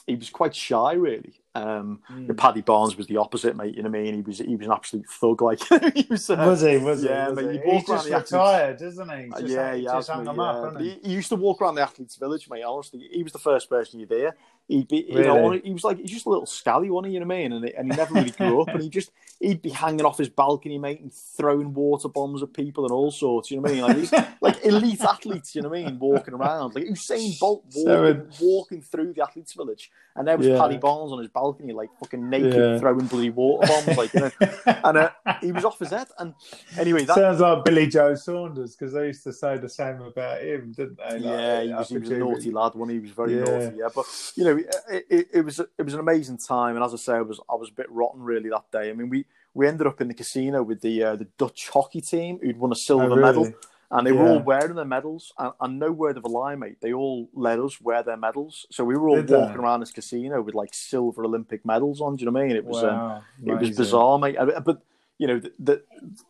[0.06, 1.34] he was quite shy, really.
[1.54, 2.34] Um, Mm.
[2.36, 3.74] Paddy Barnes was the opposite, mate.
[3.76, 4.14] You know what I mean?
[4.14, 5.42] He was he was an absolute thug.
[5.42, 5.60] Like
[5.94, 6.28] he was.
[6.30, 6.78] Uh, Was he?
[6.78, 7.32] Was yeah, he?
[7.34, 7.66] Was mate, he?
[7.68, 9.30] you He's just the athletes- retired, isn't he?
[9.32, 10.42] Uh, Just, yeah, he he just has, hung mate, them yeah.
[10.44, 10.88] up, he?
[10.90, 12.62] he, he used to walk around the athletes' village, mate.
[12.62, 14.34] Honestly, he was the first person you'd hear.
[14.72, 15.60] He'd be, you know, Really?
[15.64, 17.52] he was like he's just a little scally one, you know what I mean?
[17.52, 18.68] And, he- and he never really grew up.
[18.68, 22.52] And he just he'd be hanging off his balcony, mate, and throwing water bombs at
[22.54, 23.50] people and all sorts.
[23.50, 23.82] You know what I mean?
[23.82, 25.98] Like he's like elite athletes, you know what I mean?
[25.98, 30.46] Walking around like Usain Bolt walking, So- walking through the athletes' village, and there was
[30.46, 30.58] Yeah.
[30.58, 32.78] Paddy Barnes on his balcony, like fucking naked, Yeah.
[32.78, 34.30] throwing bloody water bombs, like you know.
[34.84, 35.10] And uh,
[35.40, 36.08] he was off his head.
[36.18, 36.34] And
[36.78, 40.40] anyway, that Sounds like Billy Joe Saunders because they used to say the same about
[40.42, 41.18] him, didn't they?
[41.18, 43.44] Like, yeah, he was, he was a naughty lad when he was very Yeah.
[43.44, 43.76] naughty.
[43.78, 44.06] Yeah, but
[44.36, 47.14] you know, it, it, it was it was an amazing time, and as I say,
[47.14, 48.90] I was I was a bit rotten really that day.
[48.90, 52.00] I mean, we we ended up in the casino with the uh, the Dutch hockey
[52.00, 53.20] team who'd won a silver Oh, really?
[53.22, 53.52] medal,
[53.90, 55.32] and they were all wearing their medals.
[55.38, 58.66] And, and no word of a lie, mate, they all let us wear their medals.
[58.70, 59.36] So we were all Did they?
[59.36, 62.16] walking around this casino with like silver Olympic medals on.
[62.16, 62.56] Do you know what I mean?
[62.56, 64.36] It was um, it was bizarre, mate.
[64.64, 64.82] But
[65.18, 65.52] you know, the,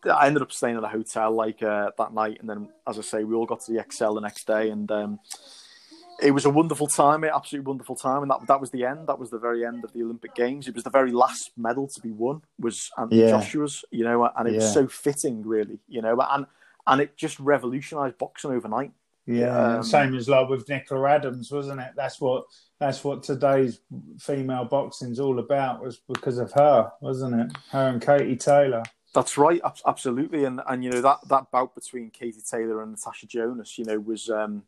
[0.02, 2.98] the, I ended up staying at a hotel like uh, that night, and then, as
[2.98, 5.18] I say, we all got to the ExCeL the next day, and um,
[6.22, 7.32] it was a wonderful time, mate.
[7.34, 9.08] Absolutely wonderful time, and that that was the end.
[9.08, 10.68] That was the very end of the Olympic Games.
[10.68, 13.30] It was the very last medal to be won was Anthony Yeah.
[13.30, 14.58] Joshua's, you know, and it Yeah.
[14.60, 16.46] was so fitting, really, you know, and
[16.86, 18.92] and it just revolutionised boxing overnight.
[19.24, 21.92] Yeah, Um, same as like with Nicola Adams, wasn't it?
[21.94, 22.46] That's what
[22.80, 23.80] that's what today's
[24.18, 25.80] female boxing's all about.
[25.80, 27.56] Was because of her, wasn't it?
[27.70, 28.82] Her and Katie Taylor.
[29.14, 33.26] That's right, absolutely, and and you know that that bout between Katie Taylor and Natasha
[33.26, 34.64] Jonas, you know, was um,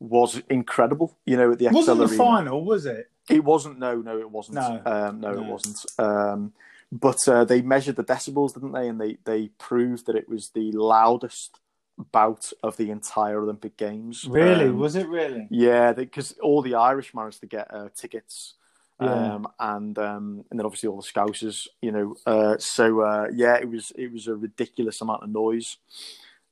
[0.00, 1.16] was incredible.
[1.24, 2.16] You know, at the Wasn't the Arena.
[2.16, 3.10] final, was it?
[3.28, 3.78] It wasn't.
[3.78, 4.56] No, no, it wasn't.
[4.56, 4.82] No.
[4.84, 5.38] um, no, No.
[5.42, 5.78] it wasn't.
[5.98, 6.52] Um,
[6.90, 8.88] but uh, they measured the decibels, didn't they?
[8.88, 11.60] And they they proved that it was the loudest
[12.12, 14.24] bout of the entire Olympic Games.
[14.28, 14.64] Really?
[14.68, 15.46] Um, was it really?
[15.50, 18.54] yeah, because all the Irish managed to get uh, tickets.
[19.00, 19.34] Yeah.
[19.34, 22.16] Um, and um, and then obviously all the Scousers, you know.
[22.26, 25.76] Uh, so uh, yeah, it was it was a ridiculous amount of noise,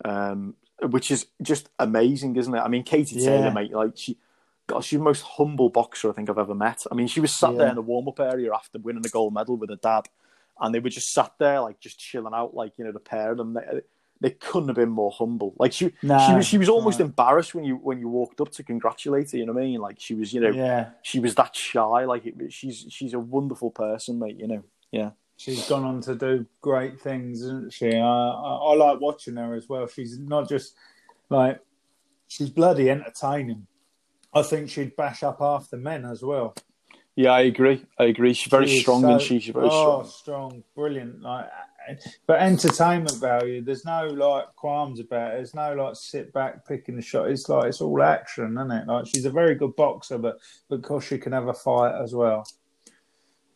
[0.04, 2.58] um, which is just amazing, isn't it?
[2.58, 3.30] I mean, Katie Yeah.
[3.30, 4.16] Taylor, mate, like she,
[4.66, 6.84] God, she's the most humble boxer I think I've ever met.
[6.90, 9.32] I mean, she was sat there in the warm up area after winning the gold
[9.34, 10.08] medal with her dad,
[10.60, 13.32] and they were just sat there like just chilling out, like you know, the pair
[13.32, 13.54] of them.
[13.54, 13.80] They,
[14.20, 15.54] they couldn't have been more humble.
[15.58, 17.06] Like she, No, she was, she was almost right.
[17.06, 19.38] embarrassed when you when you walked up to congratulate her.
[19.38, 19.80] You know what I mean?
[19.80, 22.04] Like she was, you know, Yeah, she was that shy.
[22.04, 24.36] Like it, she's she's a wonderful person, mate.
[24.36, 27.94] You know, yeah, she's gone on to do great things, isn't she?
[27.94, 29.86] I, I, I like watching her as well.
[29.86, 30.74] She's not just
[31.30, 31.60] like
[32.26, 33.66] she's bloody entertaining.
[34.34, 36.54] I think she'd bash up half the men as well.
[37.16, 37.32] yeah.
[37.32, 37.86] I agree.
[37.98, 38.34] I agree.
[38.34, 40.04] She's very She strong, so- and she's very oh, strong.
[40.04, 41.22] strong, brilliant.
[41.22, 41.46] Like,
[42.26, 43.62] but entertainment value.
[43.62, 45.36] There's no like qualms about it.
[45.36, 47.30] There's no like sit back picking the shot.
[47.30, 48.86] It's like it's all action, isn't it?
[48.86, 50.36] Like she's a very good boxer, but
[50.68, 52.46] but because she can have a fight as well.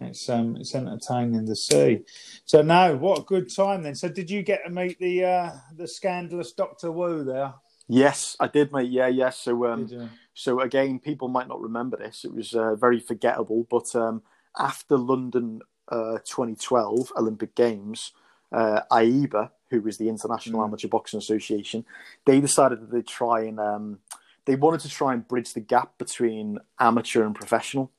[0.04, 2.00] It's um it's entertaining to see.
[2.44, 3.94] So no, what a good time then.
[3.94, 7.54] So did you get to meet the uh the scandalous Doctor Wu there?
[7.88, 8.90] Yes, I did, mate.
[8.90, 9.38] Yeah, yes.
[9.38, 9.86] So um,
[10.34, 12.24] So again, people might not remember this.
[12.24, 13.66] It was uh, very forgettable.
[13.70, 14.22] But um,
[14.58, 18.12] after London uh, 2012 Olympic Games,
[18.50, 20.66] uh, AIBA, who was the International Mm.
[20.66, 21.84] Amateur Boxing Association,
[22.24, 23.98] they decided that they'd try and um,
[24.44, 27.90] they wanted to try and bridge the gap between amateur and professional.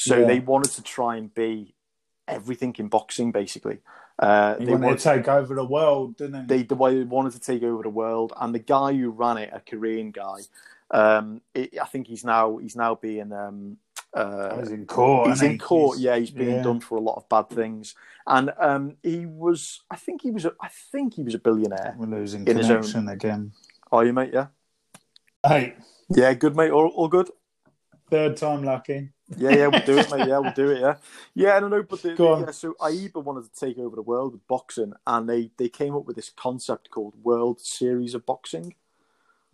[0.00, 0.26] So Yeah.
[0.26, 1.74] they wanted to try and be
[2.28, 3.78] everything in boxing, basically.
[4.16, 6.46] Uh, they wanted wanted to take over the world, didn't he?
[6.46, 9.38] they the way they wanted to take over the world, and the guy who ran
[9.38, 10.38] it, a Korean guy,
[10.92, 13.78] um, it, I think he's now he's now being um,
[14.14, 15.28] uh, He's in court.
[15.30, 15.58] he's in he?
[15.58, 15.96] court.
[15.98, 16.62] He's- yeah, he's being yeah.
[16.62, 17.94] done for a lot of bad things,
[18.26, 21.96] and um, he was I think he was a, I think he was a billionaire.
[21.98, 23.52] We're losing in his own- connection again.
[23.90, 24.30] Are you mate?
[24.32, 24.46] Yeah,
[25.44, 25.74] Hey,
[26.08, 26.70] yeah, good mate.
[26.70, 27.30] All, all good.
[28.10, 29.10] third time lucky.
[29.36, 30.26] Yeah, yeah, we'll do it, mate.
[30.28, 30.80] Yeah, we'll do it.
[30.80, 30.94] Yeah,
[31.34, 31.56] yeah.
[31.56, 32.40] I don't know, but the, on.
[32.40, 35.94] yeah, so AIBA wanted to take over the world with boxing, and they they came
[35.94, 38.74] up with this concept called World Series of Boxing,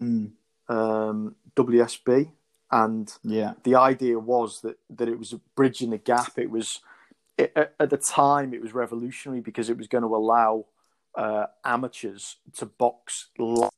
[0.01, 0.33] Mm,
[0.69, 2.31] um, WSB,
[2.71, 3.55] and yeah.
[3.63, 6.39] the idea was that that it was bridging the gap.
[6.39, 6.81] It was
[7.39, 10.67] it, at at the time it was revolutionary because it was going to allow
[11.15, 13.71] uh, amateurs to box live.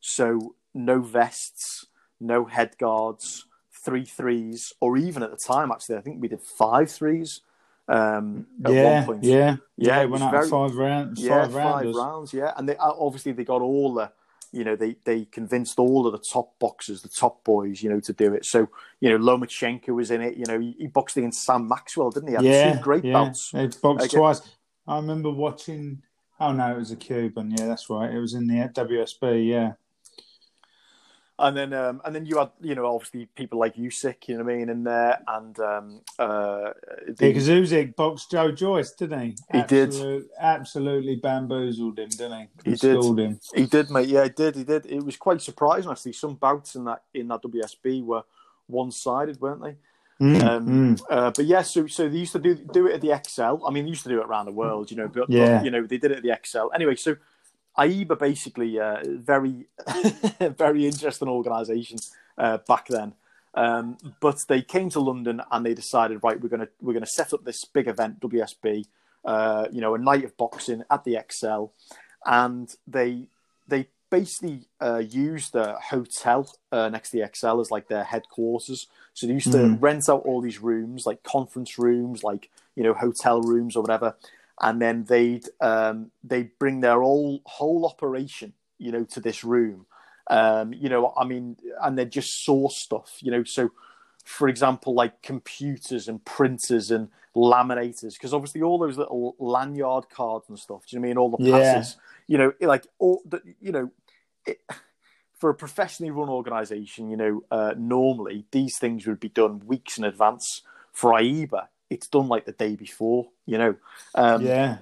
[0.00, 1.86] So no vests,
[2.20, 3.44] no head guards,
[3.84, 7.40] three threes, or even at the time actually I think we did five threes.
[7.88, 9.24] Um, at yeah, one point.
[9.24, 12.76] yeah, Yeah, it went out very- five rounds, yeah, five five rounds, yeah, and they
[12.76, 14.12] uh, obviously they got all the,
[14.52, 17.98] you know, they they convinced all of the top boxers, the top boys, you know,
[17.98, 18.44] to do it.
[18.44, 18.68] So
[19.00, 20.36] you know, Lomachenko was in it.
[20.36, 22.34] You know, he, he boxed against Sam Maxwell, didn't he?
[22.34, 23.12] Had yeah, two great yeah.
[23.14, 23.50] bouts.
[23.50, 24.40] They boxed Again- twice.
[24.86, 26.02] I remember watching.
[26.38, 27.50] Oh no, it was a Cuban.
[27.50, 28.12] Yeah, that's right.
[28.14, 29.48] It was in the WSB.
[29.48, 29.72] Yeah,
[31.42, 34.44] And then um, and then you had you know obviously people like Usyk, you know
[34.44, 36.70] what I mean, in there, and um, uh,
[37.06, 39.36] the- because Usyk boxed Joe Joyce, didn't he?
[39.58, 39.94] He did.
[40.38, 42.70] Absolutely bamboozled him, didn't he?
[42.70, 43.02] He did.
[43.18, 43.40] Him.
[43.54, 44.08] He did, mate.
[44.08, 44.56] Yeah, he did.
[44.56, 44.86] He did.
[44.86, 46.12] It was quite surprising actually.
[46.12, 48.22] Some bouts in that in that WSB were
[48.66, 49.76] one sided, weren't they?
[50.20, 51.02] Mm, Um, mm.
[51.08, 53.62] uh, but yeah, so so they used to do do it at the ExCeL.
[53.66, 55.08] I mean, they used to do it around the world, you know.
[55.08, 55.62] But, but, Yeah.
[55.62, 56.96] you know, they did it at the ExCeL anyway.
[56.96, 57.16] So
[57.78, 59.66] AIBA basically uh, very
[60.40, 61.98] very interesting organisation
[62.38, 63.14] uh, back then.
[63.54, 67.32] Um, but they came to London and they decided, right, we're gonna we're gonna set
[67.32, 68.84] up this big event, WSB,
[69.24, 71.70] uh, you know, a night of boxing at the ExCeL,
[72.26, 73.26] and they
[73.66, 78.86] they basically uh, used a hotel uh, next to the ExCeL as like their headquarters.
[79.14, 79.78] So they used to Mhm.
[79.80, 84.14] rent out all these rooms, like conference rooms, like you know hotel rooms or whatever,
[84.60, 89.86] and then they'd um, they'd bring their whole whole operation, you know, to this room.
[90.28, 93.42] Um, you know, I mean, and they just saw stuff, you know.
[93.44, 93.70] So,
[94.24, 100.48] for example, like computers and printers and laminators, because obviously all those little lanyard cards
[100.48, 100.86] and stuff.
[100.86, 101.18] Do you know what I mean?
[101.18, 101.74] All the Yeah.
[101.74, 101.96] passes,
[102.26, 103.90] you know, like all the, you know,
[104.46, 104.60] it,
[105.34, 109.96] for a professionally run organization, you know, uh, normally these things would be done weeks
[109.96, 110.62] in advance.
[110.92, 113.74] For AIBA, it's done like the day before, you know.
[114.14, 114.78] Um, yeah,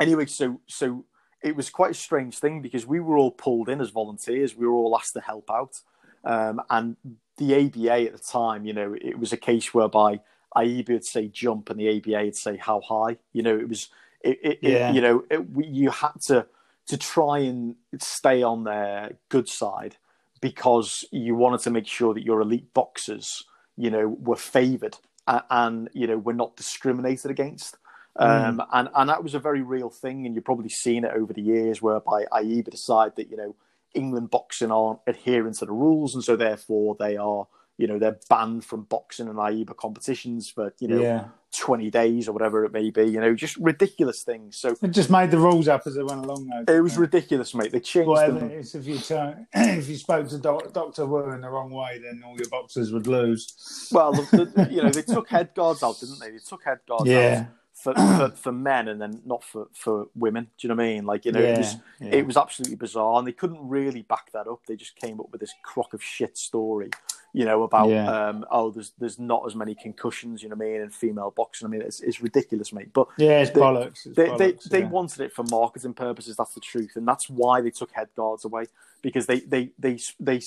[0.00, 1.04] anyway, so so
[1.42, 4.56] it was quite a strange thing because we were all pulled in as volunteers.
[4.56, 5.80] We were all asked to help out,
[6.24, 6.96] um, and
[7.36, 10.20] the ABA at the time, you know, it was a case whereby
[10.56, 13.18] AIBA would say jump and the ABA would say how high.
[13.32, 13.88] You know, it was
[14.22, 14.90] it, it, Yeah.
[14.90, 16.46] it you know it, we, you had to
[16.86, 19.96] to try and stay on their good side
[20.40, 23.44] because you wanted to make sure that your elite boxers,
[23.76, 24.96] you know, were favoured
[25.26, 27.76] and, and you know were not discriminated against.
[28.18, 31.34] Um, and, and that was a very real thing, and you've probably seen it over
[31.34, 33.54] the years, whereby AIBA decide that you know
[33.94, 37.46] England boxing aren't adhering to the rules, and so therefore they are
[37.78, 41.24] you know they're banned from boxing and AIBA competitions for you know yeah.
[41.56, 43.04] twenty days or whatever it may be.
[43.04, 44.56] You know, just ridiculous things.
[44.56, 46.48] So It just made the rules up as they went along.
[46.66, 47.72] Though, it was ridiculous, mate.
[47.72, 48.50] They changed Well, them.
[48.50, 52.00] it's if you turn, if you spoke to doc, Doctor Wu in the wrong way,
[52.02, 53.88] then all your boxers would lose.
[53.92, 56.30] Well, the, the, you know, they took head guards out, didn't they?
[56.30, 60.06] They took head guards out Yeah, for, for, for men and then not for, for
[60.14, 60.44] women.
[60.58, 61.04] Do you know what I mean?
[61.04, 62.08] Like, you know, it, was, yeah.
[62.10, 64.60] it was absolutely bizarre and they couldn't really back that up.
[64.66, 66.90] They just came up with this crock of shit story,
[67.38, 68.08] you know, about, Yeah.
[68.28, 71.30] um, oh, there's there's not as many concussions, you know what I mean, in female
[71.36, 71.66] boxing.
[71.66, 72.94] I mean, it's, it's ridiculous, mate.
[72.94, 74.06] But yeah, it's they- bollocks.
[74.06, 74.88] It's they, they, bollocks, they yeah.
[74.88, 76.36] wanted it for marketing purposes.
[76.36, 78.64] That's the truth, and that's why they took head guards away
[79.02, 80.40] because they they they they,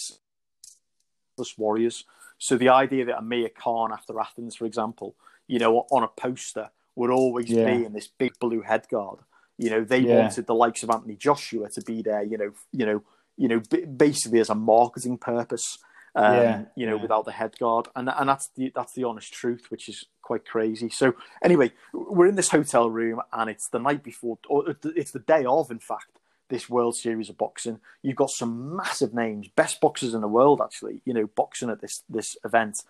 [1.38, 2.06] they warriors.
[2.40, 5.16] So the idea that Amir Khan after Athens, for example,
[5.48, 7.66] you know, on a poster would always Yeah.
[7.66, 9.20] be in this big blue head guard.
[9.58, 12.24] You know, they wanted the likes of Anthony Joshua to be there.
[12.24, 13.04] You know, you know,
[13.38, 15.78] you know, b- basically as a marketing purpose.
[16.22, 17.02] Um, Yeah, you know, yeah.
[17.02, 20.46] without the head guard, and and that's the that's the honest truth, which is quite
[20.46, 20.90] crazy.
[20.90, 25.20] So anyway, we're in this hotel room, and it's the night before, or it's the
[25.20, 26.20] day of, in fact,
[26.50, 27.80] this World Series of boxing.
[28.02, 31.02] You've got some massive names, best boxers in the world, actually.
[31.06, 32.84] You know, boxing at this this event,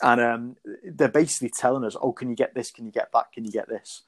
[0.00, 2.70] and um, they're basically telling us, "Oh, can you get this?
[2.70, 3.32] Can you get that?
[3.32, 4.02] Can you get this?"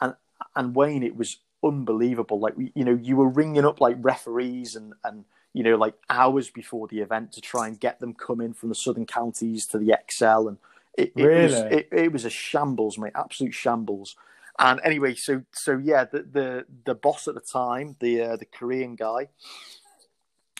[0.00, 0.14] And
[0.56, 2.38] and Wayne, it was unbelievable.
[2.40, 5.94] Like we- you know, you were ringing up like referees and and you know like
[6.10, 9.78] hours before the event to try and get them coming from the southern counties to
[9.78, 10.58] the ExCeL, and
[10.96, 14.16] it, it was it, it was a shambles, mate, absolute shambles.
[14.58, 18.46] And anyway, so so yeah, the the, the boss at the time, the uh, the
[18.46, 19.28] Korean guy,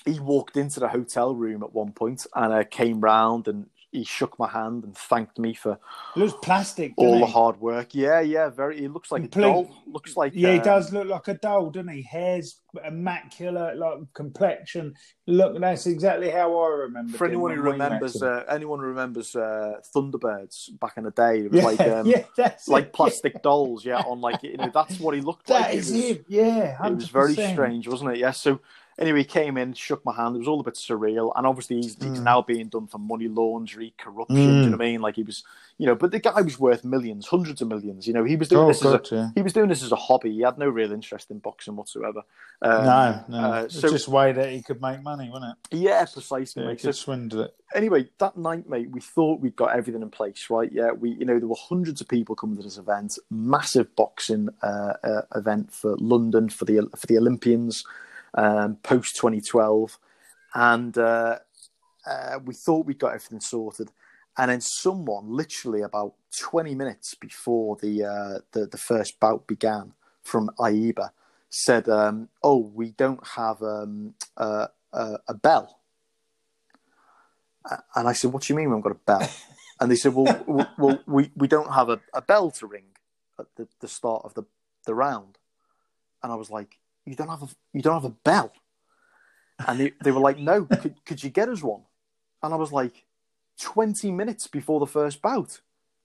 [0.05, 3.67] he walked into the hotel room at one point and uh, came round and
[3.97, 6.93] he shook my hand and thanked me for It looks plastic.
[6.97, 7.33] all doesn't the he?
[7.33, 7.95] hard work.
[7.95, 8.79] Yeah, yeah, very.
[8.81, 9.71] He looks like Complete- a doll.
[9.87, 12.03] Looks like Yeah, he uh, does look like a doll, doesn't he?
[12.03, 14.95] Hair's immaculate, like complexion.
[15.27, 17.17] Look, that's exactly how I remember.
[17.17, 21.05] For anyone who when we met remembers, uh, anyone who remembers uh, Thunderbirds back in
[21.05, 22.93] the day, it was yeah, like um, yeah, like it.
[22.93, 23.85] plastic dolls.
[23.85, 25.63] Yeah, on like you know that's what he looked like.
[25.65, 26.25] That It is was- him.
[26.29, 26.91] Yeah, 100%.
[26.91, 28.19] It was very strange, wasn't it?
[28.19, 28.33] Yeah.
[28.33, 28.61] So
[28.99, 30.37] anyway, he came in, shook my hand.
[30.37, 32.23] It was all a bit surreal, and obviously he's, he's Mm.
[32.23, 34.37] now being done for money laundry, corruption.
[34.37, 35.01] Do you know what I mean?
[35.01, 35.45] Like he was,
[35.79, 38.07] you know, but the guy was worth millions, hundreds of millions.
[38.07, 39.29] You know, he was doing Oh, this as a, yeah.
[39.35, 40.33] he was doing this as a hobby.
[40.33, 42.23] He had no real interest in boxing whatsoever.
[42.63, 43.39] Um, No, no.
[43.53, 45.77] uh, it's so just a way that he could make money, wasn't it?
[45.77, 46.63] yeah, precisely.
[46.63, 46.81] Yeah, he mate.
[46.81, 47.55] So swindle it.
[47.75, 50.71] anyway, that night, mate, we thought we'd got everything in place, right?
[50.73, 54.49] Yeah, we, you know, there were hundreds of people coming to this event, massive boxing
[54.63, 57.85] uh, uh, event for London for the for the Olympians,
[58.37, 59.99] um, post twenty twelve,
[60.55, 61.39] and uh,
[62.07, 63.91] uh, we thought we'd got everything sorted,
[64.37, 69.95] and then someone, literally about twenty minutes before the uh, the, the first bout began,
[70.23, 71.11] from AIBA,
[71.49, 75.81] said, um, "Oh, we don't have um, uh, uh, a bell."
[77.95, 79.31] And I said, "What do you mean we haven't got a bell?"
[79.79, 82.97] And they said, "Well, w- well, we, we don't have a, a bell to ring
[83.39, 84.45] at the, the start of the,
[84.87, 85.37] the round."
[86.23, 88.53] And I was like, "You don't have a you don't have a bell?"
[89.67, 91.83] And they, they were like, "No, could, could you get us one?"
[92.43, 93.07] And I was like,
[93.61, 95.61] 20 minutes before the first bout."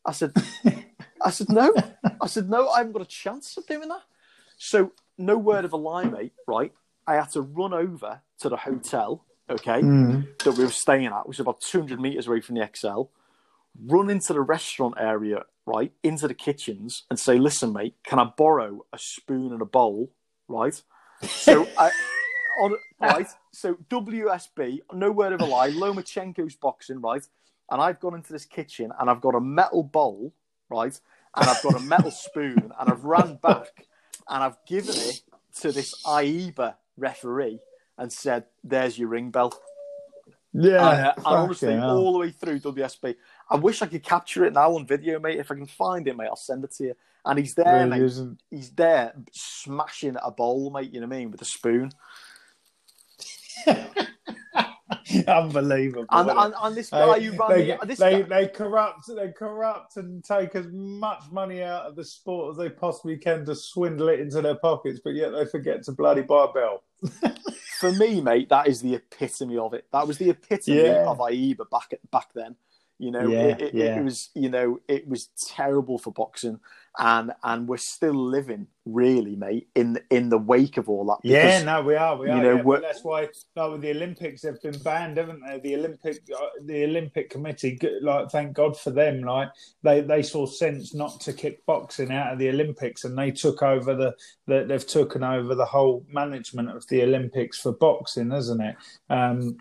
[0.06, 0.34] I said,
[1.22, 1.74] "I said no."
[2.22, 4.04] I said, "No, I haven't got a chance of doing that."
[4.58, 6.34] So, no word of a lie, mate.
[6.48, 6.72] Right?
[7.08, 9.26] I had to run over to the hotel.
[9.50, 10.38] Okay Mm.
[10.46, 13.10] that we were staying at, which was about 200 meters away from the ExCeL,
[13.86, 18.26] run into the restaurant area, right, into the kitchens and say, listen, mate, can I
[18.38, 20.12] borrow a spoon and a bowl,
[20.48, 20.82] right?
[21.24, 21.92] So, I,
[22.60, 27.26] on, right, so WSB, no word of a lie, Lomachenko's boxing, right?
[27.70, 30.34] And I've gone into this kitchen and I've got a metal bowl,
[30.70, 31.00] right?
[31.36, 33.88] And I've got a metal spoon and I've ran back
[34.30, 35.22] and I've given it
[35.62, 37.60] to this AIBA referee
[37.98, 39.54] and said, there's your ring bell.
[40.54, 41.98] Yeah, And, uh, and honestly, hell.
[41.98, 43.16] all the way through WSB.
[43.52, 45.38] I wish I could capture it now on video, mate.
[45.38, 46.96] If I can find it, mate, I'll send it to you.
[47.26, 48.38] And he's there, Really mate.
[48.50, 50.94] He's there smashing a bowl, mate.
[50.94, 51.92] You know what I mean, with a spoon.
[55.28, 56.06] Unbelievable.
[56.10, 59.32] And and, and this guy They, who ran they, the, they, guy, they corrupt they
[59.32, 63.56] corrupt and take as much money out of the sport as they possibly can to
[63.56, 66.84] swindle it into their pockets, but yet they forget to bloody buy a bell.
[67.80, 69.86] for me, mate, that is the epitome of it.
[69.92, 71.06] That was the epitome Yeah.
[71.08, 72.56] of AIBA back back then.
[73.02, 74.00] You know, Yeah, it, it, yeah.
[74.00, 76.60] it was you know it was terrible for boxing,
[77.00, 81.18] and and we're still living really, mate, in in the wake of all that.
[81.24, 82.44] Yeah, because- no, we are, we you are.
[82.44, 85.60] know, yeah, that's why, like with the Olympics, they've been banned, haven't they?
[85.60, 89.22] The Olympic, uh, the Olympic Committee, like, thank God for them.
[89.22, 89.50] Like,
[89.82, 93.64] they they saw sense not to kick boxing out of the Olympics, and they took
[93.64, 94.14] over the,
[94.46, 98.76] the they've taken over the whole management of the Olympics for boxing, hasn't it?
[99.10, 99.58] Um,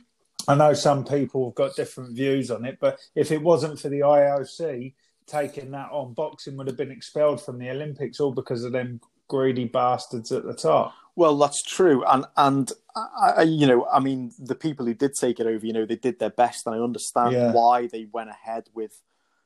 [0.49, 3.89] I know some people have got different views on it, but if it wasn't for
[3.89, 4.95] the IOC
[5.27, 9.01] taking that on, boxing would have been expelled from the Olympics, all because of them
[9.29, 10.93] greedy bastards at the top.
[11.17, 15.39] Well, that's true, and and I, you know, I mean, the people who did take
[15.39, 17.53] it over, you know, they did their best, and I understand Yeah.
[17.53, 19.01] why they went ahead with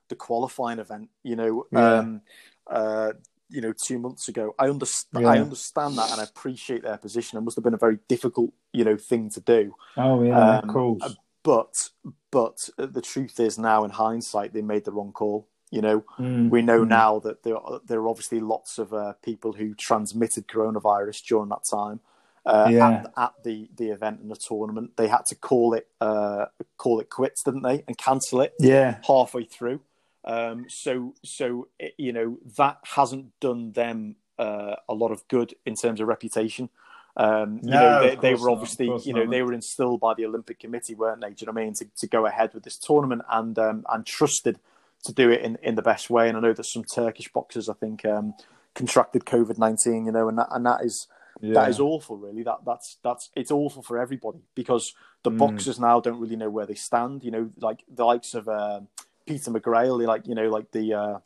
[0.08, 1.10] the qualifying event.
[1.22, 1.98] You know, Yeah.
[1.98, 2.22] um,
[2.66, 3.12] uh,
[3.48, 4.54] you know, two months ago.
[4.58, 5.24] I understand.
[5.24, 5.30] Yeah.
[5.30, 7.38] I understand that, and I appreciate their position.
[7.38, 9.74] It must have been a very difficult, you know, thing to do.
[9.96, 11.16] Oh yeah, um, of course.
[11.42, 11.90] But
[12.30, 15.48] but the truth is now, in hindsight, they made the wrong call.
[15.70, 16.50] You know, mm.
[16.50, 16.88] we know mm.
[16.88, 21.48] now that there are, there are obviously lots of uh, people who transmitted coronavirus during
[21.50, 22.00] that time.
[22.46, 22.90] Uh, yeah.
[22.90, 26.44] at, at, the, the event and the tournament, they had to call it uh,
[26.76, 28.52] call it quits, didn't they, and cancel it?
[28.60, 29.80] Yeah, halfway through.
[30.24, 31.68] Um, so so
[31.98, 36.70] you know that hasn't done them uh, a lot of good in terms of reputation.
[37.16, 39.30] Um, you no, know, they, they were obviously, you know, not.
[39.30, 41.28] they were instilled by the Olympic Committee, weren't they?
[41.28, 41.74] Do you know what I mean?
[41.74, 44.58] To, to go ahead with this tournament and um, and trusted
[45.04, 46.28] to do it in, in the best way.
[46.28, 48.34] And I know that some Turkish boxers, I think, um,
[48.74, 50.06] contracted COVID nineteen.
[50.06, 51.06] You know, and that and that is
[51.40, 51.54] yeah.
[51.54, 52.16] that is awful.
[52.16, 54.92] Really, that that's that's it's awful for everybody because
[55.22, 55.38] the mm.
[55.38, 57.22] boxers now don't really know where they stand.
[57.22, 58.80] You know, like the likes of uh,
[59.26, 60.94] Peter McGrail, like you know, like the.
[60.94, 61.18] Uh,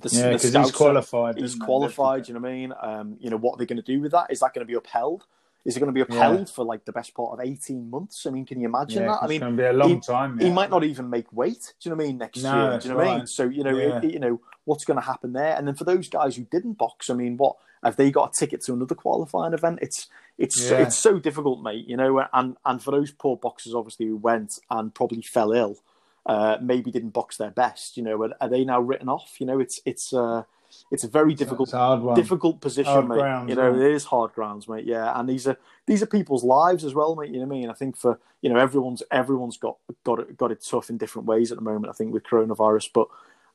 [0.00, 1.38] the, yeah, because he's qualified.
[1.38, 2.26] He's qualified.
[2.26, 2.72] You know what I mean?
[2.80, 4.26] Um, you know what are they going to do with that?
[4.30, 5.24] Is that going to be upheld?
[5.64, 6.54] Is it going to be upheld yeah.
[6.54, 8.26] for like the best part of eighteen months?
[8.26, 9.22] I mean, can you imagine yeah, that?
[9.22, 10.38] I mean, it's going to be a long he, time.
[10.38, 10.46] Yeah.
[10.48, 11.74] He might not even make weight.
[11.80, 12.18] Do you know what I mean?
[12.18, 13.06] Next no, year, do you know right.
[13.06, 13.26] what I mean?
[13.26, 15.54] So you know, it, you know what's going to happen there.
[15.56, 18.38] And then for those guys who didn't box, I mean, what have they got a
[18.38, 19.78] ticket to another qualifying event?
[19.80, 21.86] It's it's it's so difficult, mate.
[21.86, 25.78] You know, and and for those poor boxers, obviously, who went and probably fell ill
[26.26, 27.96] uh, maybe didn't box their best.
[27.96, 29.36] You know, are, are, they now written off?
[29.38, 30.44] You know, it's it's uh,
[30.90, 31.70] it's a very difficult
[32.14, 33.16] difficult position, hard mate.
[33.16, 33.86] Grounds, you know, yeah.
[33.86, 34.84] it is hard grounds, mate.
[34.84, 35.56] Yeah, and these are
[35.86, 37.30] these are people's lives as well, mate.
[37.30, 37.70] You know what I mean?
[37.70, 41.26] I think for you know everyone's everyone's got got it got it tough in different
[41.26, 41.88] ways at the moment.
[41.88, 43.08] I think with coronavirus, but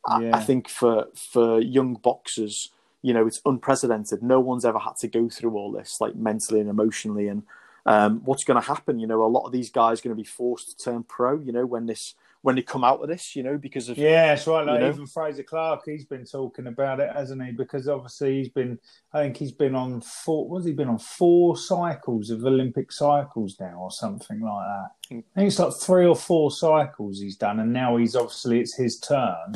[0.05, 0.31] I.
[0.31, 2.69] I think for for young boxers,
[3.01, 4.21] you know, it's unprecedented.
[4.21, 7.43] No one's ever had to go through all this, like mentally and emotionally, and
[7.89, 8.99] um, what's going to happen?
[8.99, 11.39] You know, a lot of these guys are going to be forced to turn pro.
[11.39, 12.13] You know, when this
[12.43, 14.63] when they come out of this, you know, because of yeah, that's right.
[14.63, 15.05] Like even know?
[15.07, 17.51] Frazer Clarke, he's been talking about it, hasn't he?
[17.51, 18.77] Because obviously he's been,
[19.11, 20.47] I think he's been on four.
[20.47, 25.15] What's he been on four cycles of Olympic cycles now, or something like that?
[25.15, 25.23] Mm.
[25.35, 28.75] I think it's like three or four cycles he's done, and now he's obviously it's
[28.75, 29.55] his turn.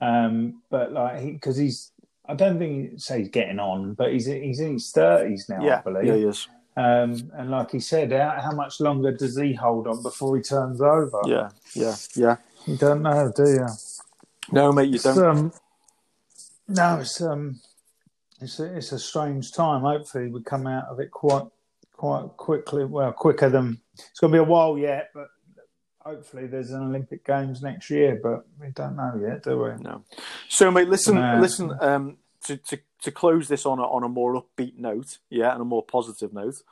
[0.00, 1.92] Um, but like because he, he's,
[2.26, 5.78] I don't think say he's getting on, but he's he's in his thirties now, yeah,
[5.78, 6.06] I believe.
[6.06, 6.48] Yeah, he is.
[6.76, 10.42] Um, and like he said, how, how, much longer does he hold on before he
[10.42, 11.20] turns over?
[11.26, 12.36] Yeah, yeah, yeah.
[12.66, 13.66] You don't know, do you?
[14.52, 15.18] No, mate, you it's, don't.
[15.18, 15.52] Um,
[16.68, 17.60] no, it's um,
[18.40, 19.82] it's a, it's a strange time.
[19.82, 21.44] Hopefully, we come out of it quite
[21.92, 22.84] quite quickly.
[22.86, 25.28] Well, quicker than it's going to be a while yet, but
[25.98, 28.18] hopefully there's an Olympic Games next year.
[28.22, 29.82] But we don't know yet, do we?
[29.82, 30.04] No.
[30.48, 31.76] So, mate, listen, listen.
[31.80, 35.60] Um, to, to to close this on a, on a more upbeat note, yeah, and
[35.60, 36.62] a more positive note.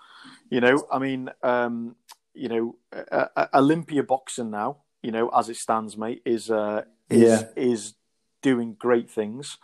[0.49, 1.97] You know, I mean, um,
[2.35, 6.83] you know, uh, uh, Olympia boxing now, you know, as it stands, mate, is uh,
[7.09, 7.43] is yeah.
[7.57, 7.95] is
[8.43, 9.59] doing great things,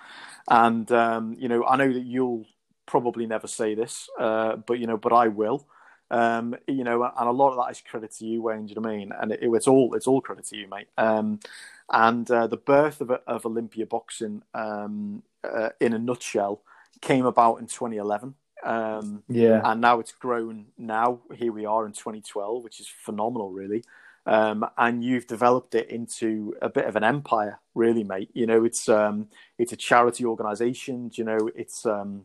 [0.49, 2.47] and um, you know, I know that you'll
[2.87, 5.67] probably never say this, uh, but you know, but I will.
[6.09, 8.67] Um, you know, and a lot of that is credit to you, Wayne.
[8.67, 9.13] Do you know what I mean?
[9.21, 10.89] And it, it's all it's all credit to you, mate.
[10.97, 11.41] Um,
[11.91, 16.63] and uh, the birth of, of Olympia boxing, um, uh, in a nutshell,
[17.01, 18.35] came about in 2011.
[18.65, 20.67] Um, yeah, and now it's grown.
[20.79, 23.85] Now here we are in 2012, which is phenomenal, really.
[24.27, 28.31] Um, and you've developed it into a bit of an empire, really, mate.
[28.33, 31.11] You know, it's um, it's a charity organisation.
[31.15, 32.25] You know, it's um,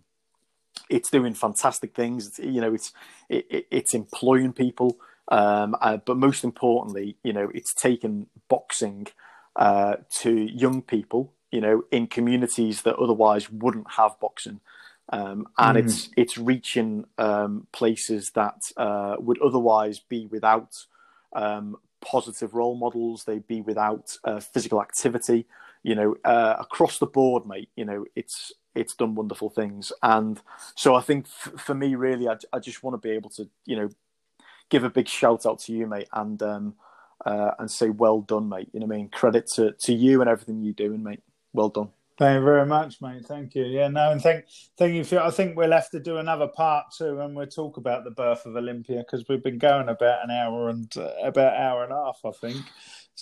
[0.89, 2.27] it's doing fantastic things.
[2.27, 2.91] It's, you know, it's
[3.30, 9.07] it, it's employing people, um, uh, but most importantly, you know, it's taken boxing
[9.56, 14.60] uh, to young people, you know, in communities that otherwise wouldn't have boxing.
[15.10, 15.84] Um, and mm.
[15.84, 20.86] it's it's reaching um, places that uh, would otherwise be without
[21.34, 23.23] um, positive role models.
[23.23, 25.45] They'd be without uh, physical activity.
[25.84, 27.69] You know, uh, across the board, mate.
[27.76, 29.91] You know, it's it's done wonderful things.
[30.02, 30.40] And
[30.76, 33.49] so I think f- for me, really, I, I just want to be able to,
[33.65, 33.90] you know,
[34.69, 36.76] give a big shout out to you, mate, and um,
[37.26, 38.69] uh, and say well done, mate.
[38.73, 39.10] You know what I mean?
[39.10, 41.22] Credit to, to you and everything you're doing, mate.
[41.53, 41.90] Well done.
[42.18, 43.26] Thank you very much, mate.
[43.26, 43.64] Thank you.
[43.65, 44.45] Yeah, no, and thank
[44.78, 45.19] thank you for.
[45.19, 48.45] I think we'll have to do another part too, and we'll talk about the birth
[48.45, 51.95] of Olympia because we've been going about an hour and uh, about hour and a
[51.95, 52.64] half, I think.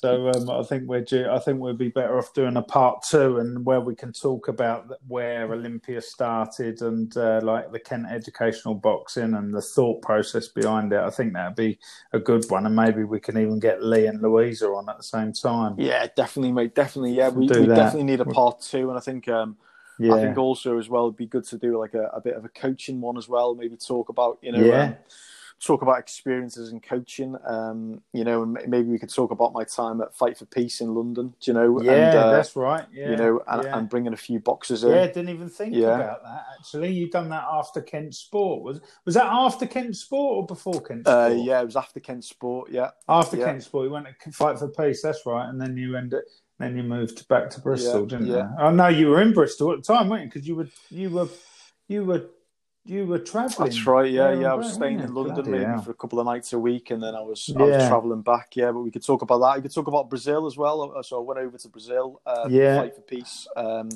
[0.01, 3.03] So um, I think we're due, I think we'd be better off doing a part
[3.03, 8.05] two and where we can talk about where Olympia started and uh, like the Kent
[8.09, 11.01] educational boxing and the thought process behind it.
[11.01, 11.79] I think that'd be
[12.13, 15.03] a good one, and maybe we can even get Lee and Louisa on at the
[15.03, 15.75] same time.
[15.77, 16.75] Yeah, definitely, mate.
[16.75, 17.27] Definitely, yeah.
[17.27, 19.27] We, we definitely need a part two, and I think.
[19.27, 19.57] Um,
[20.01, 20.13] yeah.
[20.13, 22.45] I think also as well it'd be good to do like a, a bit of
[22.45, 23.53] a coaching one as well.
[23.53, 24.83] Maybe talk about you know yeah.
[24.83, 24.95] um,
[25.63, 27.35] talk about experiences in coaching.
[27.45, 30.81] Um, you know, and maybe we could talk about my time at Fight for Peace
[30.81, 31.33] in London.
[31.39, 31.81] Do you know?
[31.81, 32.85] Yeah, and, uh, that's right.
[32.93, 33.77] Yeah, you know, and, yeah.
[33.77, 34.91] and bringing a few boxes in.
[34.91, 35.95] Yeah, didn't even think Yeah.
[35.95, 36.45] about that.
[36.57, 38.63] Actually, you done that after Kent Sport.
[38.63, 41.31] Was was that after Kent Sport or before Kent Sport?
[41.31, 42.71] Uh, yeah, it was after Kent Sport.
[42.71, 43.45] Yeah, After yeah.
[43.45, 45.01] Kent Sport, you went to fight for peace.
[45.01, 46.23] That's right, and then you ended.
[46.57, 48.39] Then you moved back to Bristol, Yeah, didn't you?
[48.39, 50.27] I know you were in Bristol at the time, weren't you?
[50.29, 51.29] Because you were you were
[51.87, 52.25] you were
[52.89, 53.69] you were travelling.
[53.69, 54.11] That's right.
[54.11, 54.51] Yeah, yeah.
[54.51, 55.13] I was staying in?
[55.13, 55.81] London Bloody maybe hell.
[55.83, 57.87] for a couple of nights a week, and then I was I was Yeah.
[57.87, 58.55] traveling back.
[58.55, 59.55] Yeah, but we could talk about that.
[59.57, 60.91] We could talk about Brazil as well.
[60.95, 62.21] Uh, So I went over to Brazil.
[62.25, 62.77] Uh, Yeah.
[62.77, 63.47] fight for peace.
[63.55, 63.89] Um,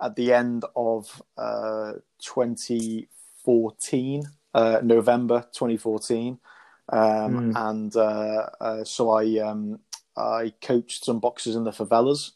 [0.00, 4.24] at the end of uh, 2014,
[4.54, 6.38] uh, November 2014,
[6.88, 7.70] um, Mm.
[7.70, 9.80] and uh, uh, so I um,
[10.16, 12.32] I coached some boxers in the favelas.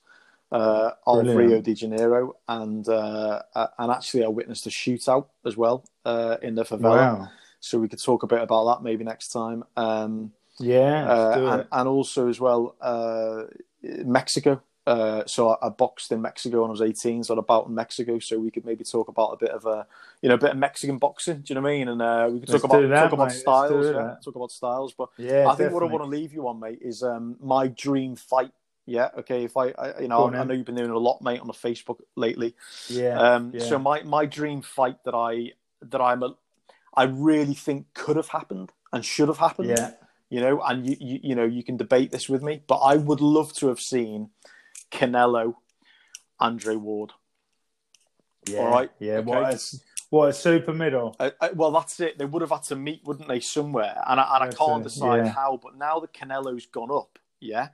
[0.50, 3.42] Uh, of Rio de Janeiro, and uh,
[3.78, 7.18] and actually I witnessed a shootout as well uh, in the favela.
[7.18, 7.28] Wow.
[7.60, 9.64] So we could talk a bit about that maybe next time.
[9.76, 11.06] Um, Yeah.
[11.06, 13.42] uh, and, and also as well, uh,
[13.82, 14.62] Mexico.
[14.86, 17.42] Uh, so I, I boxed in Mexico when I was 18, so I had a
[17.42, 18.18] bout in Mexico.
[18.18, 19.86] So we could maybe talk about a bit of a,
[20.22, 21.40] you know, a bit of Mexican boxing.
[21.40, 21.88] Do you know what I mean?
[21.88, 23.36] And uh, we could Let's talk about that, talk about mate.
[23.36, 23.86] Styles.
[23.86, 24.94] Yeah, talk about styles.
[24.94, 27.68] But yeah, I think what I want to leave you on, mate, is um, my
[27.68, 28.52] dream fight.
[28.88, 29.44] Yeah, okay.
[29.44, 31.46] If I, I you know, I, I know you've been doing a lot, mate, on
[31.46, 32.54] the Facebook lately.
[32.88, 33.20] Yeah.
[33.20, 33.60] Um, yeah.
[33.60, 35.52] So my, my dream fight that I
[35.82, 36.34] that I'm a,
[36.94, 39.68] I really think could have happened and should have happened.
[39.68, 39.92] yeah.
[40.30, 42.96] You know, and you, you you know you can debate this with me, but I
[42.96, 44.30] would love to have seen
[44.90, 45.54] Canelo,
[46.40, 47.12] Andre Ward.
[48.46, 48.60] Yeah.
[48.60, 49.18] All right, Yeah.
[49.18, 49.24] okay.
[49.26, 49.60] What a,
[50.10, 51.14] what a super middle.
[51.20, 52.18] Uh, uh, well, that's it.
[52.18, 54.02] They would have had to meet, wouldn't they, somewhere?
[54.06, 55.32] And I, and I can't decide yeah.
[55.32, 55.60] how.
[55.62, 57.68] But now that Canelo's gone up, yeah,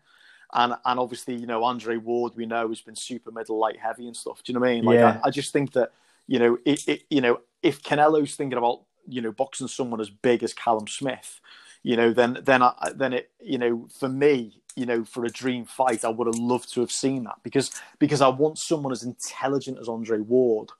[0.55, 4.06] and and obviously you know Andre Ward, we know has been super middle light heavy
[4.06, 4.43] and stuff.
[4.43, 4.85] Do you know what I mean?
[4.85, 5.20] Like Yeah.
[5.22, 5.93] I, I just think that
[6.26, 10.10] you know it, it you know if Canelo's thinking about you know boxing someone as
[10.10, 11.40] big as Callum Smith,
[11.82, 15.31] you know then then I, then it you know for me you know for a
[15.31, 18.93] dream fight I would have loved to have seen that because because I want someone
[18.93, 20.70] as intelligent as Andre Ward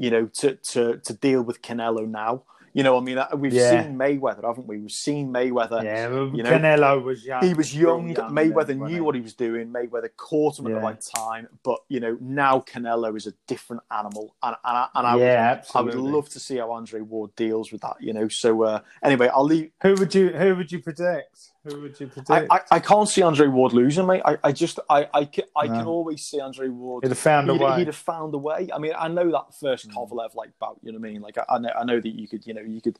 [0.00, 2.42] you know, to to to deal with Canelo now.
[2.72, 3.82] You know, I mean, uh, we've Yeah.
[3.82, 4.78] seen Mayweather, haven't we?
[4.78, 5.82] We've seen Mayweather.
[5.82, 6.08] Yeah.
[6.08, 7.42] You know, Canelo was young.
[7.42, 8.10] He was young.
[8.10, 9.72] young Mayweather then, knew what he was doing.
[9.72, 11.48] Mayweather caught him at the right time.
[11.64, 15.22] But you know, now Canelo is a different animal, and and I, and I, would,
[15.22, 17.96] yeah, I would love to see how Andre Ward deals with that.
[18.00, 19.72] You know, so uh, anyway, I'll leave.
[19.82, 21.50] Who would you Who would you predict?
[21.64, 22.30] Who would you predict?
[22.30, 24.22] I, I, I can't see Andre Ward losing, mate.
[24.24, 25.72] I, I just I I, can, I No.
[25.74, 27.78] can always see Andre Ward He'd have found a he'd, way.
[27.78, 28.68] he'd have found a way.
[28.74, 29.94] I mean, I know that first Mm.
[29.94, 30.78] Kovalev like bout.
[30.82, 31.20] You know what I mean?
[31.22, 32.98] Like, I, I know, I know that you could, you know, you could,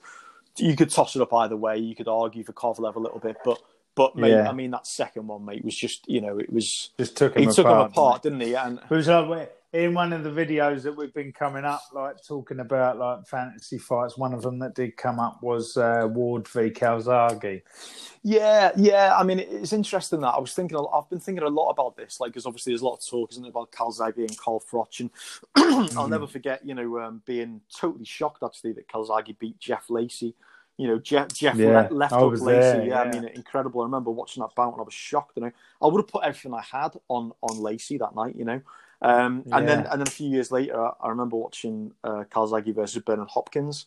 [0.59, 1.78] you could toss it up either way.
[1.78, 3.62] You could argue for Kovalev a little bit, but,
[3.95, 4.49] but mate, Yeah.
[4.49, 6.91] I mean, that second one, mate, was just, you know, it was.
[6.99, 7.91] Just took him He took him apart.
[7.93, 8.55] apart, didn't he?
[8.55, 11.88] And It was like we- in one of the videos that we've been coming up,
[11.92, 14.18] like talking about like fantasy fights.
[14.18, 17.62] One of them that did come up was uh, Ward v Calzaghe.
[18.22, 19.16] yeah, yeah.
[19.16, 20.76] I mean, it's interesting that I was thinking.
[20.76, 22.94] a lot- I've been thinking a lot about this, like, because obviously there's a lot
[22.98, 25.10] of talk, isn't it, about Calzaghe and Carl Froch, and
[25.97, 26.10] I'll Mm-hmm.
[26.10, 30.34] never forget, you know, um, being totally shocked actually that Calzaghe beat Jeff Lacey.
[30.76, 32.78] You know, Jeff, Jeff Yeah, left hook Lacey.
[32.78, 33.82] there, yeah, I mean, incredible.
[33.82, 35.32] I remember watching that bout and I was shocked.
[35.36, 35.52] You know,
[35.82, 38.34] I would have put everything I had on on Lacey that night.
[38.34, 38.60] You know,
[39.02, 42.74] um, and then and then a few years later, I, I remember watching uh, Calzaghe
[42.74, 43.86] versus Bernard Hopkins.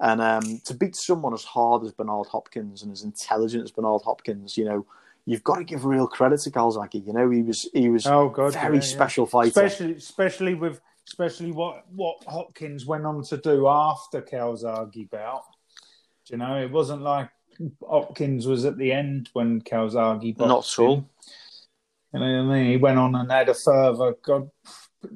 [0.00, 4.02] And um, to beat someone as hard as Bernard Hopkins and as intelligent as Bernard
[4.02, 4.84] Hopkins, you know,
[5.24, 7.06] you've got to give real credit to Calzaghe.
[7.06, 8.88] You know, he was he was Oh God, very yeah, yeah.
[8.88, 9.48] special fighter.
[9.48, 15.44] especially especially with especially what what Hopkins went on to do after Calzaghe bout.
[16.28, 17.28] You know, it wasn't like
[17.88, 20.96] Hopkins was at the end when Calzaghe boxed Not at all.
[20.96, 21.08] him.
[22.14, 22.70] You know what I mean?
[22.70, 24.48] He went on and had a further God,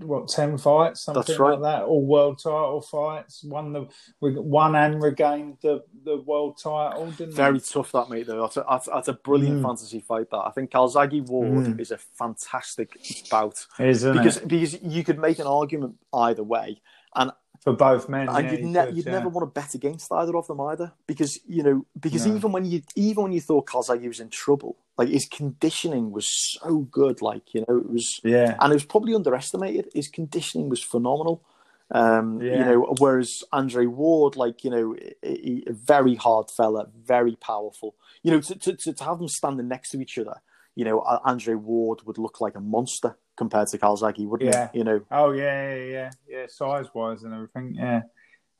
[0.02, 1.52] what ten fights, something That's right.
[1.52, 3.44] like that, all world title fights.
[3.44, 3.86] Won the
[4.20, 7.64] won and regained the the world title, didn't Very he?
[7.64, 8.42] tough that mate though.
[8.42, 9.62] That's a, that's, that's a brilliant Mm.
[9.62, 10.28] fantasy fight.
[10.30, 11.80] That I think Calzaghe Ward Mm.
[11.80, 12.98] is a fantastic
[13.30, 14.48] bout Isn't because it?
[14.48, 16.82] because you could make an argument either way,
[17.14, 17.30] and
[17.68, 19.12] For both men, and yeah, you'd, ne- could, you'd yeah.
[19.12, 22.36] never want to bet against either of them either because you know because No.
[22.36, 26.26] even when you even when you thought Calzaghe was in trouble, like his conditioning was
[26.28, 29.88] so good, like you know it was Yeah, and it was probably underestimated.
[29.94, 31.42] His conditioning was phenomenal.
[31.90, 37.36] Um, You know, whereas Andre Ward, like you know, he, a very hard fella, very
[37.36, 37.94] powerful.
[38.22, 40.36] You know, to, to to to have them standing next to each other,
[40.74, 44.69] you know, Andre Ward would look like a monster compared to Calzaghe, wouldn't Yeah.
[44.73, 44.78] he?
[44.78, 46.47] You know, Oh yeah, yeah, yeah, yeah.
[46.48, 48.02] Size wise and everything, yeah,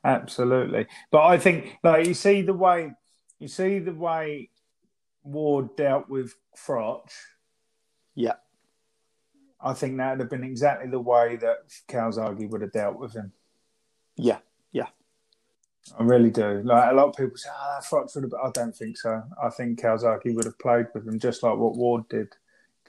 [0.03, 0.87] absolutely.
[1.11, 2.93] But I think, like, you see the way,
[3.37, 4.49] you see the way
[5.23, 7.11] Ward dealt with Froch.
[8.15, 8.35] yeah,
[9.61, 11.57] I think that would have been exactly the way that
[11.89, 13.33] Calzaghe would have dealt with him.
[14.15, 14.39] yeah,
[14.71, 14.87] yeah.
[15.97, 16.61] I really do.
[16.63, 19.23] Like a lot of people say, "Oh, that Froch would have." I don't think so.
[19.41, 22.29] I think Calzaghe would have played with him just like what Ward did,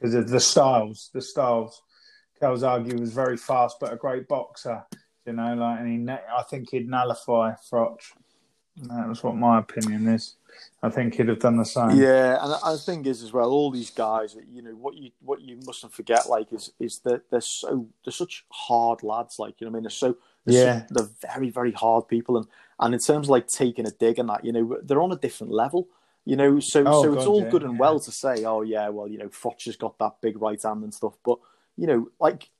[0.00, 1.10] because of the styles.
[1.12, 1.82] The styles.
[2.40, 4.82] Calzaghe was very fast, but a great boxer.
[5.26, 7.98] You know, like, and he, I think he'd nullify Froch.
[8.76, 10.36] That was what my opinion is.
[10.82, 11.90] I think he'd have done the same.
[11.90, 15.42] Yeah, and the thing is as well, all these guys, you know, what you what
[15.42, 19.66] you mustn't forget, like, is is that they're so they're such hard lads, like, you
[19.66, 20.16] know, I mean, they're so
[20.46, 20.86] they're Yeah.
[20.86, 22.46] so, they're very very hard people, and
[22.78, 25.16] and in terms of like taking a dig and that, you know, they're on a
[25.16, 25.88] different level.
[26.30, 27.80] You know, so Oh, so it's all yeah, good and yeah.
[27.80, 30.84] well to say, oh yeah, well, you know, Froch has got that big right hand
[30.84, 31.38] and stuff, but
[31.76, 32.50] you know, like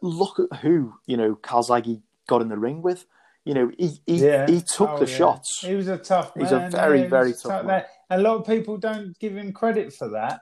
[0.00, 3.06] look at who you know Calzaghe got in the ring with.
[3.44, 4.48] You know, he he, Yeah.
[4.48, 5.60] he took Oh, the shots.
[5.60, 6.44] He was a tough man.
[6.44, 7.84] He's a very, very tough man.
[8.10, 10.40] A lot of people don't give him credit for that.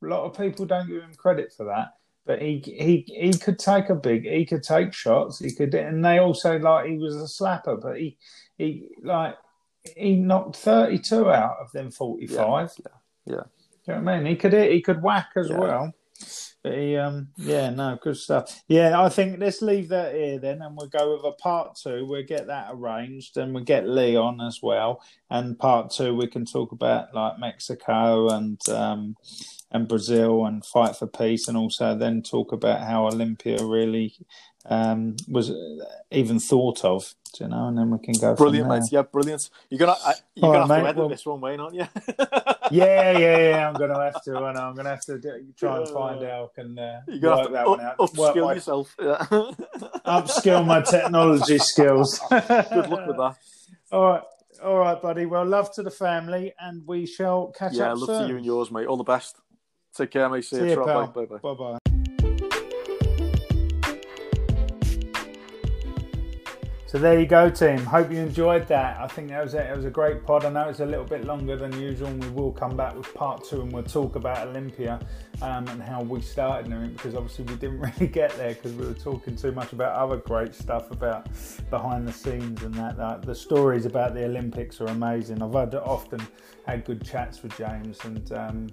[0.00, 1.94] A lot of people don't give him credit for that.
[2.26, 4.22] But he he he could take a big.
[4.24, 5.40] He could take shots.
[5.40, 7.80] He could, and they also like he was a slapper.
[7.80, 8.18] But he
[8.56, 9.34] he like
[9.96, 12.70] he knocked thirty two out of them forty five.
[12.78, 13.42] Yeah, yeah.
[13.86, 14.26] Do you know what I mean?
[14.26, 15.58] He could he could whack as Yeah.
[15.58, 15.92] well.
[16.62, 18.62] But he, um, yeah, no, good stuff.
[18.68, 22.04] Yeah, I think let's leave that here then, and we'll go with a part two.
[22.04, 25.02] We'll get that arranged, and we'll get Lee on as well.
[25.30, 29.16] And part two, we can talk about like Mexico and um,
[29.70, 34.14] and Brazil and fight for peace, and also then talk about how Olympia really
[34.66, 35.50] um, was
[36.10, 37.14] even thought of.
[37.34, 38.34] do You know, and then we can go.
[38.34, 38.82] Brilliant, mate.
[38.90, 39.48] Yeah, brilliant.
[39.70, 39.96] You're gonna
[40.34, 40.88] you're All gonna right, have to mate.
[40.88, 41.86] edit Well- this one, Wayne, aren't you?
[42.72, 43.68] Yeah, yeah, yeah.
[43.68, 44.44] I'm gonna have to.
[44.44, 44.56] And.
[44.56, 46.54] I'm gonna have to do, try and find out.
[46.54, 47.98] Can uh, gonna work to that up, one out.
[47.98, 48.94] Upskill my- yourself.
[49.00, 49.26] Yeah.
[50.06, 52.20] upskill my technology skills.
[52.30, 53.34] Good luck with that.
[53.90, 54.22] All right,
[54.62, 55.26] all right, buddy.
[55.26, 58.22] Well, love to the family, and we shall catch Yeah, up Yeah, love soon.
[58.22, 58.86] to you and yours, mate.
[58.86, 59.34] All the best.
[59.96, 60.44] Take care, mate.
[60.44, 60.70] See, See you.
[60.70, 61.06] you, Bye,
[61.54, 61.79] bye,
[66.90, 67.78] So there you go, team.
[67.78, 69.00] Hope you enjoyed that.
[69.00, 70.44] I think that was a, it was a great pod.
[70.44, 73.14] I know it's a little bit longer than usual, and we will come back with
[73.14, 74.98] part two, and we'll talk about Olympia
[75.40, 76.68] um, and how we started.
[76.92, 80.16] Because obviously we didn't really get there because we were talking too much about other
[80.16, 81.28] great stuff about
[81.70, 82.96] behind the scenes and that.
[82.96, 83.22] that.
[83.22, 85.44] The stories about the Olympics are amazing.
[85.44, 86.20] I've had often
[86.66, 88.32] had good chats with James and.
[88.32, 88.66] Um,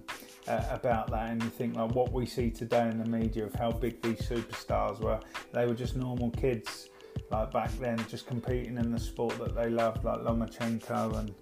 [0.48, 3.54] uh, about that and you think like what we see today in the media of
[3.56, 5.20] how big these superstars were
[5.52, 6.88] they were just normal kids
[7.32, 11.34] like back then just competing in the sport that they loved like Lomachenko and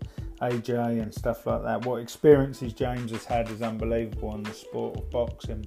[0.41, 4.97] AJ and stuff like that what experiences James has had is unbelievable in the sport
[4.97, 5.65] of boxing